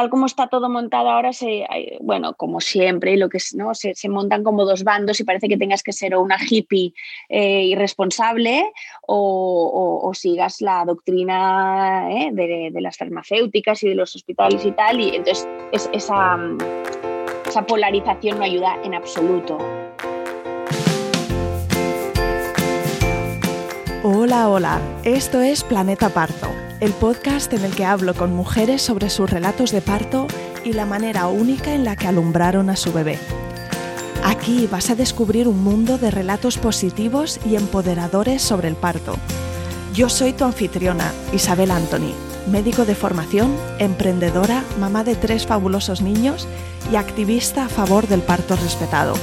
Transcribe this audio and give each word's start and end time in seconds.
tal 0.00 0.08
como 0.08 0.24
está 0.24 0.46
todo 0.46 0.70
montado 0.70 1.10
ahora, 1.10 1.30
bueno, 2.00 2.32
como 2.32 2.62
siempre, 2.62 3.18
lo 3.18 3.28
que 3.28 3.36
es, 3.36 3.54
¿no? 3.54 3.74
Se, 3.74 4.08
montan 4.08 4.42
como 4.42 4.64
dos 4.64 4.82
bandos 4.82 5.20
y 5.20 5.24
parece 5.24 5.46
que 5.46 5.58
tengas 5.58 5.82
que 5.82 5.92
ser 5.92 6.16
una 6.16 6.38
hippie 6.40 6.94
eh, 7.28 7.64
irresponsable 7.64 8.72
o, 9.06 10.10
sigas 10.14 10.62
la 10.62 10.86
doctrina 10.86 12.08
¿eh? 12.10 12.30
de, 12.32 12.80
las 12.80 12.96
farmacéuticas 12.96 13.82
y 13.82 13.90
de 13.90 13.94
los 13.94 14.16
hospitales 14.16 14.64
y 14.64 14.72
tal. 14.72 15.00
Y 15.00 15.16
entonces 15.16 15.46
esa, 15.92 16.38
esa 17.46 17.66
polarización 17.66 18.38
no 18.38 18.44
ayuda 18.44 18.78
en 18.82 18.94
absoluto. 18.94 19.58
Hola, 24.02 24.48
hola, 24.48 24.80
esto 25.04 25.42
es 25.42 25.62
Planeta 25.62 26.08
Parto 26.08 26.59
el 26.80 26.92
podcast 26.92 27.52
en 27.52 27.64
el 27.64 27.74
que 27.74 27.84
hablo 27.84 28.14
con 28.14 28.34
mujeres 28.34 28.80
sobre 28.80 29.10
sus 29.10 29.28
relatos 29.28 29.70
de 29.70 29.82
parto 29.82 30.26
y 30.64 30.72
la 30.72 30.86
manera 30.86 31.26
única 31.26 31.74
en 31.74 31.84
la 31.84 31.94
que 31.94 32.08
alumbraron 32.08 32.70
a 32.70 32.76
su 32.76 32.92
bebé. 32.92 33.18
Aquí 34.24 34.66
vas 34.66 34.88
a 34.90 34.94
descubrir 34.94 35.46
un 35.46 35.62
mundo 35.62 35.98
de 35.98 36.10
relatos 36.10 36.56
positivos 36.56 37.38
y 37.44 37.56
empoderadores 37.56 38.40
sobre 38.40 38.68
el 38.68 38.76
parto. 38.76 39.16
Yo 39.94 40.08
soy 40.08 40.32
tu 40.32 40.44
anfitriona, 40.44 41.12
Isabel 41.34 41.70
Anthony, 41.70 42.14
médico 42.50 42.86
de 42.86 42.94
formación, 42.94 43.54
emprendedora, 43.78 44.64
mamá 44.78 45.04
de 45.04 45.16
tres 45.16 45.46
fabulosos 45.46 46.00
niños 46.00 46.48
y 46.90 46.96
activista 46.96 47.66
a 47.66 47.68
favor 47.68 48.06
del 48.08 48.22
parto 48.22 48.56
respetado. 48.56 49.14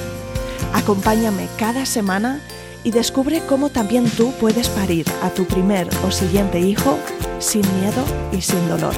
Acompáñame 0.74 1.48
cada 1.58 1.86
semana 1.86 2.42
y 2.88 2.92
descubre 2.92 3.42
cómo 3.50 3.70
también 3.70 4.06
tú 4.10 4.32
puedes 4.40 4.70
parir 4.70 5.06
a 5.22 5.30
tu 5.30 5.44
primer 5.46 5.90
o 6.06 6.10
siguiente 6.10 6.58
hijo 6.58 6.98
sin 7.38 7.64
miedo 7.82 8.06
y 8.32 8.40
sin 8.40 8.66
dolor. 8.70 8.94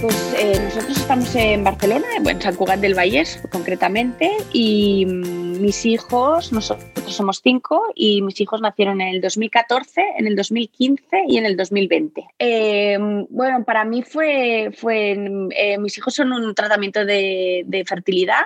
Pues 0.00 0.34
eh, 0.38 0.60
nosotros 0.62 0.98
estamos 0.98 1.34
en 1.34 1.64
Barcelona, 1.64 2.06
en 2.24 2.40
San 2.40 2.54
Cugat 2.54 2.78
del 2.78 2.94
Vallés 2.94 3.42
concretamente, 3.50 4.30
y 4.52 5.04
mm, 5.04 5.60
mis 5.60 5.84
hijos, 5.84 6.52
nosotros 6.52 6.86
somos 7.08 7.40
cinco, 7.42 7.82
y 7.96 8.22
mis 8.22 8.40
hijos 8.40 8.60
nacieron 8.60 9.00
en 9.00 9.16
el 9.16 9.20
2014, 9.20 10.00
en 10.16 10.28
el 10.28 10.36
2015 10.36 11.24
y 11.26 11.38
en 11.38 11.46
el 11.46 11.56
2020. 11.56 12.24
Eh, 12.38 12.98
bueno, 13.30 13.64
para 13.64 13.84
mí 13.84 14.04
fue, 14.04 14.70
fue 14.76 15.18
eh, 15.56 15.76
mis 15.78 15.98
hijos 15.98 16.14
son 16.14 16.32
un 16.32 16.54
tratamiento 16.54 17.04
de, 17.04 17.64
de 17.66 17.84
fertilidad 17.84 18.44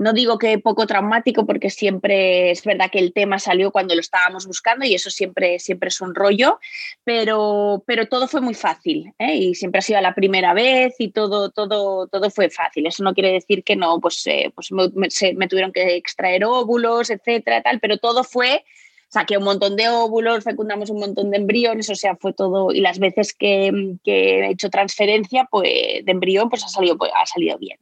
no 0.00 0.14
digo 0.14 0.38
que 0.38 0.58
poco 0.58 0.86
traumático 0.86 1.44
porque 1.44 1.68
siempre 1.68 2.50
es 2.50 2.64
verdad 2.64 2.90
que 2.90 2.98
el 2.98 3.12
tema 3.12 3.38
salió 3.38 3.70
cuando 3.70 3.94
lo 3.94 4.00
estábamos 4.00 4.46
buscando 4.46 4.86
y 4.86 4.94
eso 4.94 5.10
siempre, 5.10 5.58
siempre 5.58 5.88
es 5.88 6.00
un 6.00 6.14
rollo, 6.14 6.58
pero, 7.04 7.84
pero 7.86 8.08
todo 8.08 8.26
fue 8.26 8.40
muy 8.40 8.54
fácil 8.54 9.12
¿eh? 9.18 9.36
y 9.36 9.54
siempre 9.54 9.80
ha 9.80 9.82
sido 9.82 10.00
la 10.00 10.14
primera 10.14 10.54
vez 10.54 10.94
y 10.98 11.10
todo, 11.10 11.50
todo, 11.50 12.06
todo 12.06 12.30
fue 12.30 12.48
fácil. 12.48 12.86
Eso 12.86 13.04
no 13.04 13.12
quiere 13.12 13.30
decir 13.32 13.62
que 13.62 13.76
no, 13.76 14.00
pues, 14.00 14.26
eh, 14.26 14.50
pues 14.54 14.72
me, 14.72 15.48
tuvieron 15.48 15.70
que 15.70 15.96
extraer 15.96 16.46
óvulos, 16.46 17.10
etcétera, 17.10 17.60
tal, 17.62 17.78
pero 17.78 17.98
todo 17.98 18.24
fue 18.24 18.64
saqué 19.08 19.36
un 19.36 19.44
montón 19.44 19.76
de 19.76 19.90
óvulos, 19.90 20.44
fecundamos 20.44 20.88
un 20.88 21.00
montón 21.00 21.30
de 21.30 21.36
embriones, 21.36 21.90
o 21.90 21.94
sea, 21.94 22.16
fue 22.16 22.32
todo. 22.32 22.72
Y 22.72 22.80
las 22.80 22.98
veces 23.00 23.34
que, 23.34 23.96
que 24.02 24.46
he 24.46 24.50
hecho 24.50 24.70
transferencia 24.70 25.46
pues, 25.50 25.68
de 25.68 26.10
embrión, 26.12 26.48
pues 26.48 26.64
ha 26.64 26.68
salido, 26.68 26.96
pues, 26.96 27.12
ha 27.14 27.26
salido 27.26 27.58
bien. 27.58 27.78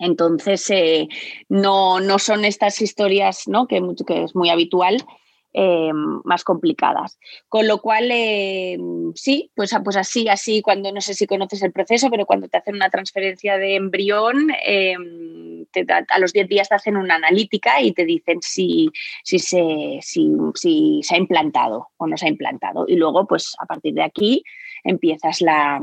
Entonces, 0.00 0.68
eh, 0.70 1.08
no, 1.48 2.00
no, 2.00 2.18
son 2.18 2.44
estas 2.44 2.80
historias 2.80 3.46
¿no? 3.46 3.68
que, 3.68 3.80
que 4.06 4.24
es 4.24 4.34
muy 4.34 4.48
habitual, 4.48 5.04
eh, 5.52 5.90
más 6.24 6.42
complicadas. 6.42 7.18
Con 7.48 7.68
lo 7.68 7.82
cual, 7.82 8.08
eh, 8.10 8.78
sí, 9.14 9.50
pues, 9.54 9.76
pues 9.84 9.96
así, 9.96 10.26
así, 10.28 10.62
cuando 10.62 10.90
no 10.90 11.00
sé 11.00 11.12
si 11.12 11.26
conoces 11.26 11.62
el 11.62 11.72
proceso, 11.72 12.08
pero 12.08 12.24
cuando 12.24 12.48
te 12.48 12.56
hacen 12.56 12.76
una 12.76 12.88
transferencia 12.88 13.58
de 13.58 13.74
embrión, 13.74 14.48
a 16.08 16.18
los 16.18 16.32
10 16.32 16.48
días 16.48 16.68
te 16.68 16.76
hacen 16.76 16.96
una 16.96 17.16
analítica 17.16 17.82
y 17.82 17.92
te 17.92 18.04
dicen 18.04 18.38
si, 18.40 18.90
si, 19.22 19.38
se, 19.38 19.98
si, 20.00 21.00
se 21.02 21.14
ha 21.14 21.18
implantado 21.18 21.88
o 21.98 22.06
no 22.06 22.16
se 22.16 22.26
ha 22.26 22.30
implantado. 22.30 22.86
Y 22.88 22.96
luego, 22.96 23.26
pues 23.26 23.54
a 23.58 23.66
partir 23.66 23.92
de 23.94 24.02
aquí, 24.02 24.42
empiezas 24.82 25.42
la, 25.42 25.82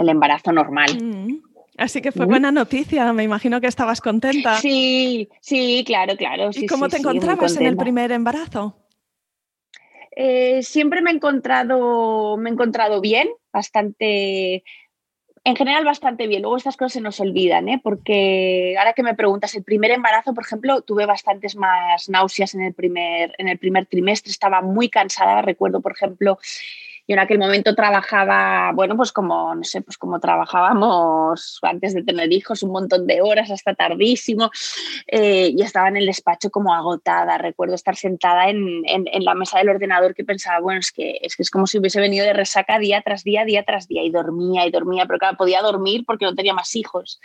el 0.00 0.08
embarazo 0.08 0.52
normal. 0.52 0.90
Mm. 1.02 1.49
Así 1.80 2.02
que 2.02 2.12
fue 2.12 2.26
buena 2.26 2.52
noticia, 2.52 3.10
me 3.14 3.22
imagino 3.22 3.58
que 3.58 3.66
estabas 3.66 4.02
contenta. 4.02 4.56
Sí, 4.56 5.30
sí, 5.40 5.82
claro, 5.86 6.14
claro. 6.14 6.50
¿Y 6.52 6.66
cómo 6.66 6.90
te 6.90 6.98
encontrabas 6.98 7.56
en 7.56 7.64
el 7.64 7.76
primer 7.78 8.12
embarazo? 8.12 8.76
Eh, 10.14 10.62
siempre 10.62 11.00
me 11.00 11.10
he 11.10 11.14
encontrado, 11.14 12.36
me 12.36 12.50
he 12.50 12.52
encontrado 12.52 13.00
bien, 13.00 13.30
bastante, 13.50 14.62
en 15.42 15.56
general 15.56 15.86
bastante 15.86 16.26
bien. 16.26 16.42
Luego 16.42 16.58
estas 16.58 16.76
cosas 16.76 16.92
se 16.92 17.00
nos 17.00 17.18
olvidan, 17.18 17.70
¿eh? 17.70 17.80
porque 17.82 18.74
ahora 18.78 18.92
que 18.92 19.02
me 19.02 19.14
preguntas, 19.14 19.54
el 19.54 19.64
primer 19.64 19.90
embarazo, 19.90 20.34
por 20.34 20.44
ejemplo, 20.44 20.82
tuve 20.82 21.06
bastantes 21.06 21.56
más 21.56 22.10
náuseas 22.10 22.54
en 22.54 22.60
el 22.60 22.74
primer, 22.74 23.34
en 23.38 23.48
el 23.48 23.56
primer 23.56 23.86
trimestre, 23.86 24.30
estaba 24.30 24.60
muy 24.60 24.90
cansada. 24.90 25.40
Recuerdo, 25.40 25.80
por 25.80 25.92
ejemplo, 25.92 26.38
yo 27.10 27.14
en 27.14 27.18
aquel 27.18 27.40
momento 27.40 27.74
trabajaba, 27.74 28.70
bueno, 28.72 28.96
pues 28.96 29.10
como, 29.10 29.52
no 29.52 29.64
sé, 29.64 29.82
pues 29.82 29.98
como 29.98 30.20
trabajábamos 30.20 31.58
antes 31.62 31.92
de 31.92 32.04
tener 32.04 32.32
hijos, 32.32 32.62
un 32.62 32.70
montón 32.70 33.08
de 33.08 33.20
horas 33.20 33.50
hasta 33.50 33.74
tardísimo, 33.74 34.48
eh, 35.08 35.52
y 35.52 35.60
estaba 35.60 35.88
en 35.88 35.96
el 35.96 36.06
despacho 36.06 36.50
como 36.50 36.72
agotada. 36.72 37.36
Recuerdo 37.36 37.74
estar 37.74 37.96
sentada 37.96 38.48
en, 38.48 38.82
en, 38.86 39.24
la 39.24 39.34
mesa 39.34 39.58
del 39.58 39.70
ordenador 39.70 40.14
que 40.14 40.22
pensaba, 40.22 40.60
bueno, 40.60 40.78
es 40.78 40.92
que, 40.92 41.18
es 41.20 41.34
que 41.34 41.42
es 41.42 41.50
como 41.50 41.66
si 41.66 41.78
hubiese 41.78 41.98
venido 41.98 42.24
de 42.24 42.32
resaca 42.32 42.78
día 42.78 43.02
tras 43.02 43.24
día, 43.24 43.44
día 43.44 43.64
tras 43.64 43.88
día, 43.88 44.04
y 44.04 44.10
dormía 44.10 44.64
y 44.64 44.70
dormía, 44.70 45.04
pero 45.06 45.18
claro, 45.18 45.36
podía 45.36 45.62
dormir 45.62 46.04
porque 46.06 46.26
no 46.26 46.36
tenía 46.36 46.54
más 46.54 46.76
hijos. 46.76 47.18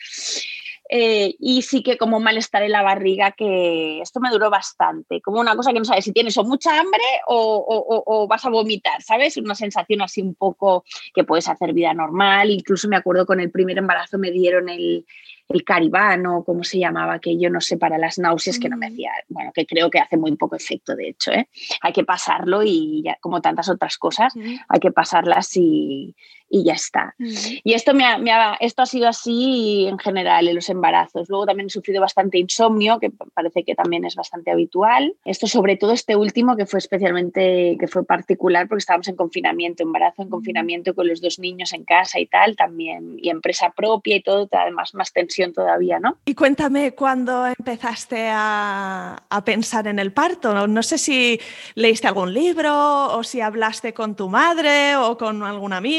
Eh, 0.88 1.36
y 1.40 1.64
sí 1.64 1.82
que 1.82 1.98
como 1.98 2.20
malestar 2.20 2.62
en 2.62 2.72
la 2.72 2.84
barriga, 2.84 3.32
que 3.32 4.02
esto 4.02 4.20
me 4.20 4.30
duró 4.30 4.52
bastante, 4.52 5.20
como 5.20 5.40
una 5.40 5.56
cosa 5.56 5.74
que 5.74 5.80
no 5.80 5.86
sabes 5.86 6.06
si 6.06 6.12
tienes 6.12 6.38
o 6.38 6.44
mucha 6.44 6.80
hambre 6.80 7.02
o, 7.28 8.28
vas 8.30 8.46
a 8.46 8.50
vomitar, 8.50 9.02
¿sabes? 9.02 9.38
Una 9.38 9.56
sensación 9.56 10.02
así 10.02 10.22
un 10.22 10.36
poco 10.36 10.84
que 11.14 11.24
puedes 11.24 11.50
hacer 11.50 11.74
vida 11.74 11.94
normal, 11.94 12.52
incluso 12.52 12.88
me 12.88 12.98
acuerdo 12.98 13.26
con 13.26 13.40
el 13.40 13.50
primer 13.50 13.78
embarazo 13.78 14.20
me 14.20 14.32
dieron 14.32 14.70
el, 14.70 15.06
el 15.50 15.64
caribano, 15.64 16.44
como 16.44 16.64
se 16.64 16.80
llamaba, 16.80 17.20
que 17.20 17.38
yo 17.38 17.50
no 17.50 17.62
sé, 17.62 17.78
para 17.78 17.98
las 17.98 18.18
náuseas, 18.18 18.60
que 18.60 18.70
no 18.70 18.78
me 18.78 18.90
mm. 18.90 18.94
hacía, 18.94 19.12
bueno, 19.30 19.52
que 19.54 19.66
creo 19.66 19.90
que 19.90 20.00
hace 20.00 20.18
muy 20.18 20.36
poco 20.36 20.56
efecto, 20.56 20.96
de 20.96 21.10
hecho, 21.10 21.32
¿eh? 21.32 21.48
hay 21.82 21.94
que 21.94 22.04
pasarlo 22.04 22.64
y 22.64 23.04
ya, 23.04 23.18
como 23.22 23.42
tantas 23.42 23.70
otras 23.70 23.98
cosas, 23.98 24.34
hay 24.68 24.80
que 24.80 24.92
pasarlas 24.92 25.56
y, 25.56 26.16
y 26.50 26.64
ya 26.64 26.74
está. 26.74 27.16
Mm. 27.18 27.34
Y 27.64 27.74
esto, 27.74 27.94
me 27.94 28.06
ha, 28.06 28.58
esto 28.60 28.82
ha 28.82 28.86
sido 28.86 29.08
así 29.08 29.86
en 29.88 29.98
general 29.98 30.48
en 30.48 30.56
los 30.56 30.70
embarazos. 30.70 31.30
Luego 31.30 31.46
también 31.46 31.68
he 31.68 31.70
sufrido 31.70 32.02
bastante 32.02 32.38
insomnio, 32.38 33.00
que 33.00 33.12
parece 33.34 33.64
que 33.64 33.76
también 33.76 34.06
es 34.06 34.16
bastante 34.16 34.52
habitual. 34.52 35.16
Esto 35.26 35.48
sobre 35.48 35.76
todo 35.76 35.92
este 35.92 36.16
último, 36.16 36.56
que 36.56 36.66
fue 36.66 36.80
especialmente, 36.80 37.78
que 37.80 37.88
fue 37.88 38.06
particular 38.06 38.68
porque 38.68 38.80
estábamos 38.80 39.08
en 39.08 39.16
confinamiento, 39.16 39.84
embarazo 39.84 40.22
en 40.22 40.30
mm. 40.30 40.32
confinamiento 40.32 40.96
con 40.96 41.08
los 41.08 41.22
dos 41.22 41.40
niños 41.40 41.74
en 41.74 41.84
casa 41.84 42.20
y 42.20 42.28
tal, 42.28 42.56
también, 42.56 43.18
y 43.18 43.30
empresa 43.30 43.74
propia 43.76 44.16
y 44.16 44.22
todo, 44.22 44.48
además 44.52 44.94
más 44.94 45.12
tensión 45.12 45.35
todavía, 45.54 46.00
¿no? 46.00 46.18
Y 46.26 46.36
cuéntame 46.36 46.94
cuándo 46.94 47.46
empezaste 47.46 48.30
a, 48.30 49.24
a 49.30 49.46
pensar 49.46 49.88
en 49.88 50.00
el 50.00 50.12
parto. 50.14 50.54
No, 50.54 50.68
no 50.68 50.84
sé 50.84 50.98
si 50.98 51.40
leíste 51.76 52.08
algún 52.08 52.34
libro 52.34 53.18
o 53.18 53.24
si 53.24 53.42
hablaste 53.42 53.94
con 53.94 54.16
tu 54.16 54.30
madre 54.30 54.96
o 54.96 55.18
con 55.18 55.44
alguna 55.44 55.78
amiga 55.78 55.96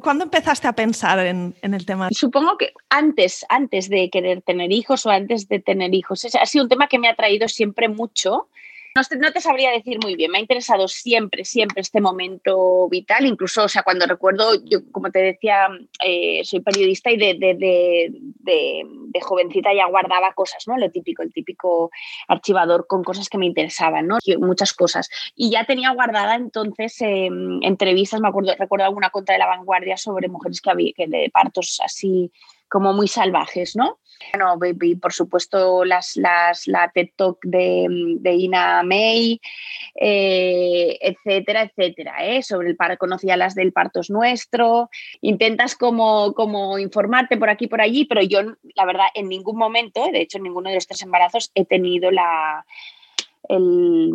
¿Cuándo 0.00 0.24
empezaste 0.24 0.68
a 0.68 0.72
pensar 0.72 1.18
en, 1.20 1.54
el 1.62 1.86
tema? 1.86 2.08
Supongo 2.10 2.56
que 2.58 2.72
antes, 2.88 3.44
antes 3.48 3.88
de 3.88 4.10
querer 4.10 4.42
tener 4.42 4.72
hijos 4.72 5.06
o 5.06 5.10
antes 5.10 5.48
de 5.48 5.60
tener 5.60 5.94
hijos. 5.94 6.24
ha 6.24 6.46
sido 6.46 6.64
un 6.64 6.68
tema 6.68 6.88
que 6.88 6.98
me 6.98 7.08
ha 7.08 7.14
traído 7.14 7.48
siempre 7.48 7.88
mucho 7.88 8.48
no 8.94 9.32
te, 9.32 9.40
sabría 9.40 9.72
decir 9.72 9.98
muy 10.00 10.14
bien, 10.14 10.30
me 10.30 10.38
ha 10.38 10.40
interesado 10.40 10.86
siempre, 10.86 11.44
siempre 11.44 11.80
este 11.80 12.00
momento 12.00 12.88
vital, 12.88 13.26
incluso, 13.26 13.64
o 13.64 13.68
sea, 13.68 13.82
cuando 13.82 14.06
recuerdo, 14.06 14.52
yo 14.64 14.88
como 14.92 15.10
te 15.10 15.18
decía, 15.18 15.66
eh, 16.00 16.42
soy 16.44 16.60
periodista 16.60 17.10
y 17.10 17.16
de, 17.16 17.34
de, 17.34 19.20
jovencita 19.20 19.74
ya 19.74 19.88
guardaba 19.88 20.32
cosas, 20.34 20.68
¿no? 20.68 20.76
Lo 20.76 20.90
típico, 20.90 21.22
el 21.22 21.32
típico 21.32 21.90
archivador 22.28 22.86
con 22.86 23.02
cosas 23.02 23.28
que 23.28 23.38
me 23.38 23.46
interesaban, 23.46 24.06
¿no? 24.06 24.18
Muchas 24.38 24.72
cosas. 24.72 25.08
Y 25.34 25.50
ya 25.50 25.64
tenía 25.64 25.90
guardada 25.90 26.36
entonces 26.36 27.00
em, 27.00 27.60
entrevistas, 27.62 28.20
me 28.20 28.28
acuerdo, 28.28 28.54
recuerdo 28.56 28.84
alguna 28.84 29.10
contra 29.10 29.32
de 29.32 29.40
la 29.40 29.46
vanguardia 29.46 29.96
sobre 29.96 30.28
mujeres 30.28 30.60
que 30.60 30.70
había, 30.70 30.92
que 30.94 31.06
de 31.08 31.30
partos 31.32 31.80
así 31.82 32.30
como 32.68 32.92
muy 32.92 33.08
salvajes, 33.08 33.76
¿no? 33.76 33.98
Bueno, 34.32 34.58
y 34.82 34.96
por 34.96 35.12
supuesto 35.12 35.84
las, 35.84 36.16
las, 36.16 36.66
la 36.66 36.90
TED 36.92 37.08
Talk 37.16 37.38
de, 37.42 37.86
de 38.20 38.32
Ina 38.34 38.82
May, 38.82 39.40
eh, 39.94 40.98
etcétera, 41.00 41.62
etcétera, 41.62 42.24
¿eh? 42.24 42.42
sobre 42.42 42.68
el 42.68 42.76
parto, 42.76 42.98
conocía 42.98 43.36
las 43.36 43.54
del 43.54 43.72
parto 43.72 44.00
es 44.00 44.10
nuestro, 44.10 44.88
intentas 45.20 45.76
como, 45.76 46.32
como 46.34 46.78
informarte 46.78 47.36
por 47.36 47.50
aquí 47.50 47.66
por 47.66 47.80
allí, 47.80 48.04
pero 48.06 48.22
yo 48.22 48.40
la 48.74 48.86
verdad 48.86 49.06
en 49.14 49.28
ningún 49.28 49.56
momento, 49.56 50.06
de 50.10 50.22
hecho 50.22 50.38
en 50.38 50.44
ninguno 50.44 50.68
de 50.68 50.76
los 50.76 50.86
tres 50.86 51.02
embarazos 51.02 51.50
he 51.54 51.64
tenido 51.64 52.10
la, 52.10 52.64
el, 53.48 54.10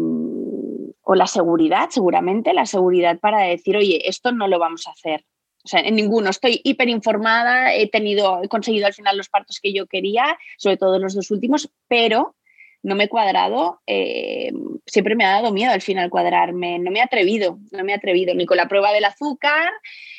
o 1.04 1.16
la 1.16 1.28
seguridad, 1.28 1.90
seguramente, 1.90 2.54
la 2.54 2.66
seguridad 2.66 3.20
para 3.20 3.42
decir, 3.42 3.78
oye, 3.78 4.08
esto 4.08 4.32
no 4.32 4.48
lo 4.48 4.60
vamos 4.60 4.88
a 4.88 4.92
hacer. 4.92 5.26
O 5.64 5.68
sea, 5.68 5.82
en 5.82 5.96
ninguno. 5.96 6.30
Estoy 6.30 6.62
hiperinformada, 6.64 7.74
he 7.74 7.88
tenido, 7.90 8.42
he 8.44 8.48
conseguido 8.48 8.88
al 8.88 8.94
final 8.94 9.18
los 9.18 9.30
partos 9.30 9.60
que 9.62 9.74
yo 9.74 9.88
quería, 9.88 10.38
sobre 10.58 10.78
todo 10.78 11.00
los 11.00 11.14
dos 11.14 11.32
últimos, 11.32 11.70
pero 11.88 12.36
no 12.82 12.96
me 12.96 13.06
he 13.06 13.10
cuadrado. 13.10 13.82
Eh, 13.86 14.52
siempre 14.86 15.16
me 15.16 15.26
ha 15.26 15.32
dado 15.32 15.52
miedo 15.52 15.72
al 15.72 15.82
final 15.82 16.10
cuadrarme. 16.10 16.80
No 16.80 16.92
me 16.92 17.00
he 17.00 17.04
atrevido, 17.04 17.60
no 17.72 17.84
me 17.84 17.92
he 17.92 17.96
atrevido 17.96 18.34
ni 18.34 18.46
con 18.46 18.58
la 18.58 18.68
prueba 18.68 18.94
del 18.94 19.06
azúcar, 19.06 19.70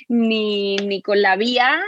ni, 0.09 0.77
ni 0.77 1.01
con 1.01 1.23
la 1.23 1.37
vía, 1.37 1.81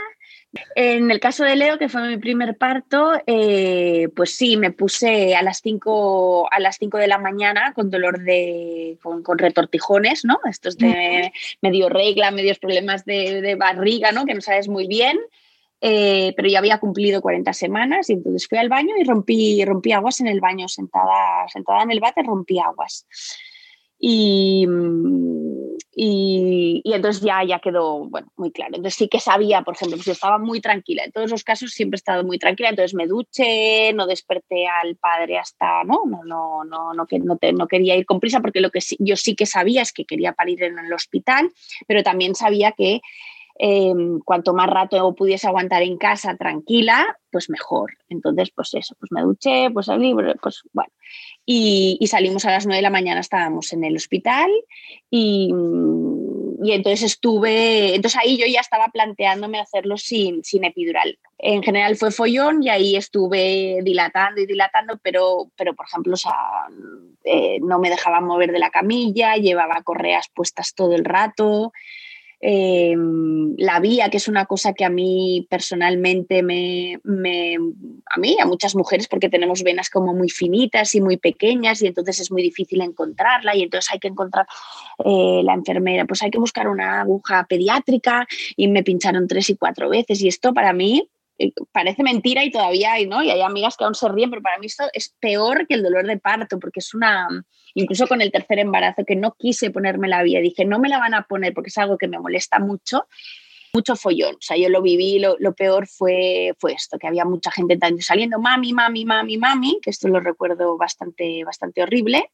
en 0.75 1.09
el 1.09 1.19
caso 1.19 1.43
de 1.43 1.55
Leo, 1.55 1.77
que 1.77 1.89
fue 1.89 2.07
mi 2.07 2.17
primer 2.17 2.57
parto, 2.57 3.13
eh, 3.25 4.09
pues 4.15 4.35
sí, 4.35 4.57
me 4.57 4.71
puse 4.71 5.35
a 5.35 5.41
las 5.41 5.61
5 5.61 6.47
a 6.51 6.59
las 6.59 6.79
de 6.79 7.07
la 7.07 7.17
mañana 7.17 7.73
con 7.73 7.89
dolor 7.89 8.19
de 8.19 8.97
con, 9.01 9.37
retortijones, 9.37 10.25
¿no? 10.25 10.39
Estos 10.49 10.77
de 10.77 11.31
medio 11.61 11.89
regla, 11.89 12.31
medios 12.31 12.59
problemas 12.59 13.05
de, 13.05 13.55
barriga, 13.55 14.11
¿no? 14.11 14.25
Que 14.25 14.35
no 14.35 14.41
sabes 14.41 14.67
muy 14.67 14.87
bien. 14.87 15.17
Eh, 15.85 16.33
pero 16.37 16.47
ya 16.47 16.59
había 16.59 16.79
cumplido 16.79 17.21
40 17.21 17.51
semanas 17.51 18.09
y 18.09 18.13
entonces 18.13 18.47
fui 18.47 18.57
al 18.57 18.69
baño 18.69 18.95
y 18.97 19.03
rompí, 19.03 19.65
rompí 19.65 19.91
aguas 19.91 20.21
en 20.21 20.27
el 20.27 20.39
baño, 20.39 20.69
sentada, 20.69 21.45
sentada 21.49 21.83
en 21.83 21.91
el 21.91 21.99
bate, 21.99 22.23
rompí 22.23 22.57
aguas. 22.57 23.05
Y, 23.99 24.65
y, 25.95 26.32
entonces 26.83 27.21
ya, 27.21 27.43
ya 27.43 27.59
quedó 27.59 28.05
bueno, 28.09 28.27
muy 28.37 28.51
claro. 28.51 28.71
Entonces 28.75 28.95
sí 28.95 29.07
que 29.07 29.19
sabía, 29.19 29.61
por 29.61 29.75
ejemplo, 29.75 29.97
pues 29.97 30.05
yo 30.05 30.11
estaba 30.13 30.37
muy 30.37 30.61
tranquila. 30.61 31.03
En 31.03 31.11
todos 31.11 31.29
los 31.29 31.43
casos 31.43 31.71
siempre 31.71 31.95
he 31.95 31.99
estado 31.99 32.23
muy 32.23 32.39
tranquila. 32.39 32.69
Entonces 32.69 32.93
me 32.93 33.07
duché, 33.07 33.93
no 33.93 34.07
desperté 34.07 34.67
al 34.67 34.95
padre 34.95 35.37
hasta, 35.37 35.83
no, 35.83 36.01
no, 36.05 36.23
no, 36.23 36.63
no, 36.63 36.93
no, 36.93 37.05
no, 37.09 37.37
no 37.53 37.67
quería 37.67 37.95
ir 37.95 38.05
con 38.05 38.19
prisa 38.19 38.39
porque 38.39 38.61
lo 38.61 38.71
que 38.71 38.79
yo 38.99 39.15
sí 39.15 39.35
que 39.35 39.45
sabía 39.45 39.81
es 39.81 39.91
que 39.93 40.05
quería 40.05 40.33
parir 40.33 40.63
en 40.63 40.79
el 40.79 40.93
hospital, 40.93 41.51
pero 41.87 42.03
también 42.03 42.35
sabía 42.35 42.71
que 42.71 43.01
Em, 43.55 44.19
cuanto 44.19 44.53
más 44.53 44.67
rato 44.67 45.13
pudiese 45.13 45.47
aguantar 45.47 45.83
en 45.83 45.97
casa 45.97 46.35
tranquila, 46.35 47.19
pues 47.31 47.49
mejor. 47.49 47.93
Entonces, 48.09 48.51
pues 48.55 48.73
eso, 48.73 48.95
pues 48.99 49.11
me 49.11 49.21
duché, 49.21 49.69
pues 49.71 49.85
salí, 49.85 50.13
pues 50.41 50.63
bueno. 50.73 50.91
Y, 51.45 51.99
salimos 52.07 52.45
a 52.45 52.51
las 52.51 52.65
9 52.65 52.77
de 52.77 52.81
la 52.81 52.89
mañana, 52.89 53.19
estábamos 53.19 53.73
en 53.73 53.83
el 53.83 53.95
hospital 53.95 54.49
y, 55.09 55.53
y, 56.63 56.71
entonces 56.71 57.03
estuve, 57.03 57.93
entonces 57.95 58.19
ahí 58.23 58.37
yo 58.37 58.45
ya 58.47 58.61
estaba 58.61 58.87
planteándome 58.87 59.59
hacerlo 59.59 59.97
sin, 59.97 60.43
sin 60.43 60.63
epidural. 60.63 61.19
En 61.37 61.61
general 61.61 61.95
fue 61.97 62.11
follón 62.11 62.63
y 62.63 62.69
ahí 62.69 62.95
estuve 62.95 63.79
dilatando 63.83 64.41
y 64.41 64.45
dilatando, 64.45 64.97
pero, 65.03 65.51
pero 65.55 65.75
por 65.75 65.85
ejemplo, 65.85 66.15
o 66.15 67.23
eh, 67.25 67.59
no 67.61 67.77
me 67.79 67.89
dejaba 67.89 68.21
mover 68.21 68.51
de 68.51 68.59
la 68.59 68.69
camilla, 68.69 69.35
llevaba 69.35 69.83
correas 69.83 70.29
puestas 70.33 70.73
todo 70.73 70.95
el 70.95 71.03
rato. 71.05 71.71
Em, 72.45 73.55
la 73.57 73.79
vía, 73.79 74.09
que 74.09 74.17
es 74.17 74.27
una 74.27 74.45
cosa 74.45 74.73
que 74.73 74.83
a 74.83 74.89
mí 74.89 75.47
personalmente 75.49 76.43
me, 76.43 76.95
a 76.95 78.19
mí, 78.19 78.37
a 78.37 78.45
muchas 78.45 78.75
mujeres, 78.75 79.07
porque 79.07 79.29
tenemos 79.29 79.63
venas 79.63 79.89
como 79.89 80.13
muy 80.13 80.27
finitas 80.29 80.93
y 80.93 80.99
muy 80.99 81.15
pequeñas 81.15 81.81
y 81.81 81.87
entonces 81.87 82.19
es 82.19 82.31
muy 82.33 82.41
difícil 82.41 82.81
encontrarla 82.81 83.55
y 83.55 83.63
entonces 83.63 83.93
hay 83.93 83.99
que 83.99 84.09
encontrar 84.09 84.45
eh, 85.05 85.41
la 85.41 85.53
enfermera, 85.53 86.03
pues 86.03 86.21
hay 86.21 86.31
que 86.31 86.37
buscar 86.37 86.67
una 86.67 86.99
aguja 86.99 87.45
pediátrica 87.47 88.27
y 88.57 88.67
me 88.67 88.83
pincharon 88.83 89.25
tres 89.25 89.49
y 89.49 89.55
cuatro 89.55 89.87
veces 89.87 90.21
y 90.21 90.27
esto 90.27 90.53
para 90.53 90.73
mí 90.73 91.07
parece 91.71 92.03
mentira 92.03 92.43
y 92.43 92.51
todavía 92.51 92.93
hay, 92.93 93.07
¿no? 93.07 93.23
Y 93.23 93.29
hay 93.29 93.41
amigas 93.41 93.75
que 93.77 93.83
aún 93.83 93.95
se 93.95 94.07
ríen, 94.09 94.29
pero 94.29 94.41
para 94.41 94.57
mí 94.59 94.67
esto 94.67 94.85
es 94.93 95.15
peor 95.19 95.67
que 95.67 95.75
el 95.75 95.83
dolor 95.83 96.05
de 96.05 96.17
parto, 96.17 96.59
porque 96.59 96.79
es 96.79 96.93
una, 96.93 97.27
incluso 97.73 98.07
con 98.07 98.21
el 98.21 98.31
tercer 98.31 98.59
embarazo, 98.59 99.03
que 99.05 99.15
no 99.15 99.35
quise 99.37 99.71
ponerme 99.71 100.07
la 100.07 100.23
vía, 100.23 100.39
dije, 100.39 100.65
no 100.65 100.79
me 100.79 100.89
la 100.89 100.99
van 100.99 101.13
a 101.13 101.23
poner 101.23 101.53
porque 101.53 101.69
es 101.69 101.77
algo 101.77 101.97
que 101.97 102.07
me 102.07 102.19
molesta 102.19 102.59
mucho, 102.59 103.07
mucho 103.73 103.95
follón, 103.95 104.35
o 104.35 104.41
sea, 104.41 104.55
yo 104.55 104.69
lo 104.69 104.81
viví, 104.81 105.19
lo, 105.19 105.35
lo 105.39 105.53
peor 105.53 105.87
fue, 105.87 106.53
fue 106.59 106.73
esto, 106.73 106.99
que 106.99 107.07
había 107.07 107.25
mucha 107.25 107.49
gente 107.51 107.77
saliendo, 107.99 108.39
mami, 108.39 108.71
mami, 108.71 109.03
mami, 109.03 109.37
mami, 109.37 109.79
que 109.81 109.89
esto 109.89 110.07
lo 110.07 110.19
recuerdo 110.19 110.77
bastante, 110.77 111.43
bastante 111.43 111.81
horrible. 111.81 112.29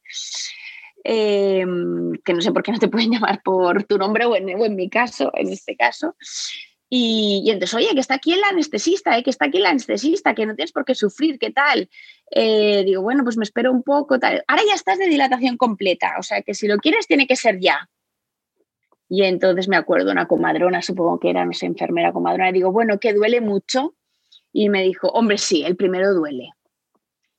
Em, 1.02 2.12
que 2.24 2.34
no 2.34 2.42
sé 2.42 2.52
por 2.52 2.62
qué 2.62 2.72
no 2.72 2.78
te 2.78 2.88
pueden 2.88 3.10
llamar 3.12 3.42
por 3.42 3.84
tu 3.84 3.96
nombre 3.96 4.26
o 4.26 4.36
en, 4.36 4.54
o 4.60 4.64
en 4.64 4.76
mi 4.76 4.90
caso, 4.90 5.30
en 5.34 5.48
este 5.48 5.76
caso. 5.76 6.14
Y, 6.92 7.44
entonces, 7.46 7.74
oye, 7.74 7.94
que 7.94 8.00
está 8.00 8.14
aquí 8.14 8.32
el 8.32 8.42
anestesista, 8.42 9.16
¿eh? 9.16 9.22
que 9.22 9.30
está 9.30 9.46
aquí 9.46 9.58
el 9.58 9.66
anestesista, 9.66 10.34
que 10.34 10.44
no 10.44 10.56
tienes 10.56 10.72
por 10.72 10.84
qué 10.84 10.96
sufrir, 10.96 11.38
¿qué 11.38 11.52
tal? 11.52 11.88
Eh, 12.32 12.82
digo, 12.84 13.00
bueno, 13.00 13.22
pues 13.22 13.36
me 13.36 13.44
espero 13.44 13.70
un 13.70 13.84
poco. 13.84 14.18
Tal. 14.18 14.42
Ahora 14.48 14.62
ya 14.66 14.74
estás 14.74 14.98
de 14.98 15.06
dilatación 15.06 15.56
completa, 15.56 16.14
o 16.18 16.22
sea 16.24 16.42
que 16.42 16.52
si 16.52 16.66
lo 16.66 16.78
quieres 16.78 17.06
tiene 17.06 17.28
que 17.28 17.36
ser 17.36 17.60
ya. 17.60 17.88
Y 19.08 19.22
entonces 19.22 19.68
me 19.68 19.76
acuerdo, 19.76 20.10
una 20.10 20.26
comadrona, 20.26 20.82
supongo 20.82 21.20
que 21.20 21.30
era, 21.30 21.44
no 21.44 21.52
sé, 21.52 21.66
enfermera 21.66 22.12
comadrona, 22.12 22.50
y 22.50 22.54
digo, 22.54 22.72
bueno, 22.72 22.98
que 22.98 23.12
duele 23.12 23.40
mucho. 23.40 23.94
Y 24.52 24.68
me 24.68 24.82
dijo, 24.82 25.08
hombre, 25.10 25.38
sí, 25.38 25.62
el 25.64 25.76
primero 25.76 26.12
duele. 26.12 26.50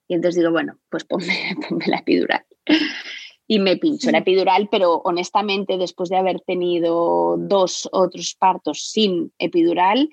Y 0.07 0.15
entonces 0.15 0.39
digo, 0.39 0.51
bueno, 0.51 0.79
pues 0.89 1.03
ponme, 1.03 1.57
ponme 1.69 1.87
la 1.87 1.97
epidural 1.97 2.45
y 3.51 3.59
me 3.59 3.75
pincho 3.75 4.09
la 4.11 4.19
epidural, 4.19 4.69
pero 4.71 5.01
honestamente 5.03 5.77
después 5.77 6.07
de 6.07 6.15
haber 6.15 6.39
tenido 6.39 7.35
dos 7.37 7.89
otros 7.91 8.33
partos 8.39 8.89
sin 8.93 9.33
epidural, 9.39 10.09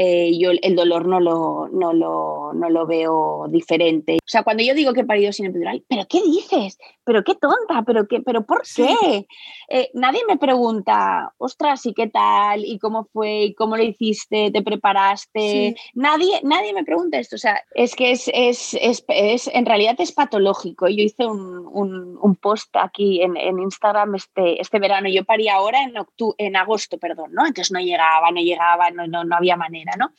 eh, 0.00 0.38
yo 0.38 0.52
el 0.52 0.76
dolor 0.76 1.08
no 1.08 1.18
lo, 1.18 1.68
no, 1.72 1.92
lo, 1.92 2.52
no 2.54 2.70
lo 2.70 2.86
veo 2.86 3.46
diferente. 3.48 4.18
O 4.18 4.28
sea, 4.30 4.44
cuando 4.44 4.62
yo 4.62 4.72
digo 4.72 4.92
que 4.92 5.00
he 5.00 5.04
parido 5.04 5.32
sin 5.32 5.46
epidural, 5.46 5.82
¿pero 5.88 6.06
qué 6.08 6.22
dices? 6.22 6.78
¿Pero 7.02 7.24
qué 7.24 7.34
tonta? 7.34 7.82
¿Pero, 7.84 8.06
qué, 8.06 8.20
pero 8.20 8.46
por 8.46 8.62
qué? 8.62 9.26
Eh, 9.68 9.90
nadie 9.94 10.20
me 10.28 10.36
pregunta, 10.36 11.34
ostras, 11.38 11.84
¿y 11.86 11.94
qué 11.94 12.06
tal? 12.06 12.64
¿Y 12.64 12.78
cómo 12.78 13.08
fue? 13.12 13.44
¿Y 13.44 13.54
cómo 13.54 13.76
lo 13.76 13.82
hiciste? 13.82 14.52
¿Te 14.52 14.62
preparaste? 14.62 15.74
Nadie, 15.94 16.40
nadie 16.44 16.72
me 16.74 16.84
pregunta 16.84 17.18
esto. 17.18 17.34
O 17.34 17.40
sea, 17.40 17.60
es 17.74 17.96
que 17.96 18.12
es, 18.12 18.30
es, 18.32 18.74
es, 18.80 19.04
es 19.08 19.50
en 19.52 19.66
realidad 19.66 19.96
es 19.98 20.12
patológico. 20.12 20.86
Yo 20.88 21.02
hice 21.02 21.26
un, 21.26 21.66
un, 21.72 22.18
un 22.22 22.36
post 22.36 22.76
aquí 22.76 23.20
en, 23.20 23.36
en, 23.36 23.58
Instagram 23.58 24.14
este, 24.14 24.60
este 24.60 24.78
verano. 24.78 25.08
Yo 25.08 25.24
parí 25.24 25.48
ahora 25.48 25.82
en, 25.82 25.94
en 26.38 26.56
agosto, 26.56 26.98
perdón, 26.98 27.32
¿no? 27.32 27.46
Entonces 27.46 27.72
no 27.72 27.80
llegaba, 27.80 28.30
no 28.30 28.40
llegaba, 28.40 28.90
no, 28.90 29.08
no, 29.08 29.24
no 29.24 29.34
había 29.34 29.56
manera. 29.56 29.87
¿No? 29.96 30.12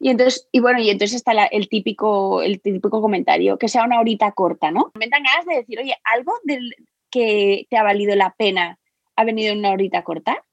Y 0.00 0.10
entonces, 0.10 0.48
y 0.52 0.60
bueno, 0.60 0.80
y 0.80 0.90
entonces 0.90 1.16
está 1.16 1.32
el, 1.46 1.68
típico, 1.68 2.42
el 2.42 2.60
típico 2.60 3.00
comentario, 3.00 3.58
que 3.58 3.68
sea 3.68 3.84
una 3.84 4.00
horita 4.00 4.32
corta, 4.32 4.70
¿no? 4.70 4.92
Me 4.94 5.08
dan 5.08 5.22
ganas 5.22 5.46
de 5.46 5.56
decir, 5.56 5.78
oye, 5.78 5.96
algo 6.04 6.32
del 6.44 6.74
que 7.10 7.66
te 7.68 7.76
ha 7.76 7.82
valido 7.82 8.14
la 8.14 8.34
pena 8.36 8.78
ha 9.16 9.24
venido 9.24 9.52
en 9.52 9.58
una 9.58 9.72
horita 9.72 10.02
corta. 10.02 10.44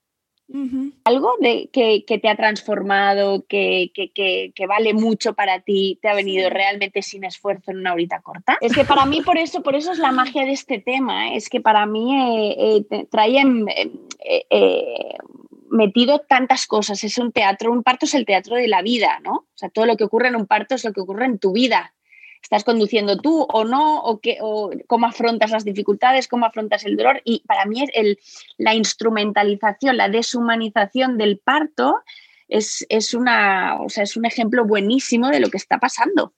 Algo 1.06 1.34
de, 1.40 1.70
que, 1.72 2.20
te 2.20 2.30
ha 2.30 2.36
transformado, 2.36 3.46
que, 3.48 3.92
que, 3.94 4.68
vale 4.68 4.94
mucho 4.94 5.34
para 5.34 5.62
ti, 5.62 5.98
te 6.02 6.08
ha 6.08 6.14
venido 6.14 6.52
realmente 6.52 7.02
sin 7.02 7.24
esfuerzo 7.24 7.72
en 7.72 7.80
una 7.80 7.94
horita 7.94 8.22
corta. 8.22 8.58
Es 8.62 8.74
que 8.74 8.86
para 8.86 9.06
mí, 9.06 9.22
por 9.22 9.40
eso, 9.40 9.64
por 9.64 9.76
eso 9.76 9.92
es 9.92 9.98
la 9.98 10.12
magia 10.12 10.46
de 10.46 10.52
este 10.52 10.80
tema, 10.80 11.30
¿eh? 11.30 11.38
es 11.38 11.50
que 11.50 11.62
para 11.62 11.88
mí 11.88 12.16
eh, 12.16 12.86
eh, 12.92 13.06
trae 13.10 13.42
metido 15.76 16.20
tantas 16.20 16.66
cosas. 16.68 17.04
Es 17.04 17.18
un 17.18 17.32
teatro, 17.32 17.72
un 17.72 17.84
parto 17.84 18.06
es 18.06 18.14
el 18.14 18.26
teatro 18.26 18.56
de 18.56 18.68
la 18.68 18.82
vida, 18.82 19.20
¿no? 19.24 19.34
O 19.34 19.54
sea, 19.54 19.70
todo 19.70 19.86
lo 19.86 19.98
que 19.98 20.04
ocurre 20.04 20.30
en 20.30 20.36
un 20.36 20.48
parto 20.48 20.76
es 20.76 20.84
lo 20.84 20.94
que 20.94 21.02
ocurre 21.02 21.26
en 21.26 21.40
tu 21.40 21.52
vida. 21.52 21.94
Estás 22.42 22.64
conduciendo 22.64 23.18
tú 23.18 23.42
o 23.42 23.64
no, 23.64 24.02
o, 24.02 24.20
qué, 24.20 24.38
o 24.42 24.72
cómo 24.88 25.08
afrontas 25.08 25.52
las 25.52 25.66
dificultades, 25.66 26.28
cómo 26.28 26.46
afrontas 26.46 26.86
el 26.86 26.96
dolor. 26.96 27.22
Y 27.24 27.44
para 27.48 27.66
mí 27.66 27.84
el, 27.94 28.20
la 28.58 28.76
instrumentalización, 28.76 29.98
la 29.98 30.10
deshumanización 30.10 31.18
del 31.18 31.40
parto 31.40 32.02
es, 32.48 32.86
es, 32.90 33.14
una, 33.14 33.82
o 33.82 33.90
sea, 33.90 34.04
es 34.04 34.16
un 34.16 34.26
ejemplo 34.26 34.66
buenísimo 34.66 35.30
de 35.30 35.40
lo 35.40 35.50
que 35.50 35.58
está 35.58 35.80
pasando 35.80 36.34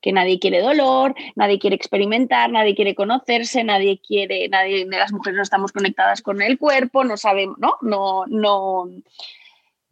que 0.00 0.12
nadie 0.12 0.38
quiere 0.38 0.60
dolor, 0.60 1.14
nadie 1.34 1.58
quiere 1.58 1.76
experimentar, 1.76 2.50
nadie 2.50 2.74
quiere 2.74 2.94
conocerse, 2.94 3.64
nadie 3.64 4.00
quiere, 4.00 4.48
nadie 4.48 4.86
de 4.86 4.98
las 4.98 5.12
mujeres 5.12 5.36
no 5.36 5.42
estamos 5.42 5.72
conectadas 5.72 6.22
con 6.22 6.40
el 6.42 6.58
cuerpo, 6.58 7.04
no 7.04 7.16
sabemos, 7.16 7.58
¿no? 7.58 7.76
No, 7.82 8.24
no. 8.26 8.88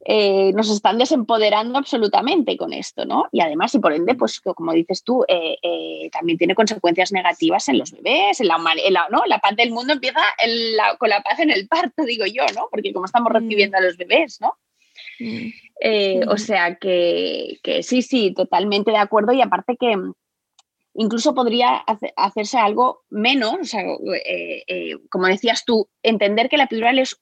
Eh, 0.04 0.52
nos 0.54 0.70
están 0.70 0.96
desempoderando 0.96 1.76
absolutamente 1.76 2.56
con 2.56 2.72
esto, 2.72 3.04
¿no? 3.04 3.26
Y 3.32 3.40
además, 3.40 3.74
y 3.74 3.78
por 3.78 3.92
ende, 3.92 4.14
pues 4.14 4.40
como 4.40 4.72
dices 4.72 5.02
tú, 5.02 5.24
eh, 5.28 5.58
eh, 5.60 6.08
también 6.10 6.38
tiene 6.38 6.54
consecuencias 6.54 7.12
negativas 7.12 7.68
en 7.68 7.78
los 7.78 7.92
bebés, 7.92 8.40
en 8.40 8.48
la, 8.48 8.58
¿no? 9.10 9.26
la 9.26 9.38
paz 9.38 9.56
del 9.56 9.72
mundo 9.72 9.92
empieza 9.92 10.20
con 10.98 11.10
la 11.10 11.20
paz 11.22 11.40
en 11.40 11.50
el 11.50 11.66
parto, 11.68 12.04
digo 12.04 12.24
yo, 12.26 12.44
¿no? 12.54 12.68
Porque 12.70 12.92
como 12.92 13.06
estamos 13.06 13.30
mm. 13.30 13.34
recibiendo 13.34 13.76
a 13.76 13.80
los 13.80 13.96
bebés, 13.96 14.40
¿no? 14.40 14.54
Mm. 15.18 15.48
Eh, 15.80 16.20
o 16.28 16.37
sea 16.37 16.76
que, 16.76 17.58
sí, 17.82 18.02
sí, 18.02 18.35
totalmente 18.35 18.90
de 18.90 18.97
acuerdo. 18.97 19.32
Y 19.32 19.42
aparte 19.42 19.76
que 19.78 19.94
incluso 20.94 21.35
podría 21.35 21.76
hacerse 22.16 22.58
algo 22.58 23.02
menos, 23.08 23.54
o 23.61 23.64
sea, 23.64 23.82
eh, 23.82 24.64
eh, 24.66 24.97
como 25.11 25.26
decías 25.26 25.64
tú, 25.64 25.88
entender 26.02 26.49
que 26.49 26.56
la 26.56 26.64
epidural 26.64 26.99
es 26.99 27.20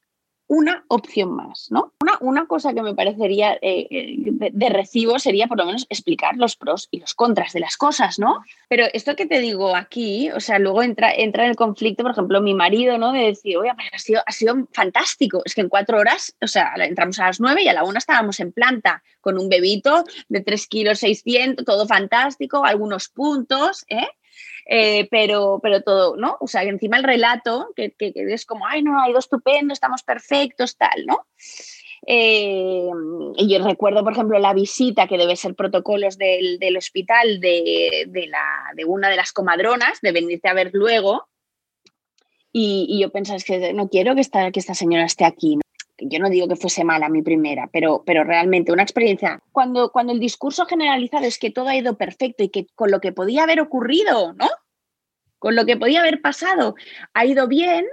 una 0.49 0.85
opción 0.89 1.35
más, 1.35 1.69
¿no? 1.71 1.93
Una 2.01 2.17
una, 2.21 2.47
cosa 2.47 2.73
que 2.73 2.83
me 2.83 2.95
parecería 2.95 3.55
eh, 3.55 3.87
eh, 3.91 4.17
de, 4.53 4.69
recibo 4.69 5.19
sería 5.19 5.47
por 5.49 5.59
lo 5.59 5.67
menos 5.67 5.87
explicar 5.89 6.37
los 6.37 6.57
pros 6.57 6.89
y 6.91 7.01
los 7.01 7.15
contras 7.15 7.53
de 7.53 7.61
las 7.61 7.77
cosas, 7.77 8.19
¿no? 8.19 8.45
Pero 8.69 8.87
esto 8.93 9.17
que 9.17 9.27
te 9.27 9.41
digo 9.41 9.75
aquí, 9.75 10.31
o 10.31 10.41
sea, 10.41 10.59
luego 10.59 10.83
entra, 10.83 11.13
entra 11.13 11.45
en 11.45 11.51
el 11.51 11.57
conflicto, 11.57 12.03
por 12.03 12.13
ejemplo, 12.13 12.41
mi 12.41 12.55
marido, 12.55 12.99
¿no? 12.99 13.13
De 13.13 13.21
decir, 13.21 13.57
oye, 13.57 13.71
ha 13.71 13.99
sido, 13.99 14.23
ha 14.25 14.33
sido 14.33 14.69
fantástico. 14.73 15.43
Es 15.45 15.55
que 15.55 15.63
en 15.63 15.69
cuatro 15.69 15.99
horas, 15.99 16.37
o 16.41 16.47
sea, 16.47 16.73
entramos 16.77 17.19
a 17.19 17.27
las 17.27 17.41
nueve 17.41 17.63
y 17.63 17.69
a 17.69 17.73
la 17.73 17.85
una 17.85 17.99
estábamos 17.99 18.39
en 18.41 18.53
planta 18.53 19.03
con 19.21 19.39
un 19.39 19.49
bebito 19.49 20.05
de 20.29 20.41
tres 20.41 20.67
kilos 20.69 21.01
600, 21.01 21.65
todo 21.65 21.87
fantástico, 21.87 22.65
algunos 22.65 23.09
puntos, 23.09 23.85
¿eh? 23.89 24.07
Eh, 24.69 25.07
pero, 25.11 25.61
pero 25.63 25.83
todo, 25.83 26.17
¿no? 26.17 26.37
O 26.41 26.49
sea, 26.49 26.65
encima 26.65 26.97
el 26.97 27.05
relato, 27.05 27.69
que, 27.77 27.95
es 27.99 28.45
como, 28.45 28.67
ay, 28.67 28.83
no, 28.83 29.01
ha 29.01 29.09
ido 29.09 29.21
estupendo, 29.21 29.73
estamos 29.73 30.03
perfectos, 30.03 30.77
tal, 30.77 31.07
¿no? 31.07 31.27
Eh, 32.09 32.91
y 33.37 33.49
yo 33.49 33.65
recuerdo, 33.65 34.03
por 34.03 34.13
ejemplo, 34.13 34.39
la 34.41 34.55
visita 34.55 35.07
que 35.07 35.19
debe 35.19 35.37
ser 35.37 35.55
protocolos 35.55 36.19
del, 36.19 36.77
hospital 36.77 37.41
de, 37.41 38.09
la, 38.29 38.73
de, 38.75 38.85
una 38.85 39.09
de 39.09 39.17
las 39.17 39.33
comadronas, 39.33 40.01
de 40.03 40.13
venirte 40.13 40.49
a 40.49 40.55
ver 40.55 40.71
luego. 40.73 41.29
Y, 42.53 42.99
yo 43.01 43.11
pensaba, 43.11 43.37
es 43.37 43.45
que 43.45 43.73
no 43.73 43.89
quiero 43.89 44.15
que 44.15 44.21
esta, 44.21 44.51
que 44.51 44.61
esta 44.61 44.75
señora 44.75 45.05
esté 45.05 45.25
aquí 45.25 45.59
yo 45.99 46.19
no 46.19 46.29
digo 46.29 46.49
que 46.49 46.57
fuese 46.57 46.85
mala 46.85 47.09
mi 47.09 47.23
primera, 47.23 47.69
pero, 47.73 48.03
pero 48.05 48.25
realmente 48.25 48.73
una 48.73 48.83
experiencia, 48.83 49.43
cuando, 49.53 49.91
cuando 49.91 50.13
el 50.13 50.21
discurso 50.21 50.67
generalizado 50.67 51.25
es 51.25 51.39
que 51.39 51.51
todo 51.51 51.69
ha 51.69 51.77
ido 51.77 51.97
perfecto 51.97 52.45
y 52.45 52.49
que 52.49 52.67
con 52.75 52.91
lo 52.91 53.01
que 53.01 53.13
podía 53.13 53.45
haber 53.45 53.61
ocurrido, 53.61 54.35
¿no? 54.35 54.49
Con 55.39 55.55
lo 55.55 55.65
que 55.65 55.77
podía 55.77 56.01
haber 56.01 56.21
pasado, 56.21 56.75
ha 57.15 57.25
ido 57.25 57.49
bien, 57.49 57.87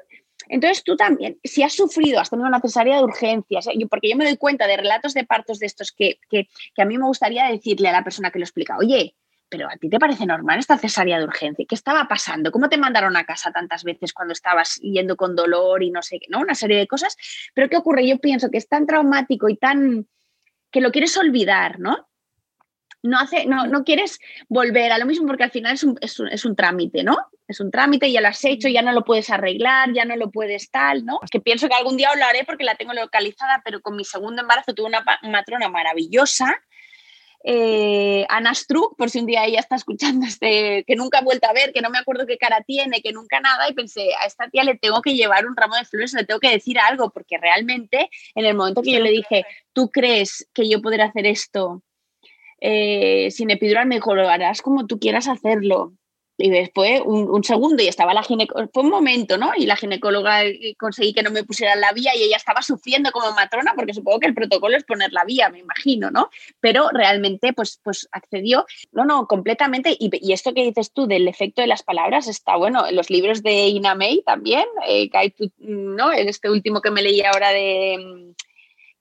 entonces 0.49 0.83
tú 0.83 0.95
también, 0.95 1.39
si 1.43 1.63
has 1.63 1.73
sufrido, 1.73 2.19
has 2.19 2.29
tenido 2.29 2.47
una 2.47 2.59
cesárea 2.59 2.97
de 2.97 3.03
urgencias, 3.03 3.67
porque 3.89 4.09
yo 4.09 4.17
me 4.17 4.25
doy 4.25 4.37
cuenta 4.37 4.67
de 4.67 4.77
relatos 4.77 5.13
de 5.13 5.25
partos 5.25 5.59
de 5.59 5.67
estos 5.67 5.91
que, 5.91 6.19
que, 6.29 6.47
que, 6.75 6.81
a 6.81 6.85
mí 6.85 6.97
me 6.97 7.05
gustaría 7.05 7.45
decirle 7.45 7.89
a 7.89 7.93
la 7.93 8.03
persona 8.03 8.31
que 8.31 8.39
lo 8.39 8.45
explica, 8.45 8.77
oye, 8.77 9.15
pero 9.53 9.69
¿a 9.69 9.77
ti 9.77 9.87
te 9.87 9.99
parece 9.99 10.25
normal 10.25 10.57
esta 10.57 10.79
cesárea 10.79 11.19
de 11.19 11.25
urgencia? 11.25 11.63
¿Qué 11.69 11.75
estaba 11.75 12.07
pasando? 12.07 12.51
¿Cómo 12.51 12.69
te 12.69 12.77
mandaron 12.79 13.15
a 13.15 13.23
casa 13.23 13.51
tantas 13.51 13.83
veces 13.83 14.11
cuando 14.11 14.31
estabas 14.31 14.79
yendo 14.81 15.15
con 15.15 15.35
dolor 15.35 15.83
y 15.83 15.91
no 15.91 16.01
sé 16.01 16.17
qué, 16.19 16.25
¿no? 16.27 16.39
Una 16.39 16.55
serie 16.55 16.79
de 16.79 16.87
cosas. 16.87 17.15
Pero 17.53 17.69
¿qué 17.69 17.77
ocurre? 17.77 18.07
Yo 18.07 18.17
pienso 18.17 18.49
que 18.49 18.57
es 18.57 18.67
tan 18.67 18.87
traumático 18.87 19.49
y 19.49 19.57
tan 19.57 20.07
que 20.71 20.81
lo 20.81 20.91
quieres 20.91 21.15
olvidar, 21.17 21.79
¿no? 21.79 22.09
No, 23.03 23.19
hace, 23.19 23.45
no, 23.45 23.67
no 23.67 23.83
quieres 23.83 24.19
volver 24.49 24.91
a 24.91 24.97
lo 24.97 25.05
mismo 25.05 25.27
porque 25.27 25.43
al 25.43 25.51
final 25.51 25.75
es 25.75 25.83
un, 25.83 25.99
es 26.01 26.45
un, 26.45 26.55
trámite, 26.55 27.03
¿no? 27.03 27.15
Es 27.47 27.59
un 27.59 27.69
trámite, 27.69 28.11
ya 28.11 28.21
lo 28.21 28.29
has 28.29 28.43
hecho, 28.45 28.69
ya 28.69 28.81
no 28.81 28.91
lo 28.91 29.03
puedes 29.03 29.29
arreglar, 29.29 29.93
ya 29.93 30.03
no 30.03 30.15
lo 30.15 30.31
puedes 30.31 30.71
tal, 30.71 31.05
¿no? 31.05 31.19
Que 31.29 31.41
pienso 31.41 31.67
que 31.67 31.75
algún 31.75 31.95
día 31.95 32.09
lo 32.15 32.25
haré 32.25 32.43
porque 32.43 32.63
la 32.63 32.73
tengo 32.73 32.93
localizada, 32.93 33.61
pero 33.63 33.81
con 33.81 33.95
mi 33.95 34.03
segundo 34.03 34.41
embarazo 34.41 34.73
tuve 34.73 34.87
una 34.87 35.05
matrona 35.21 35.69
maravillosa 35.69 36.57
eh, 37.43 38.25
Ana 38.29 38.55
Struck, 38.55 38.95
por 38.95 39.09
si 39.09 39.19
un 39.19 39.25
día 39.25 39.45
ella 39.45 39.59
está 39.59 39.75
escuchando 39.75 40.25
este, 40.25 40.83
que 40.85 40.95
nunca 40.95 41.19
ha 41.19 41.23
vuelto 41.23 41.47
a 41.47 41.53
ver, 41.53 41.73
que 41.73 41.81
no 41.81 41.89
me 41.89 41.97
acuerdo 41.97 42.25
qué 42.25 42.37
cara 42.37 42.61
tiene, 42.65 43.01
que 43.01 43.11
nunca 43.11 43.41
nada, 43.41 43.69
y 43.69 43.73
pensé, 43.73 44.09
a 44.21 44.25
esta 44.25 44.49
tía 44.49 44.63
le 44.63 44.75
tengo 44.77 45.01
que 45.01 45.13
llevar 45.13 45.45
un 45.45 45.55
ramo 45.55 45.75
de 45.75 45.85
flores, 45.85 46.13
le 46.13 46.25
tengo 46.25 46.39
que 46.39 46.51
decir 46.51 46.79
algo, 46.79 47.09
porque 47.09 47.37
realmente 47.37 48.09
en 48.35 48.45
el 48.45 48.55
momento 48.55 48.81
que 48.81 48.93
yo 48.93 48.99
le 48.99 49.11
dije, 49.11 49.45
¿tú 49.73 49.89
crees 49.91 50.47
que 50.53 50.69
yo 50.69 50.81
podré 50.81 51.03
hacer 51.03 51.25
esto 51.25 51.83
eh, 52.61 53.29
sin 53.31 53.51
epidural? 53.51 53.87
Me 53.87 53.95
dijo, 53.95 54.15
lo 54.15 54.29
harás 54.29 54.61
como 54.61 54.87
tú 54.87 54.97
quieras 54.99 55.27
hacerlo. 55.27 55.93
Y 56.37 56.49
después, 56.49 57.01
un, 57.05 57.43
segundo, 57.43 57.83
y 57.83 57.87
estaba 57.87 58.13
la 58.13 58.23
ginecóloga, 58.23 58.69
fue 58.73 58.83
un 58.83 58.89
momento, 58.89 59.37
¿no? 59.37 59.51
Y 59.55 59.67
la 59.67 59.75
ginecóloga 59.75 60.43
eh, 60.43 60.75
conseguí 60.79 61.13
que 61.13 61.21
no 61.21 61.29
me 61.29 61.43
pusiera 61.43 61.75
la 61.75 61.91
vía 61.91 62.15
y 62.15 62.23
ella 62.23 62.37
estaba 62.37 62.63
sufriendo 62.63 63.11
como 63.11 63.31
matrona, 63.33 63.73
porque 63.75 63.93
supongo 63.93 64.19
que 64.19 64.27
el 64.27 64.33
protocolo 64.33 64.75
es 64.75 64.83
poner 64.83 65.13
la 65.13 65.25
vía, 65.25 65.49
me 65.49 65.59
imagino, 65.59 66.09
¿no? 66.09 66.29
Pero 66.59 66.89
realmente, 66.89 67.53
pues, 67.53 67.79
pues 67.83 68.07
accedió, 68.11 68.65
no, 68.91 69.05
no, 69.05 69.27
completamente. 69.27 69.95
Y, 69.99 70.33
esto 70.33 70.53
que 70.53 70.63
dices 70.63 70.91
tú 70.91 71.05
del 71.05 71.27
efecto 71.27 71.61
de 71.61 71.67
las 71.67 71.83
palabras 71.83 72.27
está 72.27 72.55
bueno. 72.55 72.87
En 72.87 72.95
los 72.95 73.11
libros 73.11 73.43
de 73.43 73.67
Ina 73.67 73.93
May 73.93 74.23
también, 74.25 74.65
eh, 74.87 75.09
¿no? 75.59 76.11
Este 76.11 76.49
último 76.49 76.81
que 76.81 76.89
me 76.89 77.03
leí 77.03 77.21
ahora 77.21 77.51
de 77.51 78.33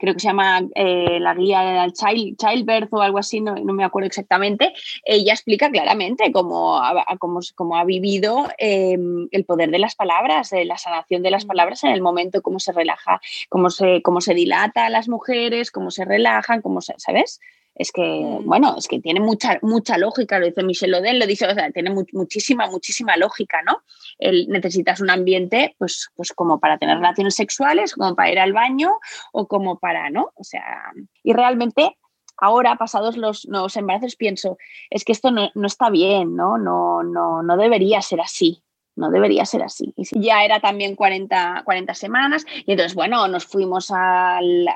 creo 0.02 0.14
que 0.14 0.20
se 0.20 0.26
llama 0.26 0.62
eh, 0.74 1.20
la 1.20 1.32
guía 1.32 1.60
del 1.60 1.92
child, 1.92 2.36
Childbirth 2.36 2.92
o 2.92 3.00
algo 3.00 3.18
así, 3.18 3.40
no, 3.40 3.54
me 3.54 3.84
acuerdo 3.84 4.08
exactamente, 4.08 4.74
ella 5.04 5.32
explica 5.32 5.70
claramente 5.70 6.32
cómo 6.32 6.76
ha, 6.76 7.16
cómo, 7.18 7.76
ha 7.76 7.84
vivido 7.84 8.48
em, 8.58 9.28
el 9.30 9.44
poder 9.44 9.70
de 9.70 9.78
las 9.78 9.94
palabras, 9.94 10.50
la 10.64 10.76
sanación 10.76 11.22
de 11.22 11.30
las 11.30 11.44
palabras 11.44 11.84
en 11.84 11.92
el 11.92 12.02
momento, 12.02 12.42
cómo 12.42 12.58
se 12.58 12.72
relaja, 12.72 13.20
cómo 13.48 13.70
se, 13.70 14.02
cómo 14.02 14.20
se 14.20 14.34
dilata 14.34 14.86
a 14.86 14.90
las 14.90 15.08
mujeres, 15.08 15.70
cómo 15.70 15.92
se 15.92 16.04
relajan, 16.04 16.62
cómo 16.62 16.80
se, 16.80 16.94
¿sabes? 16.96 17.38
Es 17.74 17.92
que, 17.92 18.02
mm. 18.02 18.44
bueno, 18.44 18.76
es 18.76 18.88
que 18.88 19.00
tiene 19.00 19.20
mucha, 19.20 19.58
mucha 19.62 19.98
lógica, 19.98 20.38
lo 20.38 20.46
dice 20.46 20.62
Michelle 20.62 20.96
Odell, 20.96 21.18
lo 21.18 21.26
dice, 21.26 21.46
o 21.46 21.54
sea, 21.54 21.70
tiene 21.70 21.90
muchísima, 22.12 22.66
muchísima 22.68 23.16
lógica, 23.16 23.62
¿no? 23.62 23.82
El, 24.18 24.48
necesitas 24.48 25.00
un 25.00 25.10
ambiente, 25.10 25.74
pues, 25.78 26.10
pues 26.14 26.32
como 26.32 26.60
para 26.60 26.78
tener 26.78 26.96
relaciones 26.96 27.34
sexuales, 27.34 27.94
como 27.94 28.14
para 28.14 28.30
ir 28.30 28.38
al 28.38 28.52
baño 28.52 28.92
o 29.32 29.46
como 29.48 29.78
para, 29.78 30.10
¿no? 30.10 30.32
O 30.34 30.44
sea, 30.44 30.92
y 31.22 31.32
realmente 31.32 31.96
ahora, 32.36 32.76
pasados 32.76 33.16
los 33.16 33.46
nuevos 33.46 33.76
embarazos, 33.76 34.16
pienso, 34.16 34.58
es 34.90 35.04
que 35.04 35.12
esto 35.12 35.30
no, 35.30 35.50
no 35.54 35.66
está 35.66 35.90
bien, 35.90 36.34
¿no? 36.34 36.58
No, 36.58 37.02
no, 37.02 37.42
no 37.42 37.56
debería 37.56 38.02
ser 38.02 38.20
así. 38.20 38.62
No 38.94 39.10
debería 39.10 39.46
ser 39.46 39.62
así. 39.62 39.94
Y 39.96 40.20
ya 40.20 40.44
era 40.44 40.60
también 40.60 40.96
40, 40.96 41.62
40 41.64 41.94
semanas. 41.94 42.44
Y 42.66 42.72
entonces, 42.72 42.94
bueno, 42.94 43.26
nos 43.26 43.46
fuimos 43.46 43.90
al 43.90 44.68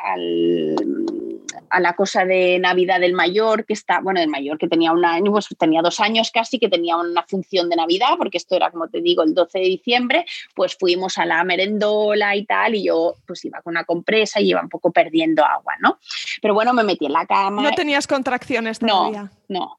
a 1.71 1.81
la 1.81 1.95
cosa 1.95 2.25
de 2.25 2.59
Navidad 2.59 3.01
del 3.01 3.13
mayor, 3.13 3.65
que 3.65 3.73
está, 3.73 4.01
bueno, 4.01 4.21
del 4.21 4.29
mayor 4.29 4.59
que 4.59 4.69
tenía 4.69 4.93
un 4.93 5.05
año, 5.05 5.31
pues 5.33 5.49
tenía 5.59 5.83
dos 5.83 6.01
años 6.01 6.31
casi, 6.33 6.59
que 6.59 6.69
tenía 6.69 6.97
una 6.97 7.23
función 7.23 7.69
de 7.69 7.77
Navidad, 7.77 8.17
porque 8.19 8.39
esto 8.39 8.57
era, 8.57 8.71
como 8.71 8.89
te 8.89 9.01
digo, 9.01 9.23
el 9.23 9.35
12 9.35 9.59
de 9.59 9.65
diciembre, 9.65 10.27
pues 10.55 10.77
fuimos 10.79 11.19
a 11.19 11.27
la 11.27 11.43
merendola 11.45 12.37
y 12.37 12.45
tal, 12.45 12.75
y 12.75 12.85
yo 12.85 13.15
pues 13.27 13.45
iba 13.45 13.61
con 13.63 13.73
una 13.73 13.85
compresa 13.85 14.41
y 14.41 14.51
iba 14.51 14.61
un 14.61 14.69
poco 14.69 14.91
perdiendo 14.91 15.45
agua, 15.45 15.75
¿no? 15.81 15.99
Pero 16.41 16.55
bueno, 16.55 16.73
me 16.73 16.85
metí 16.85 17.07
en 17.07 17.13
la 17.13 17.27
cama. 17.27 17.63
¿No 17.63 17.73
tenías 17.73 18.07
contracciones 18.07 18.79
todavía? 18.79 19.31
No, 19.49 19.59
no. 19.61 19.79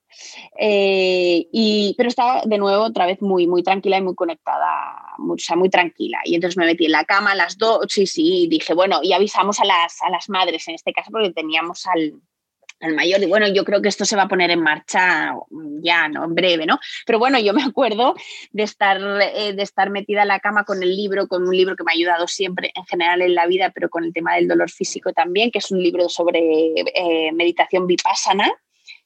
Eh, 0.60 1.48
y, 1.52 1.96
pero 1.98 2.10
estaba 2.10 2.42
de 2.46 2.58
nuevo 2.58 2.84
otra 2.84 3.06
vez 3.06 3.22
muy, 3.22 3.48
muy 3.48 3.64
tranquila 3.64 3.98
y 3.98 4.02
muy 4.02 4.16
conectada, 4.16 5.14
muy, 5.18 5.36
o 5.36 5.40
sea, 5.40 5.56
muy 5.56 5.70
tranquila. 5.70 6.20
Y 6.26 6.36
entonces 6.36 6.58
me 6.58 6.66
metí 6.66 6.86
en 6.86 6.92
la 6.92 7.06
cama 7.06 7.32
a 7.32 7.36
las 7.36 7.58
dos, 7.58 7.86
sí, 7.90 8.08
sí, 8.08 8.44
y 8.44 8.48
dije, 8.48 8.74
bueno, 8.74 9.00
y 9.04 9.14
avisamos 9.14 9.60
a 9.60 9.66
las, 9.66 10.02
a 10.02 10.10
las 10.10 10.30
madres 10.30 10.68
en 10.68 10.76
este 10.76 10.94
caso 10.94 11.12
porque 11.12 11.32
teníamos 11.32 11.86
al, 11.88 12.14
al 12.80 12.96
mayor, 12.96 13.22
y 13.22 13.26
bueno, 13.26 13.48
yo 13.48 13.64
creo 13.64 13.82
que 13.82 13.90
esto 13.90 14.06
se 14.06 14.16
va 14.16 14.24
a 14.24 14.28
poner 14.28 14.52
en 14.52 14.62
marcha 14.62 15.34
ya, 15.82 16.08
¿no? 16.08 16.26
En 16.26 16.36
breve, 16.36 16.66
¿no? 16.66 16.80
Pero 17.06 17.20
bueno, 17.20 17.40
yo 17.40 17.54
me 17.54 17.64
acuerdo 17.64 18.16
de 18.52 18.64
estar, 18.64 19.00
eh, 19.22 19.54
de 19.54 19.64
estar 19.64 19.90
metida 19.90 20.22
en 20.24 20.28
la 20.28 20.40
cama 20.40 20.64
con 20.64 20.82
el 20.84 20.96
libro, 20.96 21.28
con 21.28 21.48
un 21.48 21.56
libro 21.56 21.76
que 21.76 21.84
me 21.84 21.92
ha 21.92 21.96
ayudado 21.96 22.28
siempre 22.28 22.72
en 22.76 22.86
general 22.86 23.22
en 23.22 23.36
la 23.36 23.48
vida, 23.48 23.72
pero 23.74 23.90
con 23.90 24.04
el 24.04 24.14
tema 24.14 24.36
del 24.36 24.48
dolor 24.48 24.70
físico 24.70 25.12
también, 25.14 25.52
que 25.52 25.60
es 25.60 25.72
un 25.72 25.82
libro 25.82 26.08
sobre 26.10 26.40
eh, 26.40 27.32
meditación 27.34 27.88
vipassana, 27.88 28.52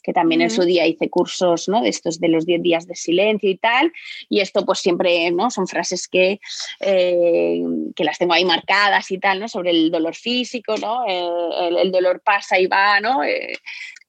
que 0.02 0.14
también 0.14 0.42
en 0.42 0.50
su 0.50 0.64
día 0.64 0.86
hice 0.88 1.10
cursos 1.10 1.68
¿no? 1.68 1.82
de 1.82 1.90
estos 1.90 2.20
de 2.20 2.28
los 2.28 2.46
10 2.46 2.62
días 2.62 2.88
de 2.88 2.96
silencio 2.96 3.50
y 3.50 3.58
tal, 3.58 3.92
y 4.30 4.40
esto 4.40 4.66
pues 4.66 4.80
siempre 4.80 5.32
¿no? 5.32 5.50
son 5.52 5.68
frases 5.68 6.08
que, 6.08 6.40
eh, 6.80 7.62
que 7.96 8.04
las 8.04 8.18
tengo 8.18 8.34
ahí 8.34 8.46
marcadas 8.46 9.12
y 9.12 9.20
tal, 9.20 9.40
¿no? 9.40 9.48
sobre 9.48 9.72
el 9.72 9.92
dolor 9.92 10.16
físico, 10.16 10.76
¿no? 10.78 11.06
Eh, 11.08 11.82
el, 11.82 11.92
dolor 11.92 12.22
pasa 12.22 12.60
y 12.60 12.68
va, 12.68 13.00
¿no? 13.00 13.24
Eh, 13.24 13.54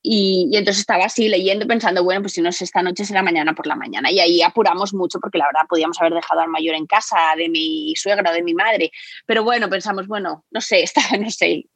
y, 0.03 0.49
y, 0.51 0.57
entonces 0.57 0.81
estaba 0.81 1.05
así 1.05 1.29
leyendo, 1.29 1.67
pensando, 1.67 2.03
bueno, 2.03 2.23
pues 2.23 2.33
si 2.33 2.43
no 2.43 2.49
es 2.49 2.61
esta 2.61 2.83
noche, 2.83 3.05
será 3.05 3.23
mañana 3.23 3.55
por 3.55 3.69
la 3.69 3.77
mañana. 3.77 4.11
Y 4.11 4.19
ahí 4.19 4.43
apuramos 4.43 4.93
mucho 4.95 5.21
porque 5.21 5.39
la 5.39 5.47
verdad 5.47 5.69
podíamos 5.69 6.01
haber 6.01 6.15
dejado 6.15 6.41
al 6.41 6.49
mayor 6.49 6.75
en 6.75 6.87
casa 6.87 7.17
de 7.37 7.49
mi 7.49 7.95
suegra 7.97 8.31
o 8.31 8.35
de 8.35 8.43
mi 8.43 8.53
madre. 8.53 8.91
Pero 9.27 9.45
bueno, 9.45 9.71
pensamos, 9.71 10.09
bueno, 10.09 10.45
no 10.51 10.61
sé, 10.61 10.83
estaba, 10.83 11.17
no 11.19 11.31
sé. 11.31 11.67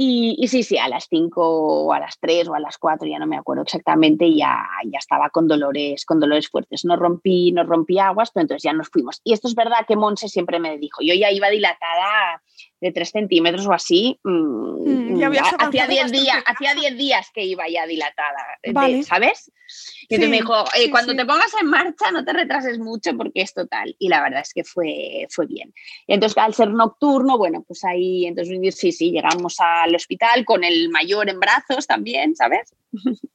Y, 0.00 0.46
sí, 0.46 0.62
sí, 0.62 0.78
a 0.78 0.86
las 0.86 1.08
5 1.10 1.42
o 1.42 1.92
a 1.92 1.98
las 1.98 2.20
3 2.20 2.46
o 2.46 2.54
a 2.54 2.60
las 2.60 2.78
4, 2.78 3.08
ya 3.08 3.18
no 3.18 3.26
me 3.26 3.36
acuerdo 3.36 3.64
exactamente, 3.64 4.32
ya, 4.32 4.64
ya 4.84 4.96
estaba 4.96 5.28
con 5.30 5.48
dolores, 5.48 6.04
con 6.04 6.20
dolores 6.20 6.48
fuertes. 6.48 6.84
No 6.84 6.94
rompí, 6.94 7.50
no 7.50 7.64
rompí 7.64 7.98
aguas, 7.98 8.30
pero 8.30 8.42
entonces 8.42 8.62
ya 8.62 8.72
nos 8.72 8.90
fuimos. 8.90 9.20
Y 9.24 9.32
esto 9.32 9.48
es 9.48 9.56
verdad 9.56 9.86
que 9.88 9.96
Monse 9.96 10.28
siempre 10.28 10.60
me 10.60 10.78
dijo, 10.78 11.02
yo 11.02 11.14
ya 11.14 11.32
iba 11.32 11.50
dilatada 11.50 12.40
de 12.80 12.92
3 12.92 13.10
centímetros 13.10 13.66
o 13.66 13.72
así, 13.72 14.18
mm, 14.22 15.16
mm, 15.16 15.22
hacía 15.60 15.86
10 15.86 16.12
días, 16.12 16.42
hacía 16.46 16.74
10 16.74 16.96
días 16.96 17.28
que 17.34 17.44
iba 17.44 17.68
ya 17.68 17.86
dilatada, 17.86 18.58
¿sabes? 19.04 19.50
Y 20.08 20.14
entonces 20.14 20.30
me 20.30 20.36
dijo, 20.38 20.64
eh, 20.76 20.90
cuando 20.90 21.14
te 21.14 21.26
pongas 21.26 21.52
en 21.60 21.66
marcha 21.66 22.10
no 22.10 22.24
te 22.24 22.32
retrases 22.32 22.78
mucho 22.78 23.14
porque 23.16 23.42
es 23.42 23.52
total. 23.52 23.94
Y 23.98 24.08
la 24.08 24.22
verdad 24.22 24.40
es 24.40 24.54
que 24.54 24.64
fue, 24.64 25.26
fue 25.28 25.46
bien. 25.46 25.74
Y 26.06 26.14
entonces 26.14 26.38
al 26.38 26.54
ser 26.54 26.70
nocturno, 26.70 27.36
bueno, 27.36 27.62
pues 27.66 27.84
ahí, 27.84 28.26
entonces 28.26 28.74
sí, 28.76 28.92
sí, 28.92 29.10
llegamos 29.10 29.56
al 29.58 29.94
hospital 29.94 30.44
con 30.44 30.64
el 30.64 30.88
mayor 30.88 31.28
en 31.28 31.40
brazos 31.40 31.86
también, 31.86 32.34
¿sabes? 32.34 32.74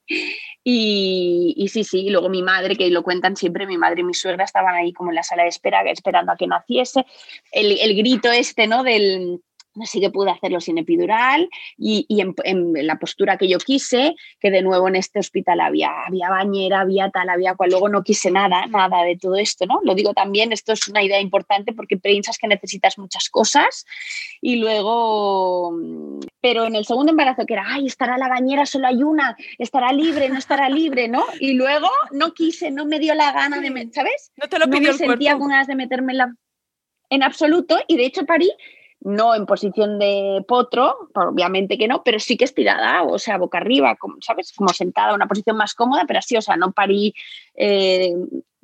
y, 0.63 1.67
sí, 1.71 1.83
sí, 1.83 2.09
luego 2.09 2.29
mi 2.29 2.41
madre, 2.41 2.75
que 2.75 2.89
lo 2.89 3.03
cuentan 3.03 3.35
siempre, 3.35 3.67
mi 3.67 3.77
madre 3.77 4.01
y 4.01 4.03
mi 4.03 4.13
suegra 4.13 4.43
estaban 4.43 4.75
ahí 4.75 4.93
como 4.93 5.11
en 5.11 5.15
la 5.15 5.23
sala 5.23 5.43
de 5.43 5.49
espera, 5.49 5.81
esperando 5.83 6.31
a 6.31 6.37
que 6.37 6.47
naciese. 6.47 7.05
El, 7.51 7.77
el 7.79 7.95
grito 7.95 8.31
este, 8.31 8.67
¿no? 8.67 8.83
Del 8.83 9.41
Así 9.81 9.99
que 9.99 10.11
pude 10.11 10.29
hacerlo 10.29 10.61
sin 10.61 10.77
epidural 10.77 11.49
y, 11.77 12.05
en, 12.09 12.73
la 12.85 12.99
postura 12.99 13.37
que 13.37 13.47
yo 13.47 13.57
quise, 13.57 14.15
que 14.39 14.51
de 14.51 14.61
nuevo 14.61 14.87
en 14.87 14.95
este 14.95 15.19
hospital 15.19 15.59
había, 15.61 15.89
había 16.05 16.29
bañera, 16.29 16.81
había 16.81 17.09
tal, 17.09 17.29
había 17.29 17.55
cual, 17.55 17.71
luego 17.71 17.89
no 17.89 18.03
quise 18.03 18.29
nada, 18.29 18.67
nada 18.67 19.03
de 19.03 19.17
todo 19.17 19.35
esto, 19.35 19.65
¿no? 19.65 19.79
Lo 19.83 19.95
digo 19.95 20.13
también, 20.13 20.51
esto 20.51 20.73
es 20.73 20.87
una 20.87 21.01
idea 21.01 21.19
importante 21.19 21.73
porque 21.73 21.97
piensas 21.97 22.37
que 22.37 22.47
necesitas 22.47 22.99
muchas 22.99 23.29
cosas 23.29 23.85
y 24.41 24.57
luego, 24.57 25.75
pero 26.39 26.65
en 26.65 26.75
el 26.75 26.85
segundo 26.85 27.11
embarazo 27.11 27.45
que 27.47 27.53
era, 27.53 27.65
ay, 27.65 27.87
estará 27.87 28.17
la 28.17 28.27
bañera, 28.27 28.67
solo 28.67 28.87
hay 28.87 29.01
una, 29.01 29.35
estará 29.57 29.91
libre, 29.91 30.29
no 30.29 30.37
estará 30.37 30.69
libre, 30.69 31.07
¿no? 31.07 31.25
Y 31.39 31.53
luego 31.53 31.89
no 32.11 32.33
quise, 32.33 32.69
no 32.69 32.85
me 32.85 32.99
dio 32.99 33.15
la 33.15 33.31
gana 33.31 33.59
de, 33.59 33.89
¿sabes? 33.91 34.31
No 34.37 34.47
te 34.47 34.59
lo 34.59 34.65
pidió 34.65 34.91
no 34.91 34.97
me 34.99 35.07
sentía 35.07 35.35
ganas 35.35 35.67
de 35.67 35.75
meterme 35.75 36.13
la... 36.13 36.35
En 37.09 37.21
absoluto, 37.21 37.77
y 37.87 37.97
de 37.97 38.05
hecho 38.05 38.25
parí 38.25 38.51
no 39.03 39.35
en 39.35 39.45
posición 39.45 39.99
de 39.99 40.43
potro, 40.47 41.09
obviamente 41.13 41.77
que 41.77 41.87
no, 41.87 42.03
pero 42.03 42.19
sí 42.19 42.37
que 42.37 42.45
estirada, 42.45 43.03
o 43.03 43.19
sea, 43.19 43.37
boca 43.37 43.57
arriba, 43.57 43.95
como, 43.95 44.15
¿sabes? 44.21 44.53
Como 44.53 44.69
sentada, 44.69 45.13
una 45.13 45.27
posición 45.27 45.57
más 45.57 45.73
cómoda, 45.73 46.05
pero 46.07 46.19
así, 46.19 46.37
o 46.37 46.41
sea, 46.41 46.55
no 46.55 46.71
parí 46.71 47.13
eh, 47.55 48.13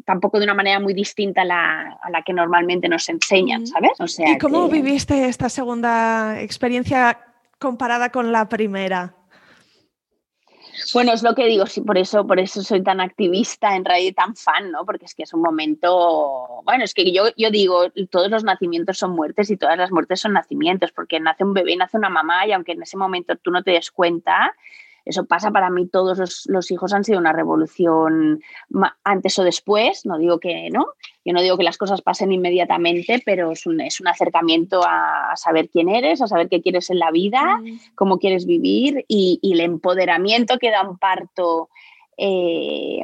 tampoco 0.05 0.39
de 0.39 0.46
una 0.46 0.53
manera 0.53 0.79
muy 0.79 0.93
distinta 0.93 1.41
a 1.41 1.46
la, 1.46 2.00
a 2.01 2.10
la 2.10 2.22
que 2.24 2.34
normalmente 2.34 2.88
nos 2.88 3.08
enseñan, 3.10 3.67
¿sabes? 3.67 3.91
O 4.00 4.08
sea, 4.08 4.31
¿Y 4.31 4.38
cómo 4.38 4.67
viviste 4.69 5.25
esta 5.25 5.50
segunda 5.50 6.41
experiencia 6.41 7.19
comparada 7.60 8.10
con 8.10 8.31
la 8.31 8.48
primera? 8.48 9.19
Bueno, 10.93 11.13
es 11.13 11.22
lo 11.22 11.36
que 11.36 11.46
digo, 11.46 11.65
sí, 11.67 11.81
por 11.81 11.98
eso, 11.98 12.25
por 12.25 12.39
eso 12.39 12.62
soy 12.63 12.81
tan 12.81 13.00
activista 13.00 13.75
en 13.75 13.86
radio 13.86 14.08
y 14.08 14.12
tan 14.12 14.36
fan, 14.36 14.72
¿no? 14.72 14.86
Porque 14.86 15.05
es 15.05 15.13
que 15.13 15.24
es 15.24 15.34
un 15.34 15.41
momento, 15.41 16.62
bueno, 16.63 16.84
es 16.84 16.93
que 16.93 17.12
yo, 17.12 17.25
yo 17.38 17.51
digo, 17.51 17.89
todos 18.10 18.29
los 18.29 18.43
nacimientos 18.43 18.98
son 18.98 19.12
muertes 19.12 19.51
y 19.51 19.58
todas 19.58 19.77
las 19.77 19.91
muertes 19.91 20.19
son 20.22 20.34
nacimientos, 20.34 20.91
porque 20.91 21.19
nace 21.19 21.43
un 21.43 21.53
bebé, 21.53 21.75
nace 21.75 21.98
una 21.98 22.10
mamá 22.10 22.48
y 22.48 22.53
aunque 22.53 22.72
en 22.72 22.81
ese 22.81 22.98
momento 22.98 23.36
tú 23.36 23.51
no 23.51 23.63
te 23.63 23.72
des 23.72 23.91
cuenta, 23.91 24.55
eso 25.10 25.25
pasa 25.25 25.50
para 25.51 25.72
mí, 25.72 25.88
todos 25.88 26.46
los, 26.48 26.72
hijos 26.72 26.94
han 26.94 27.04
sido 27.04 27.18
una 27.18 27.34
revolución 27.34 28.42
antes 29.04 29.39
o 29.39 29.44
después, 29.44 30.06
no 30.06 30.20
digo 30.20 30.39
que 30.39 30.70
no, 30.72 30.86
yo 31.25 31.34
no 31.34 31.42
digo 31.42 31.58
que 31.58 31.63
las 31.63 31.78
cosas 31.78 32.01
pasen 32.01 32.32
inmediatamente, 32.32 33.22
pero 33.25 33.51
es 33.51 33.66
un, 33.66 33.82
es 33.82 34.00
un 34.00 34.08
acercamiento 34.08 34.82
a, 34.88 35.34
saber 35.36 35.70
quién 35.70 35.89
eres, 35.89 36.22
a 36.22 36.28
saber 36.28 36.48
qué 36.48 36.62
quieres 36.62 36.92
en 36.92 37.00
la 37.00 37.10
vida, 37.10 37.58
mm. 37.58 37.96
cómo 37.96 38.20
quieres 38.20 38.46
vivir 38.46 39.04
y, 39.08 39.39
el 39.42 39.62
empoderamiento 39.62 40.60
que 40.60 40.72
da 40.72 40.88
un 40.88 40.98
parto. 40.98 41.70
Eh, 42.22 43.01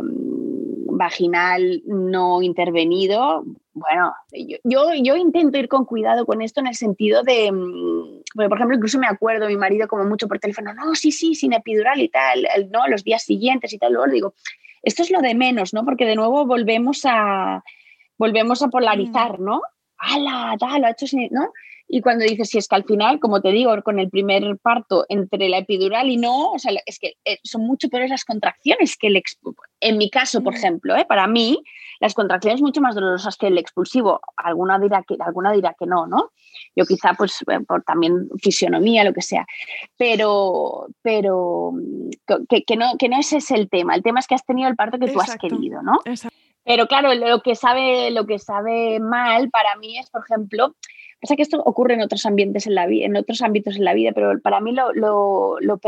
vaginal 0.98 1.82
no 1.86 2.42
intervenido, 2.42 3.44
bueno, 3.76 4.14
yo, 4.64 4.94
yo, 5.04 5.16
intento 5.18 5.58
ir 5.58 5.68
con 5.68 5.84
cuidado 5.84 6.26
con 6.26 6.42
esto 6.42 6.62
en 6.62 6.68
el 6.68 6.76
sentido 6.76 7.24
de, 7.24 7.52
mm, 7.52 8.24
por 8.34 8.56
ejemplo, 8.56 8.78
incluso 8.78 8.98
me 8.98 9.08
acuerdo 9.08 9.48
mi 9.48 9.58
marido 9.58 9.90
como 9.90 10.06
mucho 10.06 10.30
por 10.30 10.40
teléfono, 10.40 10.74
no, 10.74 10.96
sí, 10.96 11.12
sí, 11.12 11.36
sin 11.36 11.52
epidural 11.52 12.00
y 12.00 12.08
tal, 12.08 12.48
no, 12.72 12.88
los 12.88 13.04
días 13.04 13.24
siguientes 13.24 13.74
y 13.74 13.78
tal, 13.78 13.92
luego 13.92 14.10
digo, 14.10 14.34
esto 14.82 15.04
es 15.04 15.12
lo 15.12 15.20
de 15.20 15.36
menos, 15.36 15.74
¿no? 15.74 15.84
Porque 15.84 16.06
de 16.06 16.16
nuevo 16.16 16.46
volvemos 16.46 17.02
a, 17.04 17.66
volvemos 18.18 18.64
a 18.64 18.70
polarizar, 18.70 19.40
mm. 19.40 19.44
¿no? 19.44 19.62
¡Hala, 19.98 20.56
tal, 20.58 20.82
lo 20.82 20.88
ha 20.88 20.92
hecho 20.92 21.08
sin, 21.08 21.28
¿no? 21.32 21.52
Y 21.88 22.02
cuando 22.02 22.26
dices, 22.26 22.50
si 22.50 22.58
es 22.58 22.68
que 22.68 22.76
al 22.76 22.84
final, 22.84 23.20
como 23.20 23.42
te 23.42 23.52
digo, 23.52 23.72
con 23.84 24.00
el 24.00 24.10
primer 24.10 24.58
parto 24.58 25.06
entre 25.08 25.50
la 25.50 25.60
epidural 25.60 26.10
y 26.10 26.18
no, 26.18 26.52
o 26.54 26.60
sea, 26.60 26.74
es 26.86 27.00
que 27.00 27.14
eh, 27.26 27.38
son 27.44 27.62
mucho 27.62 27.90
peores 27.90 28.10
las 28.10 28.26
contracciones 28.26 28.98
que 28.98 29.08
el 29.08 29.22
En 29.80 29.98
mi 29.98 30.10
caso, 30.10 30.42
por 30.44 30.54
mm. 30.54 30.58
ejemplo, 30.58 30.96
¿eh? 30.96 31.06
para 31.06 31.28
mí, 31.28 31.62
las 32.00 32.14
contracciones 32.14 32.62
mucho 32.62 32.82
más 32.82 32.96
dolorosas 32.96 33.38
que 33.38 33.48
el 33.48 33.58
expulsivo. 33.58 34.20
Alguna 34.36 34.80
dirá 34.80 35.04
que, 35.08 35.16
alguna 35.20 35.52
dirá 35.52 35.76
que 35.78 35.86
no, 35.86 36.08
¿no? 36.08 36.32
Yo 36.76 36.86
quizá, 36.86 37.14
pues, 37.14 37.44
eh, 37.48 37.60
por 37.68 37.84
también 37.84 38.30
fisionomía, 38.42 39.04
lo 39.04 39.14
que 39.14 39.22
sea. 39.22 39.46
Pero, 39.96 40.88
pero 41.04 41.72
que, 42.28 42.76
no, 42.76 42.98
que 42.98 43.10
no 43.10 43.20
ese 43.20 43.38
es 43.38 43.52
el 43.52 43.70
tema. 43.70 43.96
El 43.96 44.04
tema 44.04 44.20
es 44.20 44.28
que 44.28 44.36
has 44.36 44.46
tenido 44.46 44.70
el 44.70 44.76
parto 44.76 44.98
que 44.98 45.12
tú 45.12 45.22
has 45.22 45.38
querido, 45.38 45.82
¿no? 45.84 46.00
Pero 46.64 46.88
claro, 46.88 47.14
lo 47.14 47.42
que 47.42 47.54
sabe, 47.54 48.10
lo 48.10 48.26
que 48.26 48.40
sabe 48.40 49.00
mal 49.00 49.52
para 49.52 49.76
mí 49.76 50.00
es, 50.00 50.10
por 50.10 50.24
ejemplo, 50.24 50.76
Pasa 51.22 51.36
que 51.36 51.42
esto 51.42 51.62
ocurre 51.64 51.96
en 51.96 52.02
otros 52.02 52.26
ambientes 52.26 52.68
en 52.68 52.76
la 52.76 52.86
vida, 52.86 53.06
en 53.06 53.16
otros 53.16 53.42
ámbitos 53.42 53.78
en 53.78 53.86
la 53.86 53.94
vida, 53.94 54.12
pero 54.14 54.40
para 54.42 54.60
mí 54.60 54.72
lo, 54.74 54.94
lo, 54.94 55.58
lo, 55.60 55.80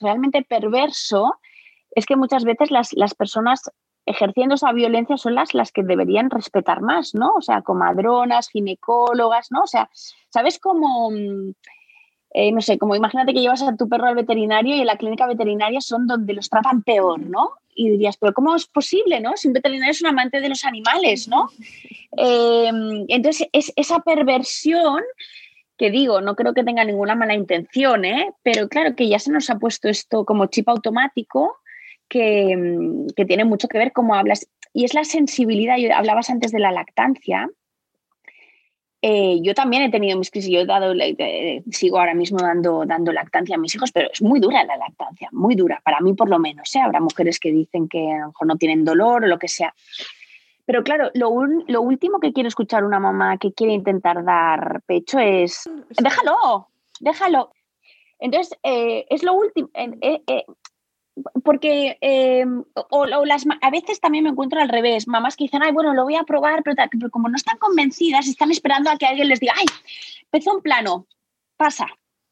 realmente 0.00 0.42
perverso 0.42 1.34
es 1.90 2.06
que 2.06 2.16
muchas 2.16 2.44
veces 2.44 2.70
las, 2.70 2.92
las, 2.92 3.14
personas 3.14 3.62
ejerciendo 4.06 4.54
esa 4.54 4.72
violencia 4.72 5.16
son 5.16 5.34
las, 5.34 5.54
las 5.54 5.72
que 5.72 5.82
deberían 5.82 6.30
respetar 6.30 6.80
más, 6.80 7.14
¿no? 7.14 7.34
O 7.34 7.42
sea, 7.42 7.62
comadronas, 7.62 8.50
ginecólogas, 8.50 9.48
¿no? 9.50 9.62
O 9.62 9.66
sea, 9.66 9.90
¿sabes 10.28 10.58
cómo? 10.58 11.10
Eh, 12.34 12.52
no 12.52 12.60
sé, 12.60 12.78
como 12.78 12.94
imagínate 12.94 13.32
que 13.32 13.40
llevas 13.40 13.62
a 13.62 13.74
tu 13.76 13.88
perro 13.88 14.06
al 14.06 14.14
veterinario 14.14 14.76
y 14.76 14.80
en 14.80 14.86
la 14.86 14.96
clínica 14.96 15.26
veterinaria 15.26 15.80
son 15.80 16.06
donde 16.06 16.34
los 16.34 16.50
tratan 16.50 16.82
peor, 16.82 17.20
¿no? 17.20 17.52
Y 17.74 17.90
dirías, 17.90 18.16
pero 18.18 18.34
¿cómo 18.34 18.54
es 18.54 18.66
posible, 18.66 19.20
no? 19.20 19.32
Si 19.36 19.48
un 19.48 19.54
veterinario 19.54 19.92
es 19.92 20.02
un 20.02 20.08
amante 20.08 20.40
de 20.40 20.48
los 20.48 20.64
animales, 20.64 21.28
¿no? 21.28 21.48
Eh, 22.16 22.70
entonces, 23.08 23.48
es 23.52 23.72
esa 23.76 24.00
perversión 24.00 25.02
que 25.78 25.90
digo, 25.90 26.20
no 26.20 26.34
creo 26.34 26.52
que 26.54 26.64
tenga 26.64 26.84
ninguna 26.84 27.14
mala 27.14 27.34
intención, 27.34 28.04
¿eh? 28.04 28.32
pero 28.42 28.68
claro 28.68 28.96
que 28.96 29.08
ya 29.08 29.20
se 29.20 29.30
nos 29.30 29.48
ha 29.48 29.58
puesto 29.58 29.88
esto 29.88 30.24
como 30.24 30.46
chip 30.46 30.68
automático 30.68 31.56
que, 32.08 33.06
que 33.14 33.24
tiene 33.24 33.44
mucho 33.44 33.68
que 33.68 33.78
ver 33.78 33.92
cómo 33.92 34.16
hablas. 34.16 34.48
Y 34.74 34.84
es 34.84 34.92
la 34.92 35.04
sensibilidad, 35.04 35.76
hablabas 35.94 36.30
antes 36.30 36.50
de 36.50 36.58
la 36.58 36.72
lactancia, 36.72 37.48
eh, 39.00 39.38
yo 39.42 39.54
también 39.54 39.84
he 39.84 39.90
tenido 39.90 40.18
mis 40.18 40.30
crisis, 40.30 40.50
yo 40.50 40.60
he 40.60 40.66
dado, 40.66 40.92
sigo 41.70 42.00
ahora 42.00 42.14
mismo 42.14 42.38
dando, 42.40 42.84
dando 42.84 43.12
lactancia 43.12 43.54
a 43.54 43.58
mis 43.58 43.74
hijos, 43.74 43.92
pero 43.92 44.08
es 44.12 44.20
muy 44.20 44.40
dura 44.40 44.64
la 44.64 44.76
lactancia, 44.76 45.28
muy 45.30 45.54
dura, 45.54 45.80
para 45.84 46.00
mí 46.00 46.14
por 46.14 46.28
lo 46.28 46.38
menos. 46.38 46.74
¿eh? 46.74 46.80
Habrá 46.80 47.00
mujeres 47.00 47.38
que 47.38 47.52
dicen 47.52 47.88
que 47.88 48.12
a 48.12 48.20
lo 48.20 48.26
mejor 48.28 48.46
no 48.46 48.56
tienen 48.56 48.84
dolor 48.84 49.24
o 49.24 49.28
lo 49.28 49.38
que 49.38 49.48
sea. 49.48 49.72
Pero 50.64 50.82
claro, 50.82 51.10
lo, 51.14 51.32
lo 51.66 51.80
último 51.80 52.18
que 52.18 52.32
quiere 52.32 52.48
escuchar 52.48 52.84
una 52.84 52.98
mamá 52.98 53.38
que 53.38 53.52
quiere 53.52 53.72
intentar 53.72 54.24
dar 54.24 54.82
pecho 54.84 55.18
es, 55.18 55.70
déjalo, 55.96 56.68
déjalo. 57.00 57.52
Entonces, 58.18 58.58
eh, 58.64 59.06
es 59.08 59.22
lo 59.22 59.32
último 59.34 59.70
porque 61.44 61.98
em, 62.00 62.64
o, 62.90 63.06
las, 63.06 63.44
a 63.60 63.70
veces 63.70 64.00
también 64.00 64.24
me 64.24 64.30
encuentro 64.30 64.60
al 64.60 64.68
revés, 64.68 65.08
mamás 65.08 65.36
que 65.36 65.44
dicen, 65.44 65.62
ay, 65.62 65.72
bueno, 65.72 65.94
lo 65.94 66.04
voy 66.04 66.16
a 66.16 66.24
probar, 66.24 66.62
pero, 66.62 66.76
como 67.10 67.28
no 67.28 67.36
están 67.36 67.58
convencidas, 67.58 68.26
están 68.26 68.50
esperando 68.50 68.90
a 68.90 68.96
que 68.96 69.06
alguien 69.06 69.28
les 69.28 69.40
diga, 69.40 69.54
ay, 69.56 69.66
empezó 70.22 70.54
un 70.54 70.62
plano, 70.62 71.06
pasa, 71.56 71.86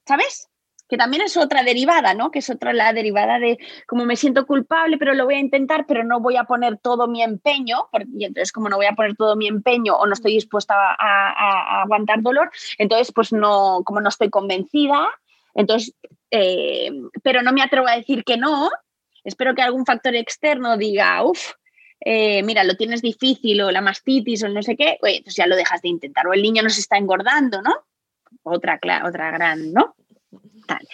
¿sabes? 0.06 0.48
Que 0.88 0.96
también 0.96 1.22
es 1.22 1.36
otra 1.36 1.64
derivada, 1.64 2.14
¿no? 2.14 2.30
Que 2.30 2.38
es 2.38 2.48
otra 2.48 2.72
la 2.72 2.92
derivada 2.92 3.38
de 3.38 3.58
como 3.88 4.04
me 4.04 4.14
siento 4.14 4.46
culpable, 4.46 4.98
pero 4.98 5.14
lo 5.14 5.24
voy 5.24 5.34
a 5.34 5.40
intentar, 5.40 5.84
pero 5.86 6.04
no 6.04 6.20
voy 6.20 6.36
a 6.36 6.44
poner 6.44 6.78
todo 6.78 7.08
mi 7.08 7.22
empeño, 7.22 7.88
y 8.16 8.24
entonces 8.24 8.52
como 8.52 8.68
no 8.68 8.76
voy 8.76 8.86
a 8.86 8.94
poner 8.94 9.16
todo 9.16 9.34
mi 9.36 9.48
empeño 9.48 9.96
o 9.96 10.06
no 10.06 10.12
estoy 10.12 10.34
dispuesta 10.34 10.74
a 10.76 11.82
aguantar 11.82 12.22
dolor, 12.22 12.50
entonces 12.78 13.12
pues 13.12 13.32
no, 13.32 13.82
como 13.84 14.00
no 14.00 14.08
estoy 14.08 14.30
convencida, 14.30 15.08
entonces, 15.56 15.94
eh, 16.30 16.90
pero 17.22 17.42
no 17.42 17.52
me 17.52 17.62
atrevo 17.62 17.88
a 17.88 17.96
decir 17.96 18.24
que 18.24 18.36
no. 18.36 18.70
Espero 19.24 19.54
que 19.54 19.62
algún 19.62 19.84
factor 19.84 20.14
externo 20.14 20.76
diga, 20.76 21.24
uff, 21.24 21.52
eh, 22.00 22.42
mira, 22.42 22.62
lo 22.64 22.76
tienes 22.76 23.02
difícil 23.02 23.60
o 23.62 23.70
la 23.70 23.80
mastitis 23.80 24.42
o 24.44 24.48
no 24.48 24.62
sé 24.62 24.76
qué, 24.76 24.98
oye, 25.02 25.16
entonces 25.16 25.36
ya 25.36 25.46
lo 25.46 25.56
dejas 25.56 25.82
de 25.82 25.88
intentar. 25.88 26.26
O 26.26 26.32
el 26.32 26.42
niño 26.42 26.62
no 26.62 26.68
está 26.68 26.96
engordando, 26.96 27.62
¿no? 27.62 27.74
Otra, 28.42 28.78
otra 29.04 29.30
gran, 29.30 29.72
¿no? 29.72 29.96
Tal. 30.66 30.86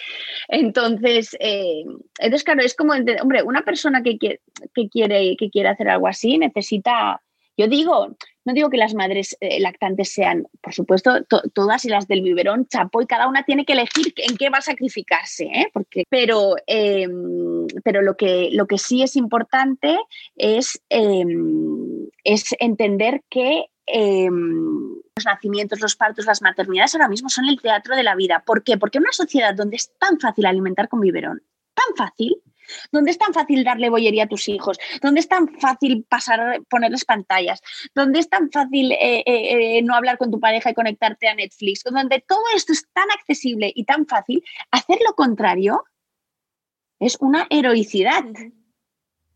Entonces, 0.47 1.35
eh, 1.39 1.83
entonces, 2.19 2.43
claro, 2.43 2.61
es 2.61 2.75
como, 2.75 2.93
hombre, 2.93 3.43
una 3.43 3.61
persona 3.63 4.01
que 4.01 4.17
quiere, 4.17 4.41
que 4.73 4.89
quiere, 4.89 5.35
que 5.37 5.49
quiere 5.49 5.69
hacer 5.69 5.89
algo 5.89 6.07
así 6.07 6.37
necesita, 6.37 7.21
yo 7.57 7.67
digo, 7.67 8.15
no 8.45 8.53
digo 8.53 8.69
que 8.69 8.77
las 8.77 8.93
madres 8.93 9.37
eh, 9.39 9.59
lactantes 9.59 10.11
sean, 10.11 10.47
por 10.61 10.73
supuesto, 10.73 11.23
todas 11.53 11.85
y 11.85 11.89
las 11.89 12.07
del 12.07 12.21
biberón 12.21 12.67
chapo 12.67 13.01
y 13.01 13.05
cada 13.05 13.27
una 13.27 13.43
tiene 13.43 13.65
que 13.65 13.73
elegir 13.73 14.13
en 14.17 14.37
qué 14.37 14.49
va 14.49 14.57
a 14.57 14.61
sacrificarse, 14.61 15.45
¿eh? 15.45 15.69
Porque, 15.71 16.03
pero, 16.09 16.55
em, 16.65 17.67
pero 17.83 18.01
lo, 18.01 18.17
que, 18.17 18.49
lo 18.51 18.65
que 18.65 18.77
sí 18.77 19.03
es 19.03 19.15
importante 19.15 19.97
es, 20.35 20.81
em, 20.89 22.09
es 22.23 22.55
entender 22.59 23.21
que 23.29 23.65
em, 23.85 24.95
los 25.15 25.25
nacimientos, 25.25 25.79
los 25.79 25.95
partos, 25.95 26.25
las 26.25 26.41
maternidades 26.41 26.95
ahora 26.95 27.09
mismo 27.09 27.29
son 27.29 27.45
el 27.45 27.61
teatro 27.61 27.95
de 27.95 28.03
la 28.03 28.15
vida. 28.15 28.43
¿Por 28.45 28.63
qué? 28.63 28.77
Porque 28.77 28.97
en 28.97 29.03
una 29.03 29.11
sociedad 29.11 29.53
donde 29.53 29.75
es 29.75 29.91
tan 29.99 30.19
fácil 30.19 30.45
alimentar 30.45 30.87
con 30.89 31.01
biberón, 31.01 31.43
tan 31.73 31.95
fácil, 31.95 32.41
¿Dónde 32.91 33.11
es 33.11 33.17
tan 33.17 33.33
fácil 33.33 33.63
darle 33.63 33.89
bollería 33.89 34.23
a 34.23 34.27
tus 34.27 34.47
hijos? 34.47 34.77
¿Dónde 35.01 35.19
es 35.19 35.27
tan 35.27 35.47
fácil 35.59 36.05
pasar, 36.07 36.61
ponerles 36.69 37.05
pantallas? 37.05 37.61
¿Dónde 37.93 38.19
es 38.19 38.29
tan 38.29 38.51
fácil 38.51 38.91
eh, 38.91 39.23
eh, 39.25 39.77
eh, 39.77 39.81
no 39.81 39.95
hablar 39.95 40.17
con 40.17 40.31
tu 40.31 40.39
pareja 40.39 40.71
y 40.71 40.73
conectarte 40.73 41.27
a 41.27 41.35
Netflix? 41.35 41.83
Donde 41.83 42.23
todo 42.27 42.43
esto 42.55 42.73
es 42.73 42.87
tan 42.93 43.09
accesible 43.11 43.71
y 43.73 43.85
tan 43.85 44.05
fácil, 44.05 44.43
hacer 44.71 44.99
lo 45.05 45.13
contrario 45.15 45.83
es 46.99 47.17
una 47.19 47.47
heroicidad. 47.49 48.23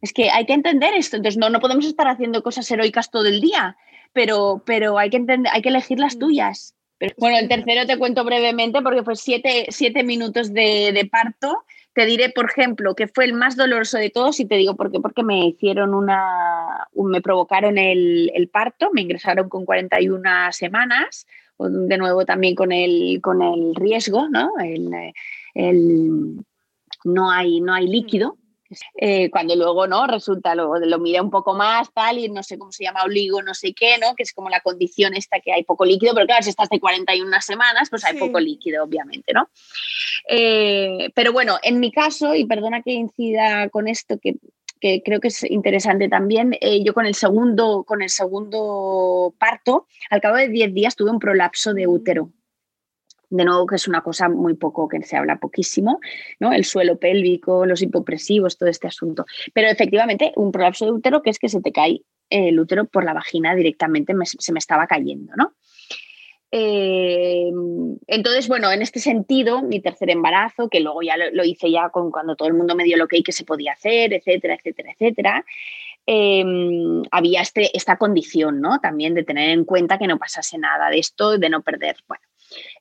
Es 0.02 0.13
que 0.13 0.30
hay 0.30 0.46
que 0.46 0.54
entender 0.54 0.94
esto. 0.94 1.18
Entonces, 1.18 1.38
no, 1.38 1.50
no 1.50 1.60
podemos 1.60 1.86
estar 1.86 2.08
haciendo 2.08 2.44
cosas 2.44 2.70
heroicas 2.70 3.12
todo 3.12 3.26
el 3.26 3.42
día, 3.42 3.78
pero, 4.13 4.63
pero 4.66 4.98
hay, 4.98 5.10
que 5.10 5.18
entender, 5.18 5.52
hay 5.54 5.62
que 5.62 5.70
elegir 5.70 6.00
las 6.00 6.20
tuyas. 6.20 6.76
bueno, 7.18 7.38
el 7.38 7.48
tercero 7.48 7.86
te 7.86 7.98
cuento 7.98 8.24
brevemente 8.24 8.82
porque 8.82 9.04
fue 9.04 9.16
siete, 9.16 10.04
minutos 10.04 10.54
de, 10.54 11.08
parto. 11.12 11.66
Te 11.97 12.05
diré, 12.05 12.29
por 12.29 12.45
ejemplo, 12.45 12.93
que 12.93 13.07
fue 13.07 13.25
el 13.25 13.33
más 13.33 13.55
doloroso 13.55 13.97
de 13.97 14.12
todos 14.12 14.39
y 14.39 14.45
te 14.45 14.53
digo 14.53 14.75
por 14.75 14.91
qué, 14.91 14.99
porque 14.99 15.23
me 15.23 15.47
hicieron 15.47 15.95
una, 15.95 16.88
me 16.93 17.21
provocaron 17.21 17.79
el, 17.79 18.49
parto, 18.53 18.91
me 18.93 19.01
ingresaron 19.01 19.49
con 19.49 19.65
41 19.65 20.51
semanas, 20.51 21.25
de 21.57 21.97
nuevo 21.97 22.23
también 22.23 22.53
con 22.53 22.71
el, 22.71 23.19
con 23.19 23.41
el 23.41 23.73
riesgo, 23.73 24.29
¿no? 24.29 24.51
no, 27.03 27.31
hay, 27.31 27.62
no 27.62 27.73
hay 27.73 27.88
líquido, 27.88 28.37
eh, 28.95 29.30
cuando 29.30 29.56
luego 29.56 29.88
no 29.88 30.08
resulta 30.08 30.56
lo, 30.56 30.77
lo 30.77 30.99
miré 30.99 31.21
un 31.21 31.30
poco 31.30 31.53
más 31.53 31.91
tal 31.93 32.19
y 32.19 32.30
no 32.30 32.43
sé 32.43 32.58
cómo 32.58 32.71
se 32.71 32.84
llama 32.84 33.03
oligo 33.03 33.41
no 33.41 33.53
sé 33.53 33.73
qué 33.73 33.97
no 33.99 34.15
que 34.15 34.23
es 34.23 34.34
como 34.34 34.49
la 34.49 34.62
condición 34.62 35.15
esta 35.15 35.39
que 35.39 35.53
hay 35.53 35.63
poco 35.63 35.86
líquido 35.86 36.13
pero 36.13 36.27
claro 36.27 36.43
si 36.43 36.49
estás 36.49 36.69
de 36.69 36.80
41 36.80 37.41
semanas 37.41 37.89
pues 37.89 38.03
hay 38.06 38.17
poco 38.17 38.39
líquido 38.39 38.84
obviamente 38.84 39.34
no 39.34 39.49
eh, 40.30 41.10
pero 41.15 41.34
bueno 41.34 41.58
en 41.62 41.80
mi 41.80 41.91
caso 41.91 42.36
y 42.36 42.45
perdona 42.45 42.82
que 42.82 42.91
incida 42.91 43.69
con 43.69 43.88
esto 43.88 44.17
que 44.19 44.36
que 44.80 45.01
creo 45.03 45.19
que 45.19 45.30
es 45.30 45.43
interesante 45.49 46.08
también. 46.08 46.56
Eh, 46.62 46.84
yo 46.84 46.93
con 46.93 47.08
el 47.08 47.15
segundo, 47.15 47.84
con 47.84 48.03
el 48.03 48.10
segundo 48.10 49.34
parto, 49.39 49.88
al 50.12 50.21
cabo 50.21 50.36
de 50.36 50.49
10 50.49 50.73
días 50.73 50.95
tuve 50.95 51.10
un 51.10 51.19
prolapso 51.19 51.73
de 51.73 51.88
útero 51.88 52.32
de 53.30 53.46
nuevo 53.46 53.66
que 53.66 53.76
es 53.76 53.88
una 53.88 54.02
cosa 54.02 54.30
muy 54.30 54.54
poco, 54.56 54.88
que 54.88 55.02
se 55.04 55.18
habla 55.18 55.38
poquísimo, 55.38 56.00
¿no? 56.40 56.54
El 56.54 56.66
suelo 56.66 56.98
pélvico, 56.98 57.66
los 57.66 57.82
hipopresivos, 57.82 58.58
todo 58.58 58.70
este 58.70 58.88
asunto. 58.88 59.26
Pero 59.54 59.68
efectivamente, 59.68 60.32
un 60.36 60.52
prolapso 60.52 60.86
de 60.86 60.92
útero 60.92 61.22
que 61.22 61.30
es 61.30 61.40
que 61.40 61.50
se 61.50 61.62
te 61.62 61.72
cae 61.72 62.02
el 62.30 62.60
útero 62.60 62.86
por 62.86 63.04
la 63.04 63.13
vagina 63.13 63.56
directamente, 63.56 64.13
se 64.26 64.52
me 64.52 64.60
estaba 64.60 64.88
cayendo, 64.88 65.34
¿no? 65.36 65.54
Eh, 66.52 67.52
entonces, 68.08 68.48
bueno, 68.48 68.72
en 68.72 68.82
este 68.82 69.00
sentido, 69.00 69.62
mi 69.62 69.82
tercer 69.82 70.10
embarazo, 70.10 70.70
que 70.70 70.80
luego 70.80 71.02
ya 71.02 71.18
lo, 71.18 71.44
hice 71.44 71.70
ya 71.70 71.90
con 71.90 72.10
cuando 72.10 72.36
todo 72.36 72.48
el 72.48 72.54
mundo 72.54 72.76
me 72.76 72.86
dio 72.86 72.98
lo 72.98 73.08
que 73.08 73.22
que 73.22 73.34
se 73.34 73.44
podía 73.44 73.74
hacer, 73.74 74.13
etcétera, 74.13 74.56
etcétera, 74.56 74.92
etcétera, 74.94 75.46
em, 76.06 77.04
había 77.12 77.42
este, 77.42 77.76
esta 77.76 77.98
condición, 77.98 78.62
¿no? 78.62 78.80
También 78.80 79.13
de 79.13 79.24
tener 79.24 79.50
en 79.50 79.66
cuenta 79.66 79.98
que 79.98 80.08
no 80.08 80.18
pasase 80.18 80.58
nada 80.58 80.90
de 80.90 81.00
esto, 81.00 81.38
de 81.38 81.50
no 81.50 81.62
perder, 81.63 81.98
bueno, 82.08 82.24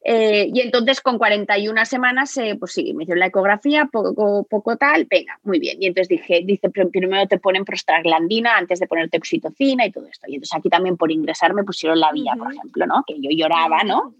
eh, 0.04 0.48
y 0.52 0.60
entonces 0.60 1.00
con 1.00 1.18
41 1.18 1.84
semanas, 1.84 2.36
eh, 2.36 2.56
pues 2.58 2.72
sí, 2.72 2.92
me 2.94 3.04
hicieron 3.04 3.20
la 3.20 3.26
ecografía, 3.26 3.86
poco, 3.86 4.46
poco 4.48 4.76
tal, 4.76 5.06
venga, 5.10 5.38
muy 5.42 5.58
bien. 5.58 5.82
Y 5.82 5.86
entonces 5.86 6.08
dije, 6.08 6.42
dice, 6.44 6.70
primero 6.70 7.26
te 7.26 7.38
ponen 7.38 7.64
prostaglandina 7.64 8.56
antes 8.56 8.78
de 8.78 8.86
ponerte 8.86 9.18
oxitocina 9.18 9.86
y 9.86 9.92
todo 9.92 10.06
esto. 10.06 10.26
Y 10.28 10.34
entonces 10.34 10.56
aquí 10.56 10.68
también 10.68 10.96
por 10.96 11.10
ingresar 11.10 11.54
me 11.54 11.64
pusieron 11.64 12.00
la 12.00 12.12
vía, 12.12 12.34
por 12.38 12.52
ejemplo, 12.52 12.86
¿no? 12.86 13.04
Que 13.06 13.14
yo 13.20 13.30
lloraba, 13.30 13.82
¿no? 13.84 14.14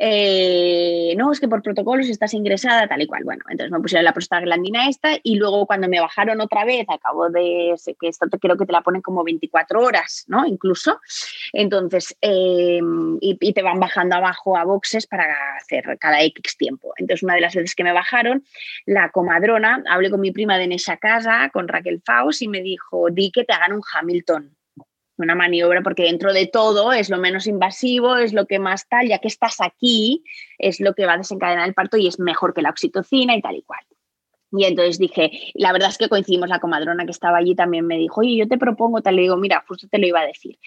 Eh, 0.00 1.14
no, 1.16 1.32
es 1.32 1.40
que 1.40 1.48
por 1.48 1.60
protocolo 1.60 2.04
si 2.04 2.12
estás 2.12 2.32
ingresada, 2.32 2.86
tal 2.86 3.02
y 3.02 3.06
cual. 3.06 3.24
Bueno, 3.24 3.42
entonces 3.48 3.72
me 3.72 3.80
pusieron 3.80 4.04
la 4.04 4.12
prostaglandina 4.12 4.88
esta 4.88 5.18
y 5.22 5.36
luego 5.36 5.66
cuando 5.66 5.88
me 5.88 6.00
bajaron 6.00 6.40
otra 6.40 6.64
vez, 6.64 6.86
acabo 6.88 7.28
de, 7.30 7.74
sé 7.76 7.96
que 8.00 8.08
esto 8.08 8.26
creo 8.40 8.56
que 8.56 8.64
te 8.64 8.72
la 8.72 8.82
ponen 8.82 9.02
como 9.02 9.24
24 9.24 9.80
horas, 9.80 10.24
¿no? 10.28 10.46
Incluso. 10.46 11.00
Entonces, 11.52 12.16
eh, 12.22 12.80
y, 13.20 13.52
te 13.52 13.62
van 13.62 13.80
bajando 13.80 14.14
abajo 14.14 14.56
a 14.56 14.64
boxes 14.64 15.06
para 15.08 15.34
hacer 15.56 15.98
cada 15.98 16.22
X 16.22 16.56
tiempo. 16.56 16.92
Entonces, 16.96 17.24
una 17.24 17.34
de 17.34 17.40
las 17.40 17.54
veces 17.54 17.74
que 17.74 17.82
me 17.82 17.92
bajaron, 17.92 18.44
la 18.86 19.10
comadrona, 19.10 19.82
hablé 19.88 20.10
con 20.10 20.20
mi 20.20 20.30
prima 20.30 20.56
de 20.58 20.68
en 20.68 20.72
esa 20.72 20.98
casa, 20.98 21.50
con 21.50 21.66
Raquel 21.66 22.02
Faust, 22.04 22.42
y 22.42 22.48
me 22.48 22.60
dijo, 22.60 23.08
di 23.10 23.30
que 23.30 23.44
te 23.44 23.54
hagan 23.54 23.72
un 23.72 23.82
Hamilton 23.92 24.57
una 25.18 25.34
maniobra, 25.34 25.82
porque 25.82 26.04
dentro 26.04 26.32
de 26.32 26.46
todo 26.46 26.92
es 26.92 27.10
lo 27.10 27.18
menos 27.18 27.46
invasivo, 27.46 28.16
es 28.16 28.32
lo 28.32 28.46
que 28.46 28.58
más 28.58 28.88
tal, 28.88 29.08
ya 29.08 29.18
que 29.18 29.28
estás 29.28 29.60
aquí, 29.60 30.22
es 30.58 30.80
lo 30.80 30.94
que 30.94 31.06
va 31.06 31.14
a 31.14 31.18
desencadenar 31.18 31.68
el 31.68 31.74
parto 31.74 31.96
y 31.96 32.06
es 32.06 32.18
mejor 32.18 32.54
que 32.54 32.62
la 32.62 32.70
oxitocina 32.70 33.36
y 33.36 33.42
tal 33.42 33.56
y 33.56 33.62
cual. 33.62 33.80
Y 34.52 34.64
entonces 34.64 34.98
dije, 34.98 35.30
la 35.54 35.72
verdad 35.72 35.90
es 35.90 35.98
que 35.98 36.08
coincidimos, 36.08 36.48
la 36.48 36.60
comadrona 36.60 37.04
que 37.04 37.10
estaba 37.10 37.38
allí 37.38 37.54
también 37.54 37.86
me 37.86 37.98
dijo, 37.98 38.20
oye, 38.20 38.36
yo 38.36 38.48
te 38.48 38.56
propongo, 38.56 39.02
tal, 39.02 39.16
le 39.16 39.22
digo, 39.22 39.36
mira, 39.36 39.62
justo 39.68 39.88
te 39.90 39.98
lo 39.98 40.06
iba 40.06 40.20
a 40.20 40.26
decir. 40.26 40.58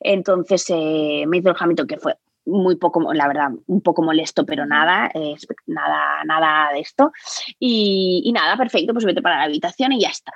Entonces 0.00 0.66
eh, 0.68 1.24
me 1.26 1.38
hizo 1.38 1.48
el 1.48 1.54
jamito 1.54 1.86
que 1.86 1.96
fue 1.96 2.16
muy 2.46 2.76
poco, 2.76 3.12
la 3.14 3.26
verdad, 3.26 3.50
un 3.66 3.80
poco 3.80 4.02
molesto, 4.02 4.44
pero 4.44 4.66
nada, 4.66 5.10
nada, 5.66 6.24
nada 6.24 6.72
de 6.72 6.80
esto. 6.80 7.12
Y, 7.58 8.22
y, 8.24 8.32
nada, 8.32 8.56
perfecto, 8.56 8.92
pues 8.92 9.04
vete 9.04 9.22
para 9.22 9.38
la 9.38 9.44
habitación 9.44 9.92
y 9.92 10.00
ya 10.00 10.10
está. 10.10 10.32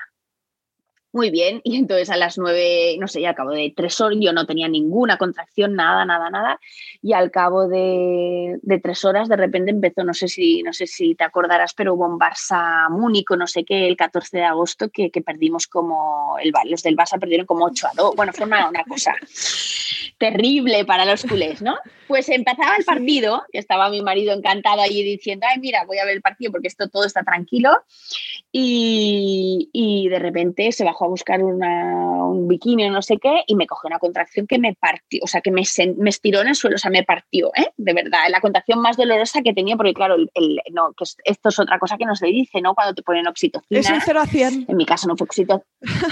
Muy 1.11 1.31
bien, 1.31 1.63
y 1.65 1.77
entonces 1.77 2.11
a 2.11 2.19
las 2.19 2.37
nueve, 2.37 2.97
no 3.01 3.09
sé, 3.09 3.23
ya 3.23 3.31
al 3.31 3.35
cabo 3.35 3.53
de 3.53 3.73
tres 3.75 3.99
horas 3.99 4.19
yo 4.21 4.35
no 4.35 4.45
tenía 4.45 4.69
ninguna 4.69 5.17
contracción, 5.17 5.75
nada, 5.75 6.05
nada, 6.05 6.29
nada, 6.29 6.61
y 7.01 7.15
al 7.15 7.31
cabo 7.31 7.67
de, 7.67 8.59
tres 8.83 9.07
horas 9.07 9.27
de 9.27 9.37
repente 9.37 9.71
empezó, 9.71 10.05
no 10.05 10.13
sé 10.13 10.29
si, 10.29 10.63
no 10.63 10.75
sé 10.75 10.87
si 10.87 11.15
te 11.15 11.25
acordarás, 11.25 11.73
pero 11.73 11.95
hubo 11.95 12.07
un 12.07 12.19
Barça 12.19 12.91
Múnico, 12.91 13.39
no 13.39 13.47
sé 13.47 13.65
qué, 13.65 13.89
el 13.89 13.97
14 13.97 14.37
de 14.37 14.45
agosto, 14.45 14.91
que, 14.91 15.11
perdimos 15.25 15.67
como, 15.67 16.37
el, 16.43 16.53
los 16.67 16.83
del 16.83 16.95
Barça 16.97 17.19
perdieron 17.19 17.47
como 17.47 17.65
8 17.65 17.87
a 17.87 17.93
2, 17.97 18.15
bueno, 18.15 18.35
fue 18.35 18.45
una, 18.45 18.71
cosa 18.87 19.15
terrible 20.19 20.85
para 20.85 21.07
los 21.07 21.25
culés, 21.25 21.63
¿no? 21.63 21.79
Pues 22.07 22.29
empezaba 22.29 22.77
el 22.77 22.85
partido, 22.85 23.45
que 23.51 23.59
estaba 23.59 23.89
mi 23.89 24.03
marido 24.03 24.35
encantado 24.35 24.83
allí 24.83 25.03
diciendo, 25.03 25.47
ay, 25.49 25.59
mira, 25.59 25.85
voy 25.87 25.99
a 25.99 26.05
ver 26.05 26.17
el 26.17 26.23
partido 26.23 26.53
porque 26.53 26.69
esto 26.69 26.89
todo 26.91 27.05
está 27.05 27.23
tranquilo, 27.23 27.71
y, 28.53 29.71
y 29.73 30.09
de 30.09 30.19
repente 30.19 30.71
se 30.73 30.85
bajó 30.85 30.98
a 31.05 31.09
buscar 31.09 31.43
un 31.43 32.49
bikini 32.49 32.87
o 32.87 32.91
no 32.91 33.03
sé 33.03 33.19
qué 33.19 33.43
y 33.47 33.55
me 33.57 33.67
cogió 33.67 33.89
una 33.89 33.99
contracción 33.99 34.47
que 34.47 34.59
me 34.59 34.75
partió, 34.75 35.21
o 35.23 35.27
sea, 35.27 35.41
que 35.41 35.51
me, 35.51 35.63
me 35.97 36.11
estiró 36.11 36.41
en 36.41 36.49
el 36.49 36.55
suelo, 36.55 36.77
o 36.77 36.79
sea, 36.79 36.91
me 36.91 37.03
partió, 37.03 37.51
¿eh? 37.55 37.73
De 37.77 37.93
verdad, 37.93 38.21
la 38.31 38.41
contracción 38.41 38.81
más 38.81 38.97
dolorosa 38.97 39.43
que 39.43 39.53
tenía, 39.53 39.77
porque 39.77 39.95
claro, 39.95 40.17
el, 40.17 40.61
no, 40.73 40.93
que 40.93 41.05
esto 41.25 41.49
es 41.49 41.59
otra 41.59 41.79
cosa 41.79 41.97
que 41.97 42.05
nos 42.05 42.21
le 42.21 42.29
dice, 42.29 42.61
¿no? 42.61 42.75
Cuando 42.75 42.95
te 42.95 43.03
ponen 43.03 43.27
oxitocina. 43.27 43.81
Es 43.81 43.91
un 43.91 44.01
0 44.01 44.21
a 44.21 44.27
100. 44.27 44.67
En 44.69 44.77
mi 44.77 44.87
caso 44.87 45.09
no 45.09 45.17
fue 45.17 45.27
oxitocina. 45.27 45.65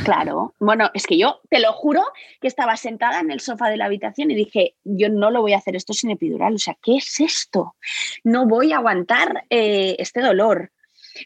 claro. 0.04 0.54
Bueno, 0.58 0.90
es 0.94 1.06
que 1.06 1.18
yo, 1.18 1.40
te 1.50 1.60
lo 1.60 1.72
juro, 1.72 2.02
que 2.40 2.48
estaba 2.48 2.76
sentada 2.76 3.20
en 3.20 3.30
el 3.30 3.40
sofá 3.40 3.68
de 3.68 3.76
la 3.76 3.86
habitación 3.86 4.30
y 4.30 4.34
dije, 4.34 4.76
yo 4.84 5.08
no 5.08 5.30
lo 5.30 5.40
voy 5.40 5.52
a 5.52 5.58
hacer 5.58 5.76
esto 5.76 5.92
sin 5.92 6.10
epidural, 6.10 6.54
o 6.54 6.58
sea, 6.58 6.76
¿qué 6.82 6.96
es 6.96 7.20
esto? 7.20 7.76
No 8.24 8.46
voy 8.46 8.72
a 8.72 8.76
aguantar 8.76 9.44
eh, 9.50 9.96
este 9.98 10.20
dolor. 10.20 10.70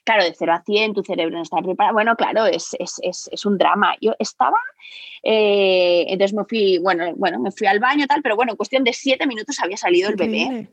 Claro, 0.05 0.25
de 0.25 0.35
0 0.37 0.53
a 0.53 0.63
100 0.63 0.95
tu 0.95 1.03
cerebro 1.03 1.37
no 1.37 1.43
está 1.43 1.61
preparado. 1.63 1.95
Bueno, 1.95 2.17
claro, 2.17 2.47
es, 2.47 2.77
un 3.45 3.59
drama. 3.59 3.95
Yo 4.01 4.15
estaba, 4.19 4.59
eh, 5.23 6.07
entonces 6.09 6.37
me 6.37 6.45
fui, 6.45 6.79
bueno, 6.79 7.13
bueno, 7.17 7.39
me 7.39 7.51
fui 7.51 7.67
al 7.67 7.81
baño 7.81 8.07
tal, 8.07 8.23
pero 8.23 8.37
bueno, 8.37 8.53
en 8.53 8.57
cuestión 8.57 8.85
de 8.85 8.93
siete 8.93 9.27
minutos 9.27 9.59
había 9.61 9.77
salido 9.77 10.09
el 10.09 10.17
bebé. 10.17 10.69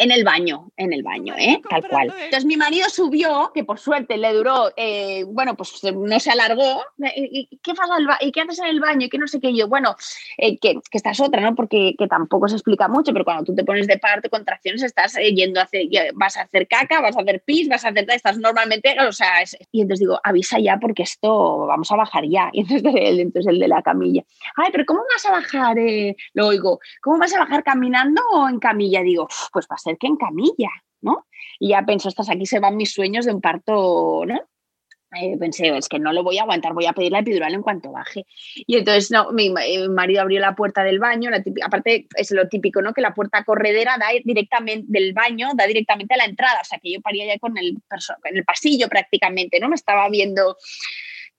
En 0.00 0.12
el 0.12 0.22
baño, 0.22 0.70
en 0.76 0.92
el 0.92 1.02
baño, 1.02 1.34
¿eh? 1.36 1.60
tal 1.68 1.86
cual. 1.88 2.14
Entonces 2.16 2.44
mi 2.44 2.56
marido 2.56 2.88
subió, 2.88 3.50
que 3.52 3.64
por 3.64 3.80
suerte 3.80 4.16
le 4.16 4.32
duró, 4.32 4.70
eh, 4.76 5.24
bueno, 5.24 5.56
pues 5.56 5.82
no 5.92 6.20
se 6.20 6.30
alargó. 6.30 6.84
¿Y 7.16 7.48
qué, 7.64 7.72
¿Y 8.20 8.30
qué 8.30 8.40
haces 8.40 8.60
en 8.60 8.66
el 8.66 8.78
baño? 8.78 9.06
Y 9.06 9.08
que 9.08 9.18
no 9.18 9.26
sé 9.26 9.40
qué. 9.40 9.52
yo, 9.52 9.66
bueno, 9.66 9.96
eh, 10.36 10.56
que, 10.58 10.74
que 10.74 10.98
esta 10.98 11.10
es 11.10 11.20
otra, 11.20 11.40
¿no? 11.40 11.56
Porque 11.56 11.96
que 11.98 12.06
tampoco 12.06 12.46
se 12.46 12.54
explica 12.54 12.86
mucho, 12.86 13.12
pero 13.12 13.24
cuando 13.24 13.42
tú 13.42 13.56
te 13.56 13.64
pones 13.64 13.88
de 13.88 13.98
parte, 13.98 14.30
contracciones, 14.30 14.84
estás 14.84 15.16
yendo 15.16 15.58
a 15.58 15.64
hacer, 15.64 15.82
vas 16.14 16.36
a 16.36 16.42
hacer 16.42 16.68
caca, 16.68 17.00
vas 17.00 17.16
a 17.16 17.20
hacer 17.22 17.42
pis, 17.44 17.68
vas 17.68 17.84
a 17.84 17.88
hacer, 17.88 18.08
estás 18.08 18.38
normalmente, 18.38 18.94
o 19.00 19.10
sea, 19.10 19.42
y 19.72 19.80
entonces 19.80 20.00
digo, 20.00 20.20
avisa 20.22 20.60
ya 20.60 20.78
porque 20.78 21.02
esto 21.02 21.66
vamos 21.66 21.90
a 21.90 21.96
bajar 21.96 22.24
ya. 22.24 22.50
Y 22.58 22.60
entonces 22.60 22.92
el, 22.96 23.20
entonces 23.20 23.52
el 23.52 23.60
de 23.60 23.68
la 23.68 23.82
camilla, 23.82 24.24
ay, 24.56 24.70
pero 24.72 24.84
¿cómo 24.84 25.00
vas 25.12 25.26
a 25.26 25.32
bajar? 25.32 25.76
lo 26.34 26.46
oigo, 26.46 26.80
¿cómo 27.02 27.18
vas 27.18 27.34
a 27.34 27.38
bajar 27.38 27.62
caminando 27.62 28.20
o 28.32 28.48
en 28.48 28.58
camilla? 28.58 29.02
Digo, 29.02 29.28
pues 29.52 29.66
va 29.70 29.76
a 29.90 29.96
que 29.96 30.06
en 30.06 30.16
camilla, 30.16 30.70
¿no? 31.00 31.26
Y 31.58 31.70
ya 31.70 31.82
pensó, 31.82 32.08
estás 32.08 32.30
aquí 32.30 32.46
se 32.46 32.60
van 32.60 32.76
mis 32.76 32.92
sueños 32.92 33.26
de 33.26 33.32
un 33.32 33.40
parto, 33.40 34.24
¿no? 34.26 34.40
Eh, 35.16 35.38
pensé, 35.38 35.74
es 35.74 35.88
que 35.88 35.98
no 35.98 36.12
lo 36.12 36.22
voy 36.22 36.36
a 36.36 36.42
aguantar, 36.42 36.74
voy 36.74 36.84
a 36.84 36.92
pedir 36.92 37.12
la 37.12 37.20
epidural 37.20 37.54
en 37.54 37.62
cuanto 37.62 37.90
baje. 37.90 38.26
Y 38.54 38.76
entonces 38.76 39.10
no, 39.10 39.32
mi, 39.32 39.50
marido 39.50 40.20
abrió 40.20 40.38
la 40.38 40.54
puerta 40.54 40.84
del 40.84 40.98
baño, 40.98 41.30
aparte 41.64 42.06
es 42.14 42.30
lo 42.30 42.46
típico, 42.48 42.82
¿no? 42.82 42.92
Que 42.92 43.00
la 43.00 43.14
puerta 43.14 43.42
corredera 43.44 43.96
da 43.98 44.08
directamente 44.22 44.86
del 44.88 45.14
baño, 45.14 45.48
da 45.54 45.66
directamente 45.66 46.12
a 46.12 46.18
la 46.18 46.24
entrada, 46.24 46.60
o 46.60 46.64
sea 46.64 46.78
que 46.78 46.92
yo 46.92 47.00
paría 47.00 47.26
ya 47.26 47.38
con 47.38 47.56
el, 47.56 47.78
en 48.24 48.36
el 48.36 48.44
pasillo 48.44 48.88
prácticamente, 48.88 49.58
¿no? 49.60 49.70
Me 49.70 49.76
estaba 49.76 50.08
viendo. 50.10 50.58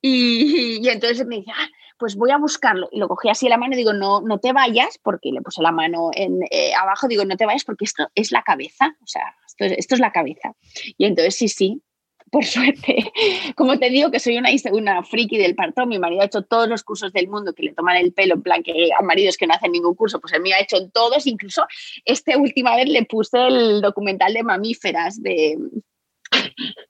Y, 0.01 0.79
y 0.81 0.89
entonces 0.89 1.27
me 1.27 1.38
dice, 1.38 1.51
ah, 1.53 1.69
pues 1.99 2.15
voy 2.15 2.31
a 2.31 2.38
buscarlo. 2.38 2.89
Y 2.91 2.97
lo 2.97 3.07
cogí 3.07 3.29
así 3.29 3.45
en 3.45 3.51
la 3.51 3.57
mano 3.57 3.73
y 3.73 3.77
digo, 3.77 3.93
no, 3.93 4.21
no 4.21 4.39
te 4.39 4.53
vayas, 4.53 4.97
porque 5.03 5.31
le 5.31 5.41
puse 5.41 5.62
la 5.62 5.71
mano 5.71 6.09
en, 6.13 6.39
eh, 6.49 6.73
abajo, 6.73 7.07
digo, 7.07 7.25
no 7.25 7.38
te 7.38 7.45
vayas 7.45 7.65
porque 7.65 7.85
esto 7.85 8.07
es 8.15 8.31
la 8.31 8.41
cabeza, 8.41 8.95
o 9.03 9.07
sea, 9.07 9.35
esto 9.45 9.65
es, 9.65 9.73
esto 9.73 9.95
es 9.95 10.01
la 10.01 10.12
cabeza. 10.12 10.53
Y 10.97 11.05
entonces 11.05 11.35
sí, 11.35 11.49
sí, 11.49 11.83
por 12.31 12.45
suerte, 12.45 13.12
como 13.55 13.77
te 13.77 13.89
digo 13.89 14.12
que 14.12 14.19
soy 14.19 14.38
una, 14.38 14.49
una 14.71 15.03
friki 15.03 15.38
del 15.38 15.55
parto, 15.55 15.85
mi 15.85 15.99
marido 15.99 16.21
ha 16.21 16.25
hecho 16.25 16.43
todos 16.43 16.69
los 16.69 16.83
cursos 16.83 17.12
del 17.12 17.27
mundo 17.27 17.53
que 17.53 17.63
le 17.63 17.73
toman 17.73 17.97
el 17.97 18.13
pelo, 18.13 18.35
en 18.35 18.43
plan 18.43 18.63
que 18.63 18.89
a 18.97 19.03
maridos 19.03 19.38
que 19.38 19.47
no 19.47 19.53
hacen 19.53 19.71
ningún 19.71 19.95
curso, 19.95 20.19
pues 20.19 20.33
el 20.33 20.41
mío 20.41 20.55
ha 20.57 20.62
hecho 20.62 20.89
todos, 20.89 21.27
incluso 21.27 21.65
esta 22.05 22.38
última 22.38 22.75
vez 22.75 22.88
le 22.88 23.03
puse 23.05 23.47
el 23.47 23.81
documental 23.81 24.33
de 24.33 24.43
mamíferas 24.43 25.21
de 25.21 25.57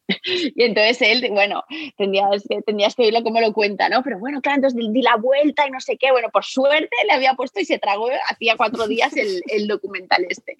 y 0.55 0.63
entonces 0.63 1.01
él, 1.01 1.27
bueno, 1.31 1.63
tendrías, 1.97 2.95
que 2.95 3.03
oírlo 3.03 3.23
como 3.23 3.41
lo 3.41 3.53
cuenta, 3.53 3.89
¿no? 3.89 4.03
Pero 4.03 4.19
bueno, 4.19 4.41
claro, 4.41 4.57
entonces 4.57 4.79
di 4.91 5.01
la 5.01 5.17
vuelta 5.17 5.67
y 5.67 5.71
no 5.71 5.79
sé 5.79 5.97
qué. 5.97 6.11
Bueno, 6.11 6.29
por 6.31 6.45
suerte 6.45 6.95
le 7.07 7.13
había 7.13 7.33
puesto 7.33 7.59
y 7.59 7.65
se 7.65 7.79
tragó 7.79 8.07
hacía 8.27 8.55
cuatro 8.57 8.87
días 8.87 9.15
el, 9.15 9.41
el 9.47 9.67
documental 9.67 10.25
este. 10.29 10.55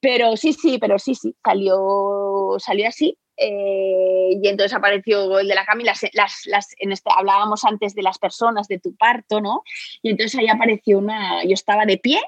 Pero 0.00 0.36
sí, 0.36 0.52
sí, 0.52 0.78
pero 0.78 0.98
sí, 0.98 1.14
sí, 1.14 1.34
salió, 1.42 2.56
salió 2.58 2.88
así. 2.88 3.18
Eh, 3.36 4.38
y 4.42 4.48
entonces 4.48 4.74
apareció 4.74 5.38
el 5.38 5.48
de 5.48 5.54
la 5.54 5.64
Camila, 5.64 5.94
las, 6.12 6.46
las, 6.46 6.74
en 6.78 6.92
este, 6.92 7.10
hablábamos 7.16 7.64
antes 7.64 7.94
de 7.94 8.02
las 8.02 8.18
personas 8.18 8.68
de 8.68 8.78
tu 8.78 8.94
parto, 8.94 9.40
¿no? 9.40 9.64
Y 10.02 10.10
entonces 10.10 10.38
ahí 10.38 10.48
apareció 10.48 10.98
una, 10.98 11.42
yo 11.44 11.54
estaba 11.54 11.86
de 11.86 11.98
pie 11.98 12.20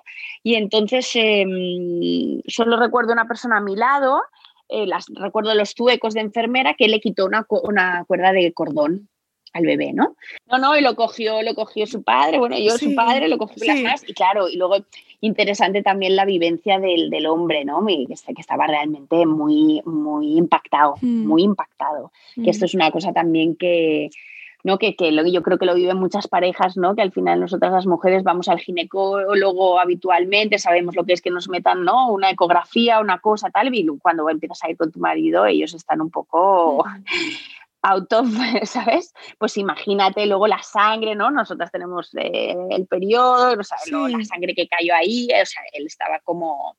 y 0.43 0.55
entonces 0.55 1.11
em, 1.15 2.41
solo 2.49 2.79
recuerdo 2.79 3.13
una 3.13 3.29
persona 3.29 3.59
a 3.59 3.61
mi 3.61 3.77
lado, 3.77 4.23
eh, 4.69 4.87
las, 4.87 5.07
recuerdo 5.15 5.55
los 5.55 5.75
tuecos 5.75 6.15
de 6.15 6.21
enfermera 6.21 6.75
que 6.75 6.89
le 6.89 7.01
quitó 7.01 7.27
una, 7.27 7.47
una 7.65 8.05
cuerda 8.07 8.33
de 8.33 8.53
cordón 8.53 9.09
al 9.53 9.65
bebé, 9.65 9.93
¿no? 9.93 10.17
No, 10.51 10.59
no, 10.59 10.77
y 10.77 10.81
lo 10.81 10.97
cogió, 10.97 11.41
lo 11.43 11.55
cogió 11.55 11.87
su 11.87 12.03
padre, 12.03 12.39
bueno, 12.39 12.59
yo 12.59 12.77
su 12.77 12.95
padre 12.95 13.29
lo 13.29 13.39
cogió 13.39 13.65
las 13.67 13.81
más, 13.83 14.09
y 14.09 14.13
claro, 14.13 14.49
y 14.49 14.57
luego 14.57 14.85
interesante 15.21 15.83
también 15.83 16.17
la 16.17 16.25
vivencia 16.25 16.81
del, 16.81 17.09
del 17.09 17.27
hombre, 17.27 17.65
¿no? 17.65 17.87
Que, 17.87 18.05
que, 18.07 18.41
estaba 18.41 18.67
realmente 18.67 19.25
muy, 19.27 19.81
muy 19.85 20.37
impactado, 20.37 20.97
mm. 21.01 21.27
muy 21.27 21.45
impactado. 21.45 22.11
Que 22.35 22.43
mm. 22.43 22.49
esto 22.49 22.65
es 22.65 22.75
una 22.75 22.91
cosa 22.91 23.13
también 23.13 23.55
que, 23.57 24.11
¿no? 24.65 24.79
Que, 24.79 24.97
que 24.97 25.13
lo, 25.13 25.25
yo 25.27 25.43
creo 25.43 25.59
que 25.59 25.67
lo 25.67 25.75
viven 25.75 25.99
muchas 25.99 26.27
parejas, 26.27 26.77
¿no? 26.77 26.97
Que 26.97 27.03
al 27.03 27.13
final 27.13 27.39
nosotras 27.39 27.73
las 27.73 27.87
mujeres 27.87 28.25
vamos 28.25 28.49
al 28.49 28.59
ginecólogo 28.59 29.79
habitualmente, 29.79 30.59
sabemos 30.59 30.97
lo 30.97 31.05
que 31.05 31.13
es 31.13 31.23
que 31.23 31.31
nos 31.31 31.49
metan, 31.49 31.85
¿no? 31.85 32.11
Una 32.11 32.31
ecografía, 32.31 32.99
una 32.99 33.21
cosa, 33.21 33.51
tal, 33.51 33.73
y 33.73 33.87
cuando 34.03 34.29
empiezas 34.29 34.65
a 34.65 34.71
ir 34.71 34.77
con 34.77 34.91
tu 34.91 34.99
marido, 34.99 35.47
ellos 35.47 35.73
están 35.75 36.01
un 36.01 36.11
poco... 36.11 36.85
Mm 36.85 37.05
auto, 37.85 38.25
¿sabes? 38.65 39.15
Pues 39.39 39.57
imagínate 39.57 40.27
luego 40.27 40.47
la 40.47 40.63
sangre, 40.63 41.15
¿no? 41.15 41.31
Nosotras 41.31 41.71
tenemos 41.71 42.11
eh, 42.15 42.57
el 42.71 42.87
periodo, 42.87 43.53
o 43.53 44.09
la 44.09 44.25
sangre 44.25 44.55
que 44.55 44.67
cayó 44.67 44.95
ahí, 44.95 45.29
o 45.31 45.47
sea, 45.47 45.63
él 45.73 45.87
estaba 45.87 46.19
como, 46.21 46.77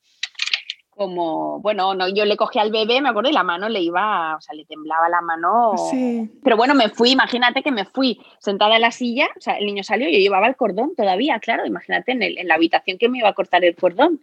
como, 0.95 1.59
bueno, 1.59 1.93
no, 1.93 2.07
yo 2.07 2.25
le 2.25 2.37
cogí 2.37 2.57
al 2.57 2.71
bebé, 2.71 3.01
me 3.01 3.09
acuerdo, 3.09 3.29
y 3.29 3.33
la 3.33 3.43
mano 3.43 3.69
le 3.69 3.81
iba, 3.81 4.35
o 4.35 4.41
sea, 4.41 4.55
le 4.55 4.65
temblaba 4.65 5.09
la 5.09 5.21
mano. 5.21 5.73
Sí. 5.91 6.29
Pero 6.43 6.57
bueno, 6.57 6.73
me 6.73 6.89
fui, 6.89 7.11
imagínate 7.11 7.61
que 7.61 7.71
me 7.71 7.85
fui 7.85 8.19
sentada 8.39 8.75
en 8.75 8.81
la 8.81 8.91
silla, 8.91 9.27
o 9.37 9.41
sea, 9.41 9.57
el 9.57 9.65
niño 9.65 9.83
salió, 9.83 10.07
yo 10.09 10.17
llevaba 10.17 10.47
el 10.47 10.55
cordón 10.55 10.95
todavía, 10.95 11.39
claro, 11.39 11.65
imagínate 11.65 12.13
en, 12.13 12.23
el, 12.23 12.37
en 12.37 12.47
la 12.47 12.55
habitación 12.55 12.97
que 12.97 13.09
me 13.09 13.19
iba 13.19 13.29
a 13.29 13.33
cortar 13.33 13.63
el 13.65 13.75
cordón. 13.75 14.21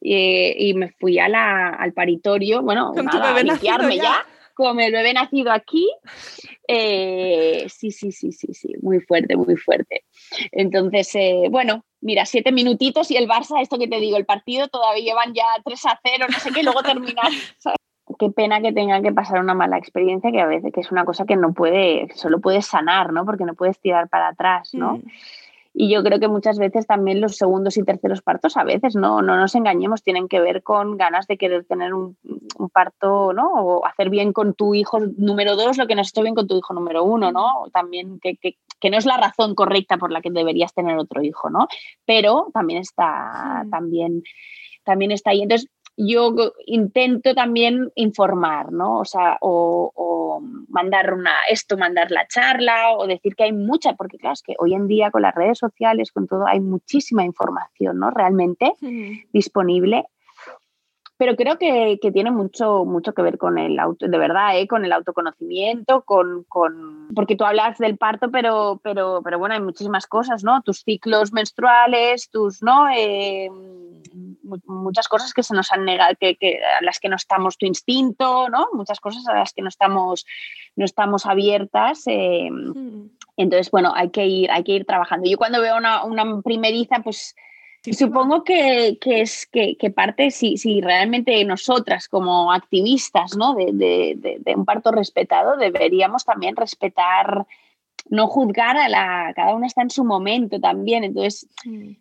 Y, 0.00 0.74
me 0.74 0.90
fui 0.90 1.18
a 1.18 1.28
la, 1.28 1.70
al 1.70 1.92
paritorio, 1.92 2.62
bueno, 2.62 2.92
a 2.94 3.42
limpiarme 3.42 3.96
ya 3.96 4.26
como 4.54 4.80
el 4.80 4.92
bebé 4.92 5.12
nacido 5.12 5.52
aquí. 5.52 5.90
Eh, 6.66 7.66
sí, 7.68 7.90
sí, 7.90 8.12
sí, 8.12 8.32
sí, 8.32 8.54
sí, 8.54 8.74
muy 8.80 9.00
fuerte, 9.00 9.36
muy 9.36 9.56
fuerte. 9.56 10.04
Entonces, 10.52 11.14
eh, 11.14 11.48
bueno, 11.50 11.84
mira, 12.04 12.26
siete 12.26 12.52
minutitos 12.52 13.10
y 13.10 13.16
el 13.16 13.28
Barça, 13.28 13.60
esto 13.60 13.78
que 13.78 13.88
te 13.88 13.98
digo, 13.98 14.16
el 14.16 14.26
partido 14.26 14.68
todavía 14.68 15.02
llevan 15.02 15.34
ya 15.34 15.44
3 15.64 15.86
a 15.86 16.00
0, 16.02 16.26
no 16.30 16.38
sé 16.38 16.50
qué, 16.52 16.62
luego 16.62 16.82
terminar. 16.82 17.32
Qué 18.18 18.30
pena 18.30 18.60
que 18.60 18.72
tengan 18.72 19.02
que 19.02 19.12
pasar 19.12 19.40
una 19.40 19.54
mala 19.54 19.78
experiencia, 19.78 20.30
que 20.30 20.40
a 20.40 20.46
veces 20.46 20.72
que 20.72 20.80
es 20.80 20.92
una 20.92 21.04
cosa 21.04 21.24
que 21.24 21.36
no 21.36 21.52
puede, 21.52 22.08
solo 22.14 22.38
puedes 22.38 22.66
sanar, 22.66 23.12
¿no? 23.12 23.24
Porque 23.24 23.44
no 23.44 23.54
puedes 23.54 23.80
tirar 23.80 24.08
para 24.08 24.28
atrás, 24.28 24.74
¿no? 24.74 24.98
Mm. 24.98 25.02
Y 25.76 25.92
yo 25.92 26.04
creo 26.04 26.20
que 26.20 26.28
muchas 26.28 26.56
veces 26.56 26.86
también 26.86 27.20
los 27.20 27.36
segundos 27.36 27.76
y 27.76 27.82
terceros 27.82 28.22
partos, 28.22 28.56
a 28.56 28.62
veces, 28.62 28.94
no, 28.94 29.22
no 29.22 29.36
nos 29.36 29.56
engañemos, 29.56 30.04
tienen 30.04 30.28
que 30.28 30.38
ver 30.38 30.62
con 30.62 30.96
ganas 30.96 31.26
de 31.26 31.36
querer 31.36 31.64
tener 31.64 31.92
un, 31.92 32.16
parto, 32.72 33.32
¿no? 33.32 33.52
O 33.52 33.84
hacer 33.84 34.08
bien 34.08 34.32
con 34.32 34.54
tu 34.54 34.76
hijo 34.76 35.00
número 35.00 35.56
dos 35.56 35.76
lo 35.76 35.88
que 35.88 35.96
no 35.96 36.02
has 36.02 36.10
hecho 36.10 36.22
bien 36.22 36.36
con 36.36 36.46
tu 36.46 36.56
hijo 36.56 36.74
número 36.74 37.02
uno, 37.02 37.32
¿no? 37.32 37.64
También 37.72 38.20
que, 38.20 38.36
que, 38.36 38.56
que, 38.84 38.90
no 38.90 38.98
es 38.98 39.06
la 39.06 39.16
razón 39.16 39.54
correcta 39.54 39.96
por 39.96 40.12
la 40.12 40.20
que 40.20 40.30
deberías 40.30 40.74
tener 40.74 40.98
otro 40.98 41.22
hijo, 41.22 41.50
¿no? 41.50 41.68
Pero 42.04 42.48
también 42.52 42.80
está, 42.80 43.64
también, 43.70 44.22
también 44.84 45.10
está 45.10 45.30
ahí. 45.30 45.42
Entonces, 45.42 45.70
yo 45.96 46.34
intento 46.66 47.34
también 47.34 47.90
informar, 47.94 48.72
¿no? 48.72 48.98
O 48.98 49.04
sea, 49.04 49.38
o, 49.40 50.40
mandar 50.68 51.14
una, 51.14 51.32
esto, 51.48 51.78
mandar 51.78 52.10
la 52.10 52.26
charla, 52.26 52.92
o 52.96 53.06
decir 53.06 53.36
que 53.36 53.44
hay 53.44 53.52
mucha, 53.52 53.94
porque 53.94 54.18
claro, 54.18 54.34
es 54.34 54.42
que 54.42 54.54
hoy 54.58 54.74
en 54.74 54.88
día 54.88 55.10
con 55.10 55.22
las 55.22 55.34
redes 55.34 55.58
sociales, 55.58 56.10
con 56.10 56.26
todo, 56.26 56.46
hay 56.46 56.60
muchísima 56.60 57.24
información, 57.24 57.98
¿no? 57.98 58.10
Realmente 58.10 58.72
disponible. 59.32 60.04
Pero 61.16 61.36
creo 61.36 61.58
que, 61.58 61.98
tiene 62.12 62.32
mucho, 62.32 62.84
mucho 62.84 63.12
que 63.12 63.22
ver 63.22 63.38
con 63.38 63.56
el 63.58 63.78
auto, 63.78 64.08
de 64.08 64.18
verdad, 64.18 64.58
¿eh? 64.58 64.66
con 64.66 64.84
el 64.84 64.92
autoconocimiento, 64.92 66.02
con, 66.02 66.44
con, 66.48 67.08
porque 67.14 67.36
tú 67.36 67.44
hablas 67.44 67.78
del 67.78 67.96
parto, 67.96 68.30
pero, 68.32 68.80
pero, 68.82 69.20
pero 69.22 69.38
bueno, 69.38 69.54
hay 69.54 69.60
muchísimas 69.60 70.06
cosas, 70.08 70.42
¿no? 70.42 70.62
Tus 70.62 70.82
ciclos 70.82 71.32
menstruales, 71.32 72.30
tus, 72.30 72.62
¿no? 72.62 72.88
Eh, 72.90 73.48
muchas 74.66 75.08
cosas 75.08 75.32
que 75.32 75.42
se 75.42 75.54
nos 75.54 75.70
han 75.72 75.84
negado, 75.84 76.14
que, 76.18 76.36
a 76.78 76.82
las 76.82 76.98
que 76.98 77.08
no 77.08 77.16
estamos, 77.16 77.58
tu 77.58 77.66
instinto, 77.66 78.48
¿no? 78.48 78.68
Muchas 78.72 79.00
cosas 79.00 79.26
a 79.28 79.34
las 79.34 79.52
que 79.52 79.62
no 79.62 79.68
estamos, 79.68 80.26
no 80.76 80.84
estamos 80.84 81.26
abiertas. 81.26 82.02
Eh, 82.06 82.50
mm. 82.50 83.10
Entonces, 83.36 83.70
bueno, 83.70 83.92
hay 83.94 84.10
que 84.10 84.26
ir, 84.26 84.50
hay 84.50 84.64
que 84.64 84.72
ir 84.72 84.84
trabajando. 84.84 85.28
Yo 85.28 85.38
cuando 85.38 85.60
veo 85.60 85.76
una, 85.76 86.04
una 86.04 86.42
primeriza, 86.42 87.00
pues 87.02 87.34
supongo 87.92 88.44
que, 88.44 88.98
es 89.04 89.46
que, 89.46 89.92
parte, 89.94 90.30
si, 90.30 90.56
si, 90.56 90.80
realmente 90.80 91.44
nosotras 91.44 92.08
como 92.08 92.50
activistas 92.52 93.36
¿no? 93.36 93.54
de, 93.54 93.72
de, 93.72 94.38
de, 94.40 94.54
un 94.54 94.64
parto 94.64 94.90
respetado, 94.90 95.56
deberíamos 95.56 96.24
también 96.24 96.56
respetar 96.56 97.46
no 98.08 98.26
juzgar 98.26 98.76
a 98.76 98.88
la, 98.88 99.32
cada 99.34 99.54
una 99.54 99.66
está 99.66 99.82
en 99.82 99.90
su 99.90 100.04
momento 100.04 100.60
también, 100.60 101.04
entonces, 101.04 101.48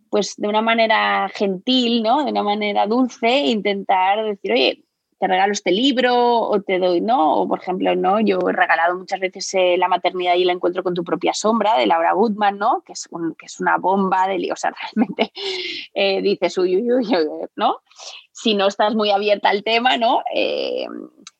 pues 0.09 0.35
de 0.37 0.47
una 0.47 0.61
manera 0.61 1.29
gentil, 1.33 2.03
¿no? 2.03 2.23
De 2.23 2.31
una 2.31 2.43
manera 2.43 2.87
dulce, 2.87 3.39
intentar 3.45 4.23
decir, 4.23 4.51
oye, 4.51 4.83
te 5.19 5.27
regalo 5.27 5.53
este 5.53 5.71
libro 5.71 6.41
o 6.41 6.61
te 6.61 6.79
doy, 6.79 7.01
¿no? 7.01 7.41
O 7.41 7.47
por 7.47 7.59
ejemplo, 7.59 7.95
¿no? 7.95 8.19
Yo 8.19 8.39
he 8.49 8.53
regalado 8.53 8.97
muchas 8.97 9.19
veces 9.19 9.53
eh, 9.53 9.77
La 9.77 9.87
maternidad 9.87 10.35
y 10.35 10.43
el 10.43 10.49
encuentro 10.49 10.83
con 10.83 10.93
tu 10.93 11.03
propia 11.03 11.33
sombra 11.33 11.77
de 11.77 11.87
Laura 11.87 12.13
Goodman, 12.13 12.57
¿no? 12.57 12.83
Que 12.85 12.93
es, 12.93 13.07
que 13.37 13.45
es 13.45 13.59
una 13.59 13.77
bomba 13.77 14.27
de, 14.27 14.51
o 14.51 14.55
sea, 14.55 14.71
realmente 14.95 15.31
eh, 15.93 16.21
dices, 16.21 16.57
uy, 16.57 16.77
uy, 16.77 16.91
uy, 16.91 17.15
¿no? 17.55 17.77
Si 18.31 18.55
no 18.55 18.67
estás 18.67 18.95
muy 18.95 19.11
abierta 19.11 19.49
al 19.49 19.63
tema, 19.63 19.97
¿no? 19.97 20.21
Eh, 20.33 20.87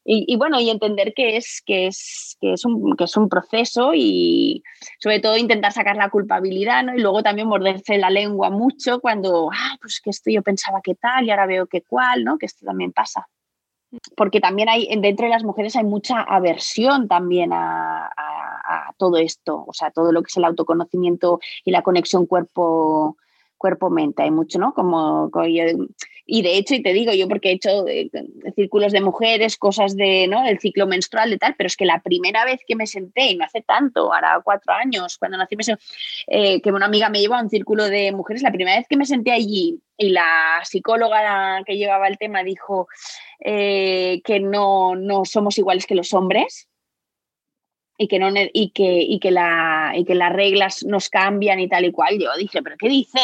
y, 0.06 0.36
bueno, 0.36 0.60
y 0.60 0.70
entender 0.70 1.14
que 1.14 1.38
es, 1.38 1.62
que, 1.66 1.88
es, 1.88 2.38
que, 2.42 2.54
es 2.54 2.66
un, 2.66 2.98
que 2.98 3.06
es 3.06 3.16
un 3.16 3.30
proceso 3.30 3.94
y 3.96 4.62
sobre 5.00 5.22
todo 5.22 5.38
intentar 5.38 5.72
sacar 5.72 5.96
la 5.96 6.10
culpabilidad, 6.10 6.84
¿no? 6.84 6.94
Y 6.94 7.00
luego 7.00 7.24
también 7.24 7.48
morderse 7.48 7.98
la 7.98 8.10
lengua 8.10 8.50
mucho 8.50 9.00
cuando, 9.00 9.50
ah, 9.54 9.78
pues 9.80 10.02
que 10.02 10.10
esto 10.10 10.30
yo 10.30 10.42
pensaba 10.42 10.82
que 10.84 10.96
tal 10.96 11.26
y 11.26 11.32
ahora 11.32 11.46
veo 11.46 11.68
que 11.68 11.84
cual, 11.84 12.26
¿no? 12.26 12.38
Que 12.38 12.48
esto 12.48 12.66
también 12.66 12.92
pasa. 12.92 13.30
Porque 14.16 14.40
también 14.40 14.70
hay, 14.70 14.88
dentro 15.00 15.26
de 15.26 15.32
las 15.32 15.44
mujeres 15.44 15.76
hay 15.76 15.84
mucha 15.84 16.22
aversión 16.22 17.08
también 17.08 17.52
a, 17.54 18.08
a, 18.08 18.94
todo 18.98 19.18
esto, 19.18 19.64
o 19.68 19.74
sea, 19.74 19.92
todo 19.92 20.12
lo 20.12 20.22
que 20.22 20.28
es 20.28 20.38
el 20.38 20.46
autoconocimiento 20.46 21.40
y 21.66 21.72
la 21.72 21.82
conexión 21.82 22.26
cuerpo, 22.26 23.18
cuerpo-mente. 23.64 24.24
Hay 24.24 24.32
mucho, 24.32 24.60
¿no? 24.60 24.74
Como, 24.74 25.32
y 26.26 26.42
de 26.42 26.58
hecho, 26.58 26.76
y 26.76 26.84
te 26.84 26.92
digo 26.92 27.14
yo 27.14 27.30
porque 27.30 27.50
he 27.50 27.54
hecho 27.54 27.88
eh, 27.88 28.10
círculos 28.56 28.92
de 28.92 29.00
mujeres, 29.00 29.56
cosas 29.56 29.96
de, 29.96 30.28
¿no? 30.28 30.44
del 30.44 30.60
ciclo 30.60 30.86
menstrual 30.86 31.32
y 31.32 31.38
tal, 31.38 31.56
pero 31.58 31.68
es 31.68 31.78
que 31.78 31.86
la 31.86 32.02
primera 32.02 32.44
vez 32.44 32.60
que 32.68 32.76
me 32.76 32.88
senté, 32.88 33.32
y 33.32 33.38
no 33.38 33.46
hace 33.46 33.62
tanto, 33.62 34.14
ahora 34.14 34.42
cuatro 34.44 34.74
años, 34.74 35.18
cuando 35.18 35.38
nací, 35.38 35.56
eh, 36.28 36.62
que 36.62 36.72
una 36.74 36.88
amiga 36.88 37.08
me 37.08 37.22
llevó 37.22 37.36
a 37.36 37.42
un 37.42 37.50
círculo 37.50 37.86
de 37.86 38.12
mujeres, 38.12 38.44
la 38.44 38.52
primera 38.52 38.78
vez 38.78 38.88
que 38.90 38.98
me 38.98 39.06
senté 39.06 39.32
allí 39.32 39.80
y 39.98 40.10
la 40.10 40.60
psicóloga 40.66 41.64
que 41.66 41.78
llevaba 41.78 42.10
el 42.10 42.18
tema 42.18 42.44
dijo 42.44 42.88
eh, 43.40 44.22
que 44.26 44.42
no, 44.42 44.98
no 44.98 45.24
somos 45.24 45.58
iguales 45.58 45.86
que 45.86 45.96
los 45.96 46.14
hombres, 46.14 46.68
y 47.98 48.08
que, 48.08 48.20
no, 48.20 48.28
y 48.54 48.72
que, 48.72 49.02
y 49.02 49.20
que, 49.20 49.32
la, 49.32 49.94
y 49.96 50.04
que 50.04 50.16
las 50.16 50.34
reglas 50.34 50.84
nos 50.84 51.10
cambian 51.10 51.60
y 51.60 51.70
tal 51.70 51.86
y 51.86 51.92
cual. 51.92 52.20
Yo 52.20 52.30
dije, 52.38 52.62
¿pero 52.62 52.76
qué 52.78 52.90
dice? 52.90 53.20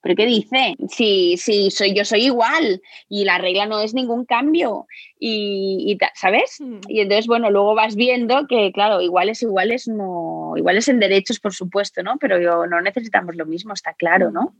¿Pero 0.00 0.14
qué 0.14 0.26
dice? 0.26 0.76
Sí, 0.88 1.36
sí, 1.38 1.70
soy, 1.70 1.92
yo 1.94 2.04
soy 2.04 2.26
igual 2.26 2.80
y 3.08 3.24
la 3.24 3.38
regla 3.38 3.66
no 3.66 3.80
es 3.80 3.94
ningún 3.94 4.24
cambio. 4.24 4.86
Y, 5.18 5.98
¿sabes? 6.14 6.58
Hmm. 6.60 6.78
Y 6.88 7.00
entonces, 7.00 7.26
bueno, 7.26 7.50
luego 7.50 7.74
vas 7.74 7.96
viendo 7.96 8.46
que, 8.46 8.70
claro, 8.72 9.00
iguales, 9.00 9.42
iguales, 9.42 9.88
no, 9.88 10.54
iguales 10.56 10.88
en 10.88 11.00
derechos, 11.00 11.40
por 11.40 11.52
supuesto, 11.52 12.02
¿no? 12.02 12.16
Pero 12.18 12.40
yo, 12.40 12.66
no 12.66 12.80
necesitamos 12.80 13.34
lo 13.34 13.46
mismo, 13.46 13.72
está 13.72 13.92
claro, 13.94 14.30
¿no? 14.30 14.54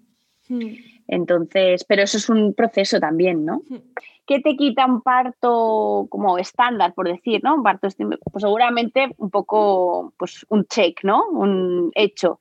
Hmm. 0.48 0.74
Entonces, 1.06 1.84
pero 1.84 2.02
eso 2.02 2.18
es 2.18 2.28
un 2.28 2.54
proceso 2.54 2.98
también, 2.98 3.44
¿no? 3.44 3.62
¿Qué 4.26 4.40
te 4.40 4.56
quita 4.56 4.86
un 4.86 5.00
parto 5.02 6.06
como 6.10 6.36
estándar, 6.36 6.94
por 6.94 7.08
decir, 7.08 7.40
¿no? 7.44 7.54
Un 7.54 7.62
parto, 7.62 7.88
pues 7.96 8.42
seguramente 8.42 9.14
un 9.16 9.30
poco, 9.30 10.12
pues 10.18 10.44
un 10.50 10.66
check, 10.66 11.02
¿no? 11.04 11.24
Un 11.30 11.92
hecho. 11.94 12.38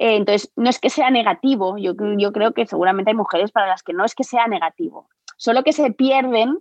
Eh, 0.00 0.16
entonces, 0.16 0.50
no 0.56 0.70
es 0.70 0.78
que 0.78 0.88
sea 0.88 1.10
negativo, 1.10 1.76
yo, 1.76 1.94
creo 1.94 2.54
que 2.54 2.64
seguramente 2.64 3.10
hay 3.10 3.16
mujeres 3.16 3.52
para 3.52 3.66
las 3.66 3.82
que 3.82 3.92
no 3.92 4.06
es 4.06 4.14
que 4.14 4.24
sea 4.24 4.46
negativo, 4.46 5.10
solo 5.36 5.62
que 5.62 5.74
se 5.74 5.92
pierden 5.92 6.58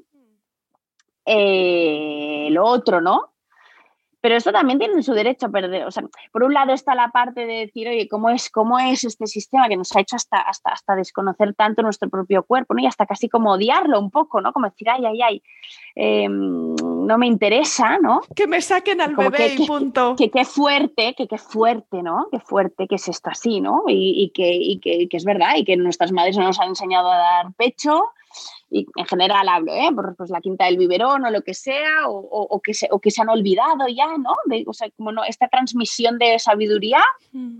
eh, 1.25 2.47
el 2.47 2.57
otro, 2.57 2.99
¿no? 2.99 3.31
Pero 4.19 4.35
esto 4.35 4.51
también 4.51 4.77
tiene 4.77 5.01
su 5.01 5.13
derecho 5.13 5.45
a 5.45 5.49
perder. 5.49 5.85
O 5.85 5.91
sea, 5.91 6.03
por 6.33 6.43
un 6.43 6.53
lado 6.53 6.73
está 6.73 6.93
la 6.95 7.07
parte 7.11 7.45
de 7.45 7.59
decir, 7.59 7.87
oye, 7.87 8.09
¿cómo 8.09 8.29
es, 8.29 8.49
cómo 8.49 8.77
es 8.77 9.05
este 9.05 9.25
sistema 9.27 9.69
que 9.69 9.77
nos 9.77 9.95
ha 9.95 10.01
hecho 10.01 10.17
hasta, 10.17 10.39
hasta, 10.41 10.71
hasta 10.71 10.95
desconocer 10.95 11.53
tanto 11.55 11.81
nuestro 11.81 12.09
propio 12.09 12.43
cuerpo. 12.43 12.75
Y 12.77 12.85
hasta 12.85 13.05
casi 13.05 13.29
como 13.29 13.53
odiarlo 13.53 13.97
un 13.97 14.11
poco, 14.11 14.41
¿no? 14.41 14.51
Como 14.51 14.69
decir, 14.69 14.89
ay, 14.89 15.05
ay, 15.05 15.21
ay, 15.21 15.43
em, 15.95 16.75
no 17.09 17.17
me 17.17 17.25
interesa, 17.25 17.97
¿no? 17.97 18.21
Que 18.35 18.45
me 18.45 18.61
saquen 18.61 19.01
al 19.01 19.15
bebé 19.15 19.55
y 19.57 19.65
punto. 19.65 20.15
Que 20.15 20.29
qué 20.29 20.45
fuerte, 20.45 21.15
que 21.17 21.27
qué 21.27 21.39
fuerte, 21.39 22.03
¿no? 22.03 22.27
Qué 22.31 22.39
fuerte 22.39 22.87
que 22.87 22.95
es 22.95 23.07
esto 23.07 23.31
así, 23.31 23.61
¿no? 23.61 23.85
Y, 23.87 24.23
y, 24.23 24.29
que, 24.29 24.53
y 24.53 24.79
que, 24.79 25.09
que, 25.09 25.17
es 25.17 25.25
verdad, 25.25 25.55
y 25.57 25.63
que 25.63 25.75
nuestras 25.75 26.11
madres 26.11 26.37
no 26.37 26.43
nos 26.43 26.59
han 26.59 26.69
enseñado 26.69 27.11
a 27.11 27.17
dar 27.17 27.53
pecho 27.57 28.03
y 28.69 28.85
en 28.95 29.05
general 29.05 29.49
hablo, 29.49 29.73
¿eh? 29.73 29.89
por 29.95 30.15
pues, 30.15 30.29
la 30.29 30.39
quinta 30.39 30.65
del 30.65 30.77
biberón 30.77 31.25
o 31.25 31.31
lo 31.31 31.41
que 31.41 31.55
sea, 31.55 32.07
o, 32.07 32.19
o, 32.19 32.61
que, 32.61 32.75
se, 32.75 32.87
o 32.91 32.99
que 32.99 33.09
se 33.09 33.23
han 33.23 33.29
olvidado 33.29 33.87
ya, 33.87 34.15
¿no? 34.19 34.35
De, 34.45 34.63
o 34.67 34.73
sea, 34.73 34.89
como 34.91 35.11
no, 35.11 35.23
esta 35.23 35.47
transmisión 35.47 36.19
de 36.19 36.37
sabiduría, 36.37 37.01
mm. 37.31 37.59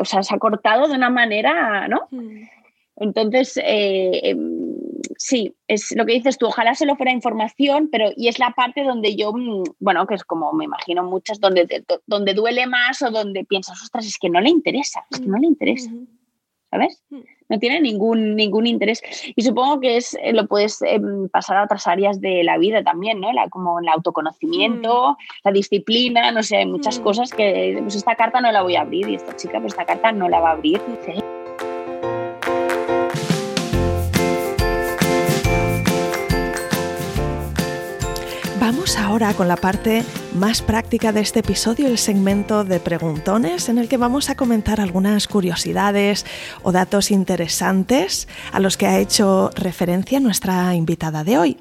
o 0.00 0.04
sea, 0.06 0.22
se 0.22 0.34
ha 0.34 0.38
cortado 0.38 0.88
de 0.88 0.94
una 0.94 1.10
manera, 1.10 1.86
¿no? 1.88 2.08
Mm. 2.10 2.44
Entonces, 2.96 3.58
eh, 3.58 4.20
em, 4.30 4.63
sí, 5.18 5.54
es 5.68 5.94
lo 5.96 6.06
que 6.06 6.14
dices 6.14 6.38
tú, 6.38 6.46
ojalá 6.46 6.74
se 6.74 6.86
lo 6.86 6.96
fuera 6.96 7.12
información, 7.12 7.88
pero 7.90 8.10
y 8.16 8.28
es 8.28 8.38
la 8.38 8.50
parte 8.50 8.84
donde 8.84 9.16
yo, 9.16 9.32
mm, 9.32 9.64
bueno, 9.80 10.06
que 10.06 10.14
es 10.14 10.24
como 10.24 10.52
me 10.52 10.64
imagino 10.64 11.02
muchas, 11.04 11.40
donde, 11.40 11.84
donde 12.06 12.34
duele 12.34 12.66
más 12.66 13.02
o 13.02 13.10
donde 13.10 13.44
piensas, 13.44 13.82
ostras, 13.82 14.06
es 14.06 14.18
que 14.18 14.30
no 14.30 14.40
le 14.40 14.50
interesa, 14.50 15.04
es 15.10 15.20
que 15.20 15.26
no 15.26 15.38
le 15.38 15.46
interesa, 15.46 15.90
¿sabes? 16.70 17.02
no 17.48 17.58
tiene 17.58 17.80
ningún, 17.80 18.36
ningún 18.36 18.66
interés. 18.66 19.02
Y 19.36 19.42
supongo 19.42 19.80
que 19.80 19.96
es, 19.96 20.16
eh, 20.22 20.32
lo 20.32 20.46
puedes 20.46 20.80
em, 20.82 21.28
pasar 21.28 21.58
a 21.58 21.64
otras 21.64 21.86
áreas 21.86 22.20
de 22.20 22.42
la 22.44 22.58
vida 22.58 22.82
también, 22.82 23.20
¿no? 23.20 23.32
La, 23.32 23.48
como 23.48 23.80
el 23.80 23.88
autoconocimiento, 23.88 25.12
mm. 25.12 25.16
la 25.44 25.52
disciplina, 25.52 26.30
no 26.32 26.42
sé, 26.42 26.58
hay 26.58 26.66
muchas 26.66 26.98
mm. 26.98 27.02
cosas 27.02 27.30
que 27.32 27.78
pues 27.80 27.96
esta 27.96 28.14
carta 28.16 28.40
no 28.40 28.50
la 28.52 28.62
voy 28.62 28.76
a 28.76 28.82
abrir 28.82 29.08
y 29.08 29.16
esta 29.16 29.36
chica 29.36 29.60
pues 29.60 29.72
esta 29.72 29.84
carta 29.84 30.12
no 30.12 30.28
la 30.28 30.40
va 30.40 30.50
a 30.50 30.52
abrir. 30.52 30.80
Vamos 38.74 38.98
ahora 38.98 39.34
con 39.34 39.46
la 39.46 39.54
parte 39.54 40.02
más 40.34 40.60
práctica 40.60 41.12
de 41.12 41.20
este 41.20 41.38
episodio, 41.38 41.86
el 41.86 41.96
segmento 41.96 42.64
de 42.64 42.80
preguntones, 42.80 43.68
en 43.68 43.78
el 43.78 43.88
que 43.88 43.98
vamos 43.98 44.30
a 44.30 44.34
comentar 44.34 44.80
algunas 44.80 45.28
curiosidades 45.28 46.26
o 46.64 46.72
datos 46.72 47.12
interesantes 47.12 48.26
a 48.50 48.58
los 48.58 48.76
que 48.76 48.88
ha 48.88 48.98
hecho 48.98 49.52
referencia 49.54 50.18
nuestra 50.18 50.74
invitada 50.74 51.22
de 51.22 51.38
hoy. 51.38 51.56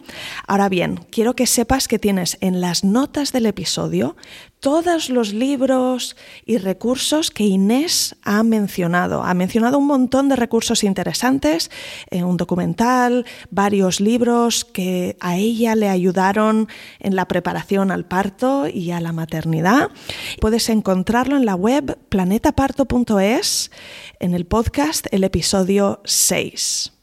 Ahora 0.47 0.69
bien, 0.69 1.05
quiero 1.11 1.35
que 1.35 1.45
sepas 1.45 1.87
que 1.87 1.99
tienes 1.99 2.39
en 2.41 2.61
las 2.61 2.83
notas 2.83 3.31
del 3.31 3.45
episodio 3.45 4.15
todos 4.63 5.09
los 5.09 5.33
libros 5.33 6.15
y 6.45 6.57
recursos 6.57 7.31
que 7.31 7.43
Inés 7.43 8.15
ha 8.23 8.43
mencionado. 8.43 9.21
Ha 9.21 9.33
mencionado 9.33 9.77
un 9.77 9.87
montón 9.87 10.29
de 10.29 10.37
recursos 10.37 10.85
interesantes, 10.85 11.69
eh, 12.09 12.23
un 12.23 12.37
documental, 12.37 13.25
varios 13.51 13.99
libros 13.99 14.63
que 14.63 15.17
a 15.19 15.35
ella 15.35 15.75
le 15.75 15.89
ayudaron 15.89 16.69
en 17.01 17.17
la 17.17 17.27
preparación 17.27 17.91
al 17.91 18.05
parto 18.05 18.65
y 18.69 18.91
a 18.91 19.01
la 19.01 19.11
maternidad. 19.11 19.89
Puedes 20.39 20.69
encontrarlo 20.69 21.35
en 21.35 21.45
la 21.45 21.55
web 21.55 21.97
planetaparto.es, 22.07 23.69
en 24.21 24.33
el 24.33 24.45
podcast, 24.45 25.07
el 25.11 25.25
episodio 25.25 25.99
6. 26.05 26.93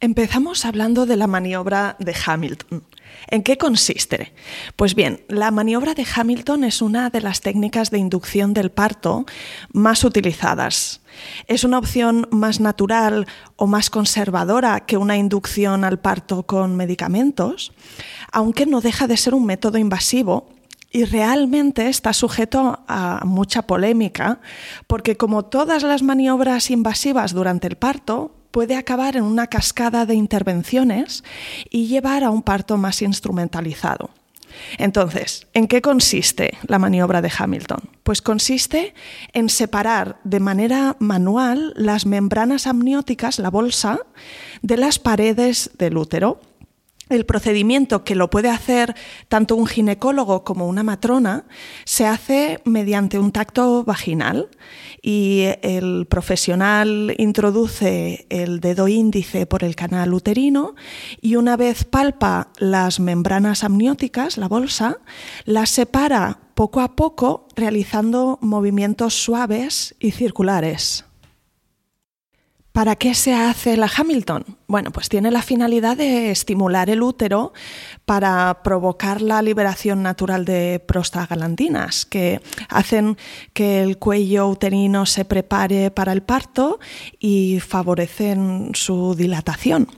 Empezamos 0.00 0.64
hablando 0.64 1.06
de 1.06 1.16
la 1.16 1.28
maniobra 1.28 1.94
de 2.00 2.16
Hamilton. 2.26 2.82
¿En 3.28 3.42
qué 3.42 3.56
consiste? 3.56 4.32
Pues 4.76 4.94
bien, 4.94 5.24
la 5.28 5.50
maniobra 5.50 5.94
de 5.94 6.06
Hamilton 6.14 6.64
es 6.64 6.82
una 6.82 7.10
de 7.10 7.20
las 7.20 7.40
técnicas 7.40 7.90
de 7.90 7.98
inducción 7.98 8.52
del 8.52 8.70
parto 8.70 9.24
más 9.72 10.04
utilizadas. 10.04 11.00
Es 11.46 11.64
una 11.64 11.78
opción 11.78 12.28
más 12.30 12.60
natural 12.60 13.26
o 13.56 13.66
más 13.66 13.90
conservadora 13.90 14.80
que 14.80 14.96
una 14.96 15.16
inducción 15.16 15.84
al 15.84 16.00
parto 16.00 16.44
con 16.44 16.76
medicamentos, 16.76 17.72
aunque 18.32 18.66
no 18.66 18.80
deja 18.80 19.06
de 19.06 19.16
ser 19.16 19.34
un 19.34 19.46
método 19.46 19.78
invasivo 19.78 20.48
y 20.90 21.04
realmente 21.04 21.88
está 21.88 22.12
sujeto 22.12 22.84
a 22.86 23.22
mucha 23.24 23.62
polémica, 23.62 24.40
porque 24.86 25.16
como 25.16 25.46
todas 25.46 25.82
las 25.82 26.02
maniobras 26.02 26.70
invasivas 26.70 27.32
durante 27.32 27.66
el 27.66 27.76
parto, 27.76 28.34
puede 28.52 28.76
acabar 28.76 29.16
en 29.16 29.24
una 29.24 29.48
cascada 29.48 30.06
de 30.06 30.14
intervenciones 30.14 31.24
y 31.70 31.88
llevar 31.88 32.22
a 32.22 32.30
un 32.30 32.42
parto 32.42 32.76
más 32.76 33.02
instrumentalizado. 33.02 34.10
Entonces, 34.78 35.46
¿en 35.54 35.66
qué 35.66 35.80
consiste 35.80 36.58
la 36.66 36.78
maniobra 36.78 37.22
de 37.22 37.32
Hamilton? 37.36 37.88
Pues 38.02 38.22
consiste 38.22 38.94
en 39.32 39.48
separar 39.48 40.18
de 40.24 40.40
manera 40.40 40.96
manual 40.98 41.72
las 41.76 42.06
membranas 42.06 42.66
amnióticas, 42.66 43.38
la 43.38 43.50
bolsa, 43.50 43.98
de 44.60 44.76
las 44.76 44.98
paredes 44.98 45.70
del 45.78 45.96
útero 45.96 46.40
el 47.12 47.26
procedimiento 47.26 48.04
que 48.04 48.14
lo 48.14 48.30
puede 48.30 48.48
hacer 48.48 48.94
tanto 49.28 49.56
un 49.56 49.66
ginecólogo 49.66 50.44
como 50.44 50.66
una 50.66 50.82
matrona 50.82 51.44
se 51.84 52.06
hace 52.06 52.60
mediante 52.64 53.18
un 53.18 53.32
tacto 53.32 53.84
vaginal 53.84 54.48
y 55.02 55.44
el 55.62 56.06
profesional 56.06 57.14
introduce 57.18 58.26
el 58.28 58.60
dedo 58.60 58.88
índice 58.88 59.46
por 59.46 59.64
el 59.64 59.76
canal 59.76 60.14
uterino 60.14 60.74
y 61.20 61.36
una 61.36 61.56
vez 61.56 61.84
palpa 61.84 62.48
las 62.58 63.00
membranas 63.00 63.64
amnióticas, 63.64 64.36
la 64.36 64.48
bolsa, 64.48 64.98
las 65.44 65.70
separa 65.70 66.38
poco 66.54 66.80
a 66.80 66.94
poco 66.96 67.48
realizando 67.56 68.38
movimientos 68.40 69.14
suaves 69.14 69.94
y 69.98 70.12
circulares. 70.12 71.04
¿Para 72.72 72.96
qué 72.96 73.14
se 73.14 73.34
hace 73.34 73.76
la 73.76 73.90
Hamilton? 73.94 74.56
Bueno, 74.66 74.92
pues 74.92 75.10
tiene 75.10 75.30
la 75.30 75.42
finalidad 75.42 75.94
de 75.94 76.30
estimular 76.30 76.88
el 76.88 77.02
útero 77.02 77.52
para 78.04 78.62
provocar 78.62 79.22
la 79.22 79.42
liberación 79.42 80.02
natural 80.02 80.44
de 80.44 80.82
prostaglandinas, 80.84 82.04
que 82.04 82.40
hacen 82.68 83.16
que 83.52 83.82
el 83.82 83.98
cuello 83.98 84.48
uterino 84.48 85.06
se 85.06 85.24
prepare 85.24 85.90
para 85.90 86.12
el 86.12 86.22
parto 86.22 86.80
y 87.18 87.60
favorecen 87.60 88.70
su 88.74 89.14
dilatación. 89.14 89.88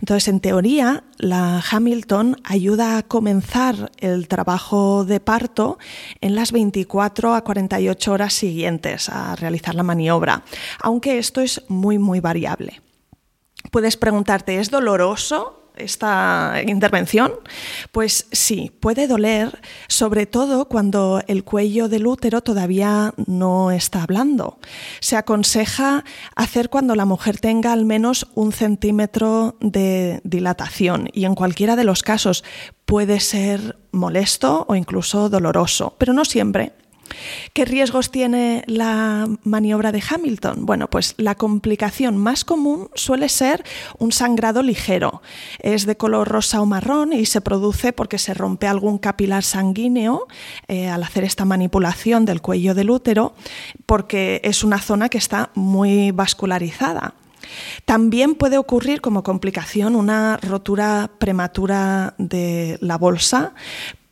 Entonces, 0.00 0.28
en 0.28 0.40
teoría, 0.40 1.04
la 1.18 1.62
Hamilton 1.70 2.36
ayuda 2.44 2.98
a 2.98 3.02
comenzar 3.02 3.92
el 3.98 4.28
trabajo 4.28 5.04
de 5.04 5.20
parto 5.20 5.78
en 6.20 6.34
las 6.34 6.52
24 6.52 7.34
a 7.34 7.42
48 7.42 8.12
horas 8.12 8.34
siguientes 8.34 9.08
a 9.08 9.36
realizar 9.36 9.74
la 9.74 9.82
maniobra, 9.82 10.44
aunque 10.80 11.18
esto 11.18 11.40
es 11.40 11.62
muy, 11.68 11.98
muy 11.98 12.20
variable. 12.20 12.80
Puedes 13.70 13.96
preguntarte, 13.96 14.58
¿es 14.58 14.70
doloroso? 14.70 15.63
Esta 15.76 16.62
intervención? 16.66 17.32
Pues 17.92 18.26
sí, 18.32 18.72
puede 18.80 19.06
doler, 19.06 19.60
sobre 19.88 20.26
todo 20.26 20.66
cuando 20.66 21.22
el 21.26 21.44
cuello 21.44 21.88
del 21.88 22.06
útero 22.06 22.42
todavía 22.42 23.12
no 23.26 23.70
está 23.70 24.02
hablando. 24.02 24.58
Se 25.00 25.16
aconseja 25.16 26.04
hacer 26.36 26.70
cuando 26.70 26.94
la 26.94 27.04
mujer 27.04 27.38
tenga 27.38 27.72
al 27.72 27.84
menos 27.84 28.26
un 28.34 28.52
centímetro 28.52 29.56
de 29.60 30.20
dilatación 30.24 31.08
y 31.12 31.24
en 31.24 31.34
cualquiera 31.34 31.76
de 31.76 31.84
los 31.84 32.02
casos 32.02 32.44
puede 32.84 33.20
ser 33.20 33.78
molesto 33.92 34.66
o 34.68 34.74
incluso 34.74 35.28
doloroso, 35.28 35.94
pero 35.98 36.12
no 36.12 36.24
siempre. 36.24 36.72
¿Qué 37.52 37.64
riesgos 37.64 38.10
tiene 38.10 38.64
la 38.66 39.28
maniobra 39.44 39.92
de 39.92 40.02
Hamilton? 40.08 40.66
Bueno, 40.66 40.88
pues 40.88 41.14
la 41.16 41.34
complicación 41.34 42.16
más 42.16 42.44
común 42.44 42.88
suele 42.94 43.28
ser 43.28 43.64
un 43.98 44.12
sangrado 44.12 44.62
ligero. 44.62 45.22
Es 45.58 45.86
de 45.86 45.96
color 45.96 46.28
rosa 46.28 46.60
o 46.60 46.66
marrón 46.66 47.12
y 47.12 47.26
se 47.26 47.40
produce 47.40 47.92
porque 47.92 48.18
se 48.18 48.34
rompe 48.34 48.66
algún 48.66 48.98
capilar 48.98 49.42
sanguíneo 49.42 50.26
eh, 50.68 50.88
al 50.88 51.02
hacer 51.02 51.24
esta 51.24 51.44
manipulación 51.44 52.24
del 52.24 52.40
cuello 52.40 52.74
del 52.74 52.90
útero, 52.90 53.34
porque 53.86 54.40
es 54.44 54.64
una 54.64 54.80
zona 54.80 55.08
que 55.08 55.18
está 55.18 55.50
muy 55.54 56.10
vascularizada. 56.10 57.14
También 57.84 58.34
puede 58.34 58.58
ocurrir 58.58 59.00
como 59.00 59.22
complicación 59.22 59.96
una 59.96 60.38
rotura 60.38 61.10
prematura 61.18 62.14
de 62.18 62.78
la 62.80 62.98
bolsa. 62.98 63.54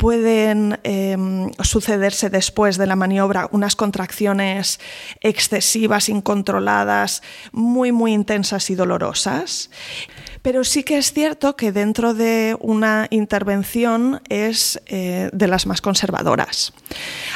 Pueden 0.03 0.81
em, 0.83 1.53
sucederse 1.63 2.29
después 2.29 2.77
de 2.77 2.89
la 2.89 2.97
maniobra 2.97 3.49
unas 3.53 3.77
contracciones 3.77 4.81
excesivas, 5.21 6.09
incontroladas, 6.09 7.23
muy, 7.53 7.93
muy 7.93 8.13
intensas 8.13 8.69
y 8.71 8.75
dolorosas. 8.75 9.71
Pero 10.43 10.65
sí 10.65 10.83
que 10.83 10.99
es 10.99 11.13
cierto 11.13 11.55
que 11.55 11.71
dentro 11.71 12.15
de 12.15 12.57
una 12.59 13.07
intervención 13.11 14.21
es 14.29 14.83
eh, 14.87 15.31
de 15.33 15.47
las 15.47 15.67
más 15.67 15.81
conservadoras. 15.81 16.73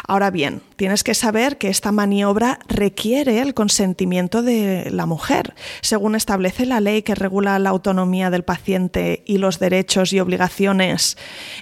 Ahora 0.09 0.33
bien, 0.33 0.61
tienes 0.75 1.05
que 1.05 1.15
saber 1.15 1.59
que 1.59 1.69
esta 1.69 1.93
maniobra 1.93 2.59
requiere 2.67 3.43
el 3.43 3.55
consentimiento 3.55 4.43
de 4.43 4.91
la 4.91 5.07
mujer, 5.07 5.55
según 5.83 6.17
establece 6.17 6.67
la 6.67 6.81
ley 6.81 7.03
que 7.03 7.15
regula 7.15 7.61
la 7.61 7.71
autonomía 7.71 8.29
del 8.31 8.43
paciente 8.43 9.23
y 9.25 9.39
los 9.39 9.61
derechos 9.61 10.13
y 10.13 10.19
obligaciones 10.19 11.17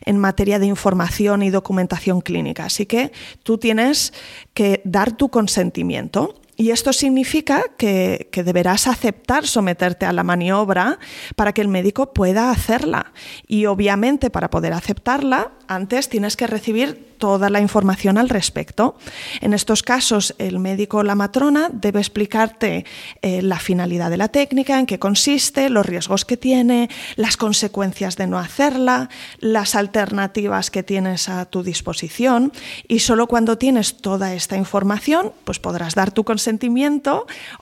en 0.07 0.17
materia 0.17 0.59
de 0.59 0.65
información 0.65 0.94
y 1.43 1.51
documentación 1.51 2.21
clínica. 2.21 2.65
Así 2.65 2.87
que 2.87 3.13
tú 3.43 3.59
tienes 3.59 4.13
que 4.55 4.81
dar 4.85 5.13
tu 5.13 5.29
consentimiento. 5.29 6.35
Y 6.57 6.71
esto 6.71 6.93
significa 6.93 7.65
que, 7.77 8.29
deberás 8.33 8.87
aceptar 8.87 9.47
someterte 9.47 10.07
a 10.07 10.13
la 10.13 10.23
maniobra 10.23 10.99
para 11.35 11.53
que 11.53 11.63
el 11.63 11.69
médico 11.69 12.13
pueda 12.13 12.51
hacerla. 12.51 13.13
Y 13.49 13.67
obviamente 13.67 14.31
para 14.31 14.51
poder 14.51 14.73
aceptarla, 14.73 15.53
antes 15.67 16.09
tienes 16.09 16.37
que 16.37 16.47
recibir 16.47 17.15
toda 17.19 17.49
la 17.49 17.61
información 17.61 18.19
al 18.19 18.29
respecto. 18.29 18.97
En 19.41 19.55
estos 19.55 19.83
casos, 19.83 20.35
el 20.39 20.59
médico 20.59 20.99
o 20.99 21.03
la 21.03 21.15
matrona 21.15 21.71
debe 21.73 22.01
explicarte 22.01 22.85
eh, 23.23 23.41
la 23.41 23.59
finalidad 23.59 24.11
de 24.11 24.19
la 24.19 24.29
técnica, 24.29 24.79
en 24.79 24.87
qué 24.87 24.99
consiste, 24.99 25.71
los 25.71 25.87
riesgos 25.87 26.25
que 26.25 26.37
tiene, 26.37 26.91
las 27.17 27.37
consecuencias 27.37 28.17
de 28.17 28.27
no 28.27 28.39
hacerla, 28.39 29.09
las 29.39 29.75
alternativas 29.75 30.71
que 30.71 30.83
tienes 30.83 31.29
a 31.29 31.47
tu 31.47 31.63
disposición 31.63 32.53
y 32.89 32.99
solo 32.99 33.27
cuando 33.27 33.57
tienes 33.57 33.97
toda 33.97 34.35
esta 34.35 34.57
información, 34.57 35.33
pues 35.45 35.59
podrás 35.59 35.95
dar 35.95 36.13
tu 36.13 36.25
consentimiento 36.25 36.44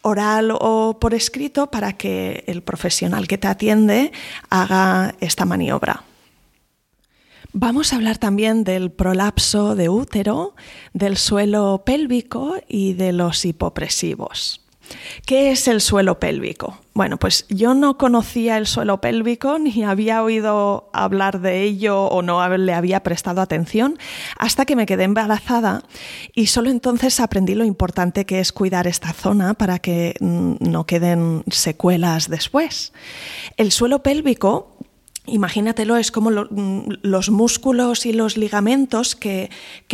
oral 0.02 0.52
o 0.52 0.98
por 1.00 1.14
escrito 1.14 1.70
para 1.70 1.94
que 1.94 2.44
el 2.46 2.62
profesional 2.62 3.26
que 3.26 3.38
te 3.38 3.48
atiende 3.48 4.12
haga 4.50 5.14
esta 5.20 5.44
maniobra. 5.44 6.04
Vamos 7.54 7.92
a 7.92 7.96
hablar 7.96 8.16
también 8.16 8.64
del 8.64 8.90
prolapso 8.90 9.74
de 9.74 9.90
útero, 9.90 10.54
del 10.94 11.18
suelo 11.18 11.82
pélvico 11.84 12.56
y 12.66 12.94
de 12.94 13.12
los 13.12 13.44
hipopresivos. 13.44 14.61
¿Qué 15.26 15.50
es 15.50 15.68
el 15.68 15.80
suelo 15.80 16.18
pélvico? 16.18 16.78
Bueno, 16.94 17.16
pues 17.16 17.46
yo 17.48 17.72
no 17.72 17.96
conocía 17.96 18.58
el 18.58 18.66
suelo 18.66 19.00
pélvico 19.00 19.58
ni 19.58 19.82
había 19.82 20.22
oído 20.22 20.90
hablar 20.92 21.40
de 21.40 21.62
ello 21.62 22.04
o 22.04 22.20
no 22.20 22.46
le 22.58 22.74
había 22.74 23.02
prestado 23.02 23.40
atención 23.40 23.98
hasta 24.38 24.66
que 24.66 24.76
me 24.76 24.84
quedé 24.84 25.04
embarazada 25.04 25.84
y 26.34 26.48
solo 26.48 26.68
entonces 26.68 27.18
aprendí 27.18 27.54
lo 27.54 27.64
importante 27.64 28.26
que 28.26 28.40
es 28.40 28.52
cuidar 28.52 28.86
esta 28.86 29.14
zona 29.14 29.54
para 29.54 29.78
que 29.78 30.16
mm, 30.20 30.56
no 30.60 30.84
queden 30.84 31.44
secuelas 31.50 32.28
después. 32.28 32.92
El 33.56 33.72
suelo 33.72 34.02
pélvico 34.02 34.76
Imagínatelo, 35.24 35.96
es 35.96 36.10
como 36.10 36.30
mm, 36.30 36.94
los 37.02 37.30
músculos 37.30 38.06
y 38.06 38.12
los 38.12 38.36
ligamentos 38.36 39.14
que, 39.14 39.50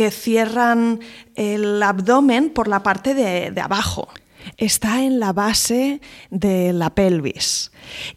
cierran 0.09 1.01
el 1.35 1.83
abdomen 1.83 2.49
por 2.49 2.67
la 2.67 2.81
parte 2.81 3.13
de 3.13 3.61
abajo 3.61 4.09
está 4.57 5.03
en 5.03 5.19
la 5.19 5.33
base 5.33 6.01
de 6.29 6.73
la 6.73 6.93
pelvis 6.95 7.71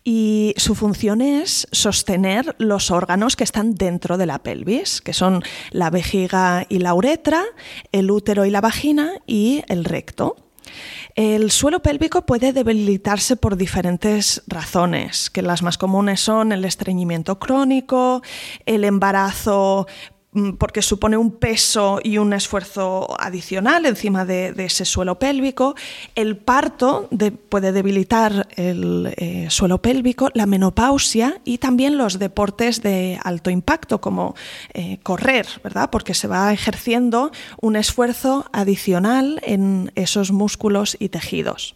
y 0.05 0.55
su 0.57 0.75
función 0.75 1.21
es 1.21 1.67
sostener 1.73 2.55
los 2.59 2.91
órganos 2.91 3.37
que 3.37 3.45
están 3.45 3.75
dentro 3.75 4.19
de 4.19 4.27
la 4.27 4.43
pelvis, 4.43 5.01
que 5.01 5.13
son 5.13 5.43
la 5.71 5.91
vejiga 5.91 6.67
y 6.69 6.79
la 6.79 6.95
uretra, 6.95 7.45
el 7.93 8.11
útero 8.11 8.45
y 8.45 8.51
la 8.51 8.61
vagina 8.61 9.13
y 9.27 9.63
el 9.69 9.85
recto. 9.85 10.37
El 11.15 11.51
suelo 11.51 11.83
pélvico 11.83 12.25
puede 12.25 12.55
debilitarse 12.55 13.37
por 13.37 13.57
diferentes 13.57 14.43
razones, 14.47 15.29
que 15.29 15.43
las 15.43 15.63
más 15.63 15.77
comunes 15.77 16.21
son 16.21 16.53
el 16.53 16.65
estreñimiento 16.65 17.39
crónico, 17.39 18.23
el 18.65 18.85
embarazo 18.85 19.87
porque 20.59 20.81
supone 20.81 21.19
un 21.19 21.33
peso 21.33 22.01
y 22.03 22.17
un 22.17 22.33
esfuerzo 22.33 23.15
adicional 23.21 23.85
encima 23.85 24.25
de, 24.25 24.55
ese 24.57 24.85
suelo 24.85 25.19
pélvico. 25.19 25.75
El 26.15 26.39
parto 26.39 27.11
puede 27.51 27.73
debilitar 27.73 28.49
el 28.57 29.13
eh, 29.17 29.47
suelo 29.51 29.83
pélvico, 29.83 30.31
la 30.33 30.47
menopausia 30.47 31.41
y 31.45 31.59
también 31.59 31.99
los 31.99 32.19
deportes 32.19 32.83
de 32.83 33.19
alto 33.23 33.51
impacto, 33.51 34.01
como 34.01 34.35
eh, 34.73 34.99
correr, 35.03 35.47
¿verdad? 35.63 35.91
Porque 35.91 36.15
se 36.15 36.29
va 36.29 36.53
ejerciendo 36.53 37.31
un 37.61 37.77
esfuerzo 37.77 38.47
adicional 38.53 39.41
en 39.43 39.93
esos 39.97 40.33
músculos 40.33 40.97
y 40.99 41.11
tejidos. 41.11 41.75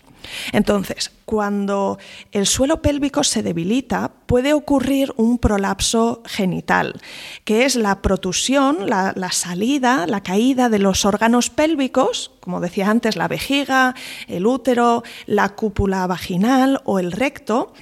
Entonces, 0.53 1.11
cuando 1.25 1.99
el 2.31 2.47
suelo 2.47 2.81
pélvico 2.81 3.25
se 3.25 3.43
debilita, 3.43 4.13
puede 4.27 4.53
ocurrir 4.53 5.13
un 5.17 5.39
prolapso 5.39 6.23
genital, 6.25 7.01
que 7.45 7.65
es 7.65 7.75
la 7.75 8.01
protusión, 8.01 8.89
la, 8.89 9.13
salida, 9.33 10.07
la 10.07 10.23
caída 10.23 10.69
de 10.69 10.79
los 10.79 11.05
órganos 11.05 11.51
pélvicos, 11.51 12.31
como 12.41 12.61
decía 12.61 12.89
antes, 12.89 13.17
la 13.17 13.27
vejiga, 13.27 13.95
el 14.29 14.47
útero, 14.47 15.03
la 15.27 15.51
cúpula 15.51 16.07
vaginal 16.07 16.81
o 16.85 17.01
el 17.01 17.11
recto, 17.11 17.75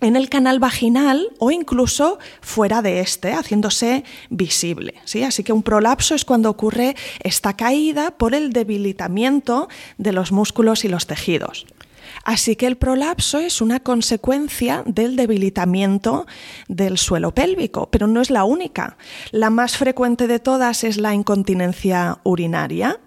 en 0.00 0.16
el 0.16 0.28
canal 0.28 0.58
vaginal 0.58 1.28
o 1.38 1.50
incluso 1.50 2.18
fuera 2.40 2.82
de 2.82 3.00
este, 3.00 3.32
haciéndose 3.32 4.04
visible. 4.28 4.94
¿sí? 5.04 5.22
Así 5.22 5.42
que 5.42 5.52
un 5.52 5.62
prolapso 5.62 6.14
es 6.14 6.24
cuando 6.24 6.50
ocurre 6.50 6.96
esta 7.20 7.56
caída 7.56 8.10
por 8.10 8.34
el 8.34 8.52
debilitamiento 8.52 9.68
de 9.96 10.12
los 10.12 10.32
músculos 10.32 10.84
y 10.84 10.88
los 10.88 11.06
tejidos. 11.06 11.66
Así 12.24 12.56
que 12.56 12.66
el 12.66 12.76
prolapso 12.76 13.38
es 13.38 13.60
una 13.60 13.80
consecuencia 13.80 14.82
del 14.86 15.16
debilitamiento 15.16 16.26
del 16.68 16.98
suelo 16.98 17.32
pélvico, 17.32 17.88
pero 17.90 18.06
no 18.06 18.20
es 18.20 18.30
la 18.30 18.44
única. 18.44 18.96
La 19.30 19.50
más 19.50 19.76
frecuente 19.76 20.26
de 20.26 20.38
todas 20.38 20.84
es 20.84 20.98
la 20.98 21.14
incontinencia 21.14 22.18
urinaria 22.24 22.98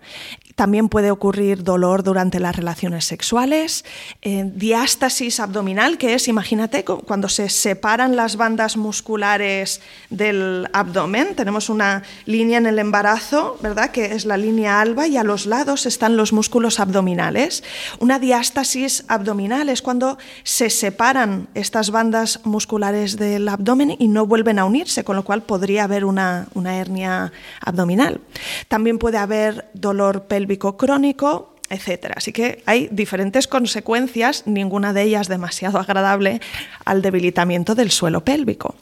también 0.60 0.90
puede 0.90 1.10
ocurrir 1.10 1.64
dolor 1.64 2.04
durante 2.04 2.38
las 2.38 2.54
relaciones 2.54 3.06
sexuales, 3.06 3.86
eh, 4.22 4.44
diástasis 4.54 5.40
abdominal, 5.40 5.98
que 5.98 6.16
es, 6.16 6.28
imagínate, 6.28 6.84
cuando 6.84 7.30
se 7.30 7.48
separan 7.48 8.18
las 8.18 8.36
bandas 8.36 8.76
musculares 8.76 9.80
del 10.10 10.68
abdomen. 10.74 11.34
Tenemos 11.34 11.70
una 11.70 12.04
línea 12.26 12.58
en 12.58 12.66
el 12.66 12.78
embarazo, 12.78 13.58
¿verdad? 13.62 13.92
Que 13.92 14.08
es 14.16 14.26
la 14.26 14.36
línea 14.36 14.82
alba 14.82 15.08
y 15.08 15.16
a 15.16 15.24
los 15.24 15.46
lados 15.46 15.86
están 15.86 16.18
los 16.18 16.34
músculos 16.34 16.82
abdominales. 16.82 17.64
Una 18.00 18.20
diástasis 18.20 19.06
abdominal 19.08 19.70
es 19.70 19.82
cuando 19.82 20.18
se 20.44 20.70
separan 20.70 21.48
estas 21.54 21.90
bandas 21.90 22.42
musculares 22.44 23.16
del 23.16 23.48
abdomen 23.48 23.96
y 23.98 24.10
no 24.10 24.26
vuelven 24.26 24.60
a 24.60 24.66
unirse, 24.66 25.06
con 25.06 25.16
lo 25.16 25.24
cual 25.24 25.42
podría 25.44 25.86
haber 25.86 26.04
una, 26.04 26.48
una 26.54 26.76
hernia 26.76 27.32
abdominal. 27.62 28.20
También 28.68 28.98
puede 28.98 29.20
haber 29.20 29.70
dolor 29.74 30.24
pélvico 30.24 30.49
crónico, 30.58 31.56
etcétera. 31.70 32.16
Así 32.18 32.32
que 32.34 32.64
hay 32.66 32.90
diferentes 32.92 33.48
consecuencias, 33.48 34.48
ninguna 34.48 34.94
de 34.94 35.04
ellas 35.04 35.28
demasiado 35.28 35.80
agradable, 35.80 36.42
al 36.86 37.02
debilitamiento 37.02 37.76
del 37.76 37.92
suelo 37.92 38.24
pélvico. 38.26 38.76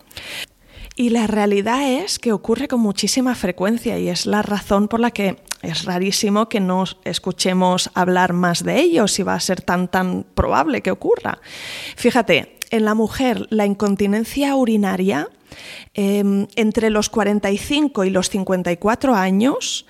Y 0.96 1.10
la 1.10 1.28
realidad 1.28 1.88
es 1.88 2.18
que 2.18 2.34
ocurre 2.34 2.68
con 2.68 2.80
muchísima 2.80 3.36
frecuencia 3.36 4.00
y 4.00 4.10
es 4.10 4.26
la 4.26 4.42
razón 4.42 4.88
por 4.88 5.00
la 5.00 5.12
que 5.12 5.38
es 5.62 5.86
rarísimo 5.86 6.50
que 6.50 6.60
no 6.60 6.86
escuchemos 7.04 7.92
hablar 7.94 8.34
más 8.34 8.64
de 8.64 8.80
ello 8.80 9.08
si 9.08 9.22
va 9.22 9.36
a 9.36 9.40
ser 9.40 9.62
tan 9.62 9.88
tan 9.90 10.26
probable 10.34 10.82
que 10.82 10.90
ocurra. 10.90 11.40
Fíjate, 11.96 12.58
en 12.72 12.86
la 12.86 12.96
mujer 12.96 13.46
la 13.50 13.66
incontinencia 13.66 14.56
urinaria 14.56 15.30
em, 15.94 16.48
entre 16.56 16.90
los 16.90 17.10
45 17.10 18.04
y 18.04 18.10
los 18.10 18.30
54 18.30 19.16
años 19.16 19.86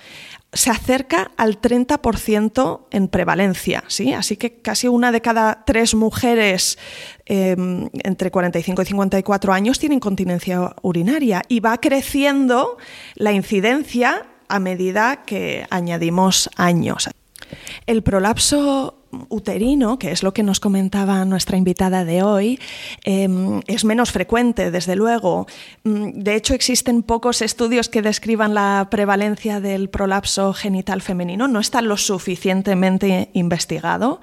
se 0.54 0.70
acerca 0.72 1.32
al 1.38 1.60
30% 1.60 2.88
en 2.92 3.08
prevalencia, 3.10 3.84
¿sí? 3.88 4.14
Así 4.14 4.38
que 4.38 4.54
casi 4.56 4.88
una 4.88 5.12
de 5.12 5.22
cada 5.22 5.66
tres 5.66 5.94
mujeres 5.94 6.78
em, 7.26 7.90
entre 8.04 8.32
45 8.32 8.82
y 8.82 8.86
54 8.86 9.54
años 9.54 9.78
tiene 9.78 9.96
incontinencia 9.96 10.74
urinaria 10.82 11.42
y 11.48 11.60
va 11.60 11.78
creciendo 11.80 12.78
la 13.16 13.34
incidencia 13.34 14.26
a 14.48 14.60
medida 14.60 15.24
que 15.26 15.68
añadimos 15.70 16.50
años. 16.56 17.10
El 17.86 18.02
prolapso 18.04 18.97
uterino, 19.30 20.00
que 20.00 20.12
es 20.12 20.24
lo 20.24 20.34
que 20.34 20.44
nos 20.44 20.60
comentaba 20.60 21.24
nuestra 21.26 21.58
invitada 21.58 22.06
de 22.06 22.24
hoy, 22.24 22.60
em, 23.04 23.62
es 23.68 23.86
menos 23.86 24.12
frecuente, 24.12 24.72
desde 24.72 24.96
luego. 24.96 25.48
Mm, 25.84 26.20
de 26.22 26.36
hecho, 26.36 26.54
existen 26.54 27.04
pocos 27.04 27.42
estudios 27.42 27.90
que 27.90 28.02
describan 28.02 28.54
la 28.54 28.88
prevalencia 28.90 29.60
del 29.60 29.90
prolapso 29.90 30.54
genital 30.54 31.02
femenino, 31.02 31.48
no 31.48 31.60
está 31.60 31.82
lo 31.82 31.98
suficientemente 31.98 33.30
investigado. 33.34 34.22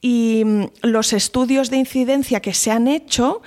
Y 0.00 0.42
mm, 0.44 0.64
los 0.82 1.12
estudios 1.12 1.70
de 1.70 1.78
incidencia 1.78 2.40
que 2.40 2.54
se 2.54 2.70
han 2.70 2.88
hecho 2.88 3.42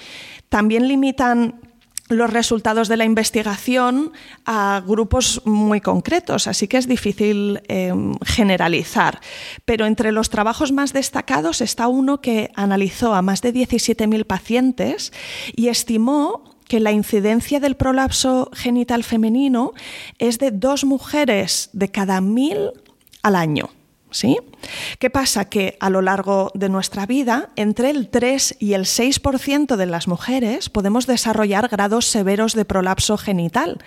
también 0.50 0.88
limitan 0.88 1.67
los 2.10 2.32
resultados 2.32 2.88
de 2.88 2.98
la 2.98 3.06
investigación 3.06 4.12
a 4.46 4.82
grupos 4.86 5.42
muy 5.46 5.82
concretos, 5.82 6.48
así 6.48 6.68
que 6.68 6.78
es 6.78 6.88
difícil 6.88 7.62
em, 7.68 8.16
generalizar. 8.26 9.20
Pero 9.66 9.86
entre 9.86 10.12
los 10.12 10.30
trabajos 10.30 10.72
más 10.72 10.94
destacados 10.94 11.62
está 11.62 11.88
uno 11.88 12.22
que 12.22 12.52
analizó 12.56 13.14
a 13.14 13.22
más 13.22 13.42
de 13.42 13.54
17.000 13.54 14.26
pacientes 14.26 15.12
y 15.56 15.68
estimó 15.68 16.56
que 16.68 16.80
la 16.80 16.92
incidencia 16.92 17.60
del 17.60 17.76
prolapso 17.76 18.50
genital 18.54 19.04
femenino 19.04 19.74
es 20.20 20.38
de 20.38 20.52
dos 20.52 20.84
mujeres 20.84 21.70
de 21.74 21.90
cada 21.90 22.20
mil 22.22 22.72
al 23.24 23.36
año. 23.36 23.70
¿Sí? 24.18 24.40
¿Qué 24.98 25.12
pasa? 25.12 25.46
Que 25.46 25.78
a 25.80 25.92
lo 25.92 26.02
largo 26.02 26.50
de 26.56 26.70
nuestra 26.70 27.06
vida, 27.06 27.52
entre 27.56 27.92
el 27.92 28.10
3 28.10 28.56
y 28.60 28.74
el 28.74 28.86
6% 28.86 29.76
de 29.76 29.86
las 29.86 30.08
mujeres 30.08 30.72
podemos 30.72 31.06
desarrollar 31.06 31.68
grados 31.68 32.06
severos 32.06 32.56
de 32.56 32.66
prolapso 32.66 33.20
genital. 33.20 33.78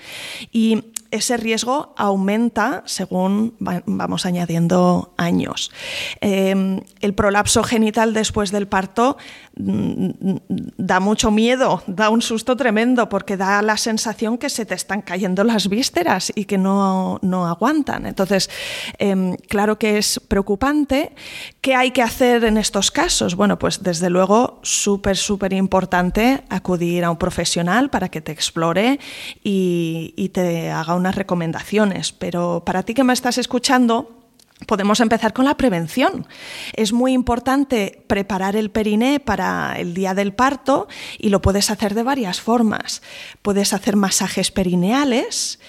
Y 0.52 0.84
ese 1.10 1.36
riesgo 1.36 1.94
aumenta 1.96 2.84
según 2.86 3.56
vamos 3.58 4.24
añadiendo 4.24 5.14
años. 5.16 5.72
Em, 6.20 6.82
el 7.00 7.14
prolapso 7.14 7.64
genital 7.64 8.14
después 8.14 8.52
del 8.52 8.68
parto 8.68 9.16
da 9.62 11.00
mucho 11.00 11.30
miedo, 11.30 11.82
da 11.86 12.10
un 12.10 12.22
susto 12.22 12.56
tremendo 12.56 13.08
porque 13.08 13.36
da 13.36 13.62
la 13.62 13.76
sensación 13.76 14.38
que 14.38 14.48
se 14.48 14.66
te 14.66 14.74
están 14.74 15.02
cayendo 15.02 15.44
las 15.44 15.68
vísceras 15.68 16.32
y 16.34 16.44
que 16.44 16.58
no, 16.58 17.18
no 17.22 17.46
aguantan. 17.46 18.06
Entonces, 18.06 18.50
em, 18.98 19.36
claro 19.48 19.78
que 19.78 19.98
es 19.98 20.20
preocupante. 20.28 21.12
¿Qué 21.60 21.74
hay 21.74 21.90
que 21.90 22.02
hacer 22.02 22.44
en 22.44 22.56
estos 22.56 22.90
casos? 22.90 23.34
Bueno, 23.34 23.58
pues 23.58 23.82
desde 23.82 24.10
luego 24.10 24.60
súper, 24.62 25.16
súper 25.16 25.52
importante 25.52 26.44
acudir 26.48 27.04
a 27.04 27.10
un 27.10 27.16
profesional 27.16 27.90
para 27.90 28.08
que 28.08 28.20
te 28.20 28.32
explore 28.32 28.98
y, 29.44 30.14
y 30.16 30.30
te 30.30 30.70
haga 30.70 30.94
unas 30.94 31.14
recomendaciones, 31.14 32.12
pero 32.12 32.62
para 32.64 32.82
ti 32.82 32.94
que 32.94 33.04
me 33.04 33.12
estás 33.12 33.38
escuchando, 33.38 34.19
Podemos 34.66 35.00
empezar 35.00 35.32
con 35.32 35.46
la 35.46 35.56
prevención. 35.56 36.26
Es 36.74 36.92
muy 36.92 37.12
importante 37.12 38.02
preparar 38.06 38.56
el 38.56 38.70
periné 38.70 39.18
para 39.18 39.74
el 39.78 39.94
día 39.94 40.14
del 40.14 40.34
parto 40.34 40.86
y 41.18 41.30
lo 41.30 41.40
puedes 41.40 41.70
hacer 41.70 41.94
de 41.94 42.02
varias 42.02 42.40
formas. 42.40 43.02
Puedes 43.42 43.72
hacer 43.72 43.96
masajes 43.96 44.50
perineales 44.50 45.60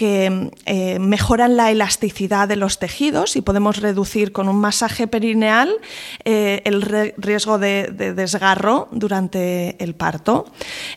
que 0.00 0.50
eh, 0.64 0.98
mejoran 0.98 1.58
la 1.58 1.70
elasticidad 1.70 2.48
de 2.48 2.56
los 2.56 2.78
tejidos 2.78 3.36
y 3.36 3.42
podemos 3.42 3.76
reducir 3.76 4.32
con 4.32 4.48
un 4.48 4.56
masaje 4.56 5.06
perineal 5.06 5.70
eh, 6.24 6.62
el 6.64 7.12
riesgo 7.18 7.58
de, 7.58 7.92
desgarro 8.16 8.88
durante 8.92 9.76
el 9.78 9.94
parto. 9.94 10.46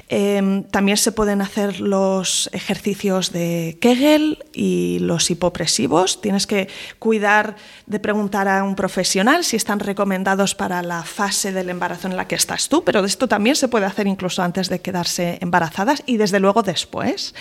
Em, 0.08 0.64
también 0.64 0.95
se 0.95 1.12
pueden 1.12 1.41
hacer 1.41 1.82
los 1.82 2.49
ejercicios 2.54 3.34
de 3.34 3.78
Kegel 3.82 4.45
y 4.54 4.99
los 5.01 5.30
hipopresivos. 5.30 6.22
Tienes 6.22 6.47
que 6.47 6.70
cuidar 6.97 7.58
de 7.88 7.99
preguntar 7.99 8.47
a 8.47 8.64
un 8.64 8.76
profesional 8.76 9.43
si 9.43 9.58
están 9.58 9.82
recomendados 9.82 10.56
para 10.56 10.82
la 10.82 11.04
fase 11.04 11.51
del 11.51 11.70
embarazo 11.70 12.08
en 12.08 12.16
la 12.16 12.26
que 12.30 12.36
estás 12.36 12.70
tú, 12.70 12.86
pero 12.86 13.04
esto 13.04 13.28
también 13.28 13.58
se 13.58 13.68
puede 13.68 13.86
hacer 13.86 14.08
incluso 14.08 14.41
antes 14.43 14.70
de 14.70 14.80
quedarse 14.80 15.39
embarazadas 15.41 16.04
y 16.06 16.16
desde 16.16 16.39
luego 16.39 16.64
después. 16.64 17.36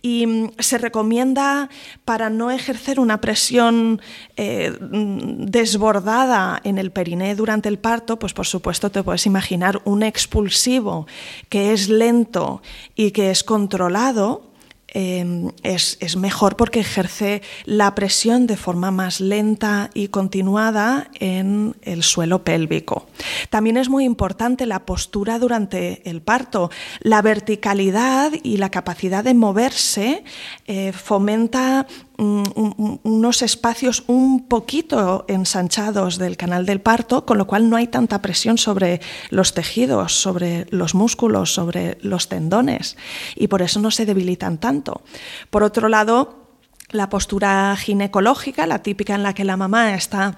Y 0.00 0.26
mm, 0.26 0.52
se 0.58 0.78
recomienda 0.94 1.70
para 2.04 2.30
no 2.30 2.52
ejercer 2.52 3.00
una 3.00 3.20
presión 3.20 4.00
eh, 4.36 4.72
desbordada 4.80 6.60
en 6.62 6.78
el 6.78 6.92
periné 6.92 7.34
durante 7.34 7.68
el 7.68 7.78
parto, 7.78 8.16
pues 8.16 8.32
por 8.32 8.46
supuesto 8.46 8.90
te 8.90 9.02
puedes 9.02 9.26
imaginar 9.26 9.82
un 9.84 10.04
expulsivo 10.04 11.08
que 11.48 11.72
es 11.72 11.88
lento 11.88 12.62
y 12.94 13.10
que 13.10 13.32
es 13.32 13.42
controlado 13.42 14.53
Em, 14.96 15.50
es, 15.64 16.16
mejor 16.16 16.56
porque 16.56 16.78
ejerce 16.78 17.42
la 17.64 17.96
presión 17.96 18.46
de 18.46 18.56
forma 18.56 18.92
más 18.92 19.20
lenta 19.20 19.90
y 19.92 20.06
continuada 20.06 21.10
en 21.18 21.74
el 21.82 22.04
suelo 22.04 22.44
pélvico. 22.44 23.08
También 23.50 23.76
es 23.76 23.88
muy 23.88 24.04
importante 24.04 24.66
la 24.66 24.86
postura 24.86 25.40
durante 25.40 26.08
el 26.08 26.22
parto. 26.22 26.70
La 27.00 27.22
verticalidad 27.22 28.30
y 28.44 28.58
la 28.58 28.70
capacidad 28.70 29.24
de 29.24 29.34
moverse 29.34 30.22
eh, 30.68 30.92
fomenta 30.92 31.88
unos 32.16 33.42
espacios 33.42 34.04
un 34.06 34.46
poquito 34.46 35.24
ensanchados 35.28 36.18
del 36.18 36.36
canal 36.36 36.66
del 36.66 36.80
parto, 36.80 37.26
con 37.26 37.38
lo 37.38 37.46
cual 37.46 37.68
no 37.68 37.76
hay 37.76 37.88
tanta 37.88 38.22
presión 38.22 38.58
sobre 38.58 39.00
los 39.30 39.54
tejidos, 39.54 40.12
sobre 40.20 40.66
los 40.70 40.94
músculos, 40.94 41.52
sobre 41.52 41.98
los 42.02 42.28
tendones, 42.28 42.96
y 43.34 43.48
por 43.48 43.62
eso 43.62 43.80
no 43.80 43.90
se 43.90 44.06
debilitan 44.06 44.58
tanto. 44.58 45.02
Por 45.50 45.62
otro 45.62 45.88
lado, 45.88 46.44
la 46.90 47.08
postura 47.08 47.76
ginecológica, 47.76 48.66
la 48.66 48.82
típica 48.82 49.14
en 49.14 49.22
la 49.22 49.34
que 49.34 49.44
la 49.44 49.56
mamá 49.56 49.94
está 49.94 50.36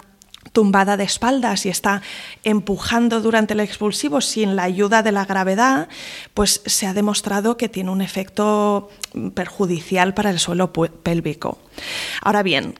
tumbada 0.53 0.97
de 0.97 1.05
espaldas 1.05 1.66
y 1.66 1.68
está 1.68 2.03
empujando 2.44 3.20
durante 3.20 3.55
el 3.55 3.61
expulsivo 3.61 4.20
sin 4.20 4.57
la 4.57 4.64
ayuda 4.64 5.03
de 5.03 5.12
la 5.12 5.24
gravedad, 5.24 5.88
pues 6.34 6.62
se 6.66 6.86
ha 6.86 6.94
demostrado 6.94 7.57
que 7.57 7.68
tiene 7.68 7.90
un 7.90 8.01
efecto 8.01 8.88
perjudicial 9.34 10.14
para 10.14 10.30
el 10.30 10.38
suelo 10.38 10.72
pélvico. 10.72 11.59
Ahora 12.22 12.42
bien, 12.42 12.74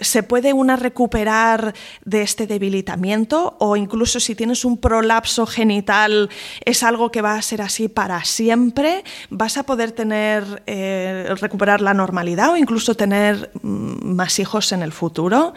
¿Se 0.00 0.22
puede 0.22 0.52
una 0.52 0.76
recuperar 0.76 1.74
de 2.04 2.20
este 2.20 2.46
debilitamiento 2.46 3.56
o 3.58 3.76
incluso 3.76 4.20
si 4.20 4.34
tienes 4.34 4.66
un 4.66 4.76
prolapso 4.76 5.46
genital 5.46 6.28
es 6.66 6.82
algo 6.82 7.10
que 7.10 7.22
va 7.22 7.34
a 7.34 7.40
ser 7.40 7.62
así 7.62 7.88
para 7.88 8.22
siempre? 8.24 9.04
¿Vas 9.30 9.56
a 9.56 9.62
poder 9.62 9.92
tener, 9.92 10.62
eh, 10.66 11.34
recuperar 11.40 11.80
la 11.80 11.94
normalidad 11.94 12.50
o 12.50 12.56
incluso 12.58 12.94
tener 12.94 13.50
mm, 13.62 14.14
más 14.14 14.38
hijos 14.38 14.72
en 14.72 14.82
el 14.82 14.92
futuro? 14.92 15.54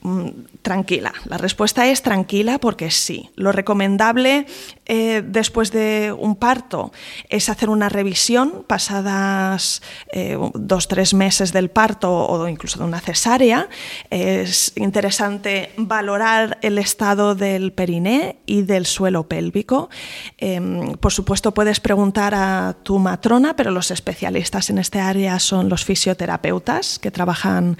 Mm, 0.00 0.28
tranquila, 0.62 1.12
la 1.26 1.36
respuesta 1.36 1.86
es 1.86 2.00
tranquila 2.00 2.58
porque 2.58 2.90
sí. 2.90 3.30
Lo 3.36 3.52
recomendable 3.52 4.46
eh, 4.86 5.22
después 5.26 5.72
de 5.72 6.14
un 6.16 6.36
parto 6.36 6.92
es 7.28 7.48
hacer 7.48 7.70
una 7.70 7.88
revisión 7.88 8.64
pasadas 8.66 9.82
eh, 10.12 10.38
dos, 10.54 10.88
tres 10.88 11.12
meses 11.12 11.52
del 11.52 11.70
parto 11.70 12.12
o 12.12 12.48
incluso 12.48 12.78
de 12.78 12.84
una 12.84 13.00
cesárea 13.00 13.68
es 14.10 14.72
interesante 14.76 15.70
valorar 15.76 16.58
el 16.62 16.78
estado 16.78 17.34
del 17.34 17.72
periné 17.72 18.36
y 18.46 18.62
del 18.62 18.86
suelo 18.86 19.28
pélvico. 19.28 19.90
Em, 20.38 20.92
por 20.94 21.12
supuesto, 21.12 21.52
puedes 21.52 21.80
preguntar 21.80 22.34
a 22.34 22.76
tu 22.82 22.98
matrona, 22.98 23.56
pero 23.56 23.70
los 23.70 23.90
especialistas 23.90 24.70
en 24.70 24.78
este 24.78 25.00
área 25.00 25.38
son 25.38 25.68
los 25.68 25.84
fisioterapeutas 25.84 26.98
que 26.98 27.10
trabajan 27.10 27.76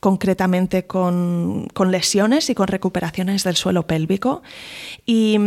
concretamente 0.00 0.86
con, 0.86 1.68
con 1.74 1.90
lesiones 1.90 2.48
y 2.50 2.54
con 2.54 2.68
recuperaciones 2.68 3.44
del 3.44 3.56
suelo 3.56 3.86
pélvico. 3.86 4.42
Y 5.04 5.38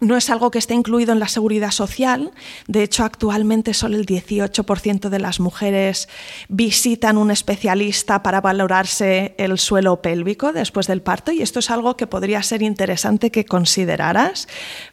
no 0.00 0.16
es 0.16 0.30
algo 0.30 0.50
que 0.50 0.58
esté 0.58 0.74
incluido 0.74 1.12
en 1.12 1.20
la 1.20 1.28
seguridad 1.28 1.70
social. 1.70 2.32
De 2.66 2.82
hecho, 2.82 3.04
actualmente 3.04 3.74
solo 3.74 3.96
el 3.96 4.06
18% 4.06 5.08
de 5.08 5.18
las 5.18 5.40
mujeres 5.40 6.08
visitan 6.48 7.18
un 7.18 7.30
especialista 7.30 8.22
para 8.22 8.40
valorarse 8.40 9.34
el 9.38 9.58
suelo 9.58 10.00
pélvico 10.02 10.52
después 10.52 10.86
del 10.86 11.02
parto 11.02 11.32
y 11.32 11.42
esto 11.42 11.58
es 11.58 11.70
algo 11.70 11.96
que 11.96 12.06
podría 12.06 12.42
ser 12.42 12.62
interesante 12.62 13.30
que 13.30 13.44
consideraras 13.44 14.48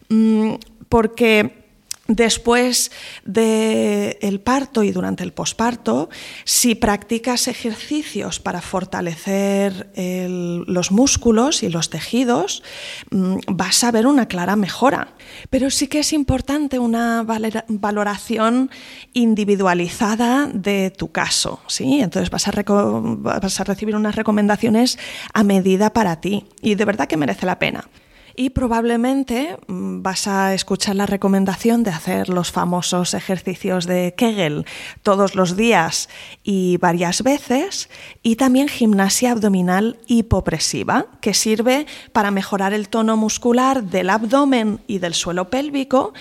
mm, 0.10 0.56
porque 0.90 1.67
Después 2.08 2.92
del 3.26 4.40
parto 4.40 4.84
y 4.84 4.92
durante 4.92 5.24
el 5.24 5.34
posparto, 5.34 6.10
si 6.46 6.74
practicas 6.74 7.50
ejercicios 7.50 8.40
para 8.40 8.62
fortalecer 8.62 9.92
los 9.96 10.92
músculos 10.92 11.64
y 11.64 11.70
los 11.70 11.90
tejidos, 11.90 12.64
mm, 13.12 13.38
vas 13.48 13.84
a 13.84 13.92
ver 13.92 14.08
una 14.08 14.28
clara 14.28 14.56
mejora. 14.56 15.16
Pero 15.50 15.70
sí 15.70 15.88
que 15.88 16.00
es 16.00 16.14
importante 16.14 16.80
una 16.80 17.26
valoración 17.68 18.72
individualizada 19.14 20.48
de 20.54 20.92
tu 20.92 21.12
caso. 21.12 21.60
¿sí? 21.68 22.00
Entonces 22.00 22.30
vas 22.30 22.48
a, 22.48 22.52
vas 22.64 23.60
a 23.60 23.64
recibir 23.66 23.96
unas 23.96 24.16
recomendaciones 24.16 24.98
a 25.34 25.44
medida 25.44 25.92
para 25.92 26.22
ti 26.22 26.46
y 26.62 26.76
de 26.76 26.86
verdad 26.86 27.08
que 27.08 27.18
merece 27.18 27.46
la 27.46 27.60
pena 27.60 27.90
y 28.38 28.52
probablemente 28.52 29.58
mm, 29.68 30.04
vas 30.04 30.28
a 30.28 30.54
escuchar 30.54 30.96
la 30.96 31.08
recomendación 31.08 31.84
de 31.84 31.90
hacer 31.90 32.30
los 32.30 32.52
famosos 32.52 33.14
ejercicios 33.16 33.88
de 33.88 34.14
Kegel 34.16 34.66
todos 35.02 35.36
los 35.36 35.58
días 35.58 36.08
y 36.44 36.78
varias 36.78 37.24
veces 37.24 37.90
y 38.22 38.36
también 38.36 38.70
gimnasia 38.70 39.32
abdominal 39.32 39.98
hipopresiva 40.06 41.08
que 41.20 41.34
sirve 41.34 41.88
para 42.14 42.32
mejorar 42.32 42.74
el 42.74 42.88
tono 42.88 43.18
muscular 43.18 43.84
del 43.84 44.12
abdomen 44.12 44.80
y 44.88 45.00
del 45.00 45.16
suelo 45.16 45.50
pélvico 45.50 46.14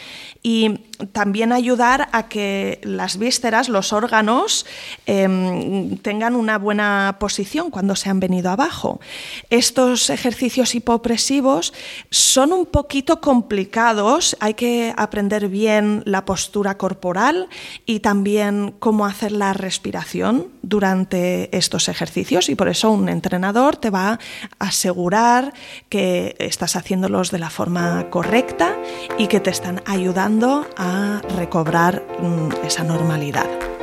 y 0.43 0.81
también 1.13 1.53
ayudar 1.53 2.09
a 2.13 2.29
que 2.29 2.81
las 2.83 3.19
vísceras, 3.19 3.69
los 3.69 3.93
órganos, 3.93 4.67
em, 5.07 5.97
tengan 5.99 6.35
una 6.35 6.59
buena 6.59 7.17
posición 7.21 7.71
cuando 7.71 7.97
se 7.97 8.11
han 8.11 8.21
venido 8.21 8.51
abajo. 8.51 9.01
Estos 9.51 10.11
ejercicios 10.11 10.75
hipopresivos 10.75 11.73
son 12.11 12.53
un 12.53 12.67
poquito 12.67 13.21
complicados, 13.21 14.37
hay 14.41 14.55
que 14.55 14.95
aprender 14.97 15.49
bien 15.49 16.03
la 16.05 16.25
postura 16.25 16.77
corporal 16.77 17.49
y 17.85 18.01
también 18.01 18.75
cómo 18.79 19.07
hacer 19.07 19.33
la 19.33 19.53
respiración 19.53 20.56
durante 20.67 21.57
estos 21.57 21.89
ejercicios 21.89 22.49
y 22.49 22.55
por 22.55 22.69
eso 22.69 22.91
un 22.91 23.09
entrenador 23.09 23.77
te 23.77 23.91
va 23.91 24.19
a 24.59 24.67
asegurar 24.67 25.53
que 25.89 26.35
estás 26.39 26.77
haciéndolos 26.77 27.31
de 27.31 27.39
la 27.39 27.51
forma 27.51 28.11
correcta 28.11 28.77
y 29.19 29.29
que 29.29 29.41
te 29.41 29.51
están 29.51 29.83
ayudando 29.87 30.67
a 30.77 31.23
recobrar 31.37 32.03
mm, 32.21 32.67
esa 32.67 32.85
normalidad. 32.85 33.76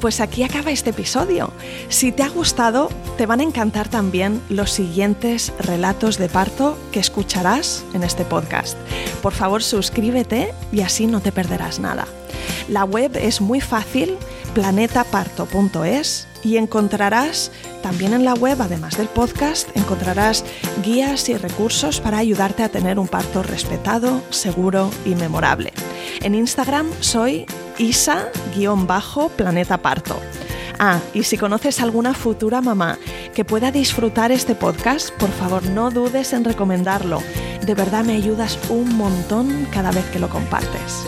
Pues 0.00 0.20
aquí 0.20 0.42
acaba 0.42 0.70
este 0.70 0.90
episodio. 0.90 1.52
Si 1.88 2.10
te 2.12 2.22
ha 2.22 2.28
gustado, 2.28 2.88
te 3.16 3.26
van 3.26 3.40
a 3.40 3.42
encantar 3.42 3.88
también 3.88 4.40
los 4.48 4.70
siguientes 4.70 5.52
relatos 5.58 6.18
de 6.18 6.28
parto 6.28 6.78
que 6.90 7.00
escucharás 7.00 7.84
en 7.94 8.02
este 8.02 8.24
podcast. 8.24 8.76
Por 9.22 9.32
favor, 9.32 9.62
suscríbete 9.62 10.52
y 10.72 10.80
así 10.80 11.06
no 11.06 11.20
te 11.20 11.32
perderás 11.32 11.80
nada. 11.80 12.06
La 12.68 12.84
web 12.84 13.16
es 13.16 13.40
muy 13.40 13.60
fácil, 13.60 14.16
planetaparto.es 14.54 16.28
y 16.42 16.56
encontrarás 16.56 17.50
también 17.82 18.14
en 18.14 18.24
la 18.24 18.34
web, 18.34 18.60
además 18.62 18.96
del 18.96 19.08
podcast, 19.08 19.68
encontrarás 19.76 20.44
guías 20.82 21.28
y 21.28 21.36
recursos 21.36 22.00
para 22.00 22.18
ayudarte 22.18 22.62
a 22.62 22.68
tener 22.68 22.98
un 22.98 23.08
parto 23.08 23.42
respetado, 23.42 24.22
seguro 24.30 24.90
y 25.04 25.14
memorable. 25.14 25.72
En 26.22 26.34
Instagram 26.34 26.86
soy 27.00 27.46
isa-planeta 27.78 29.78
parto. 29.78 30.20
Ah, 30.78 31.00
y 31.12 31.22
si 31.22 31.38
conoces 31.38 31.80
alguna 31.80 32.14
futura 32.14 32.60
mamá 32.60 32.98
que 33.34 33.44
pueda 33.44 33.70
disfrutar 33.70 34.32
este 34.32 34.54
podcast, 34.54 35.10
por 35.10 35.30
favor 35.30 35.64
no 35.66 35.90
dudes 35.90 36.32
en 36.32 36.44
recomendarlo. 36.44 37.22
De 37.64 37.74
verdad 37.74 38.04
me 38.04 38.14
ayudas 38.14 38.58
un 38.68 38.96
montón 38.96 39.66
cada 39.70 39.92
vez 39.92 40.04
que 40.06 40.18
lo 40.18 40.28
compartes. 40.28 41.06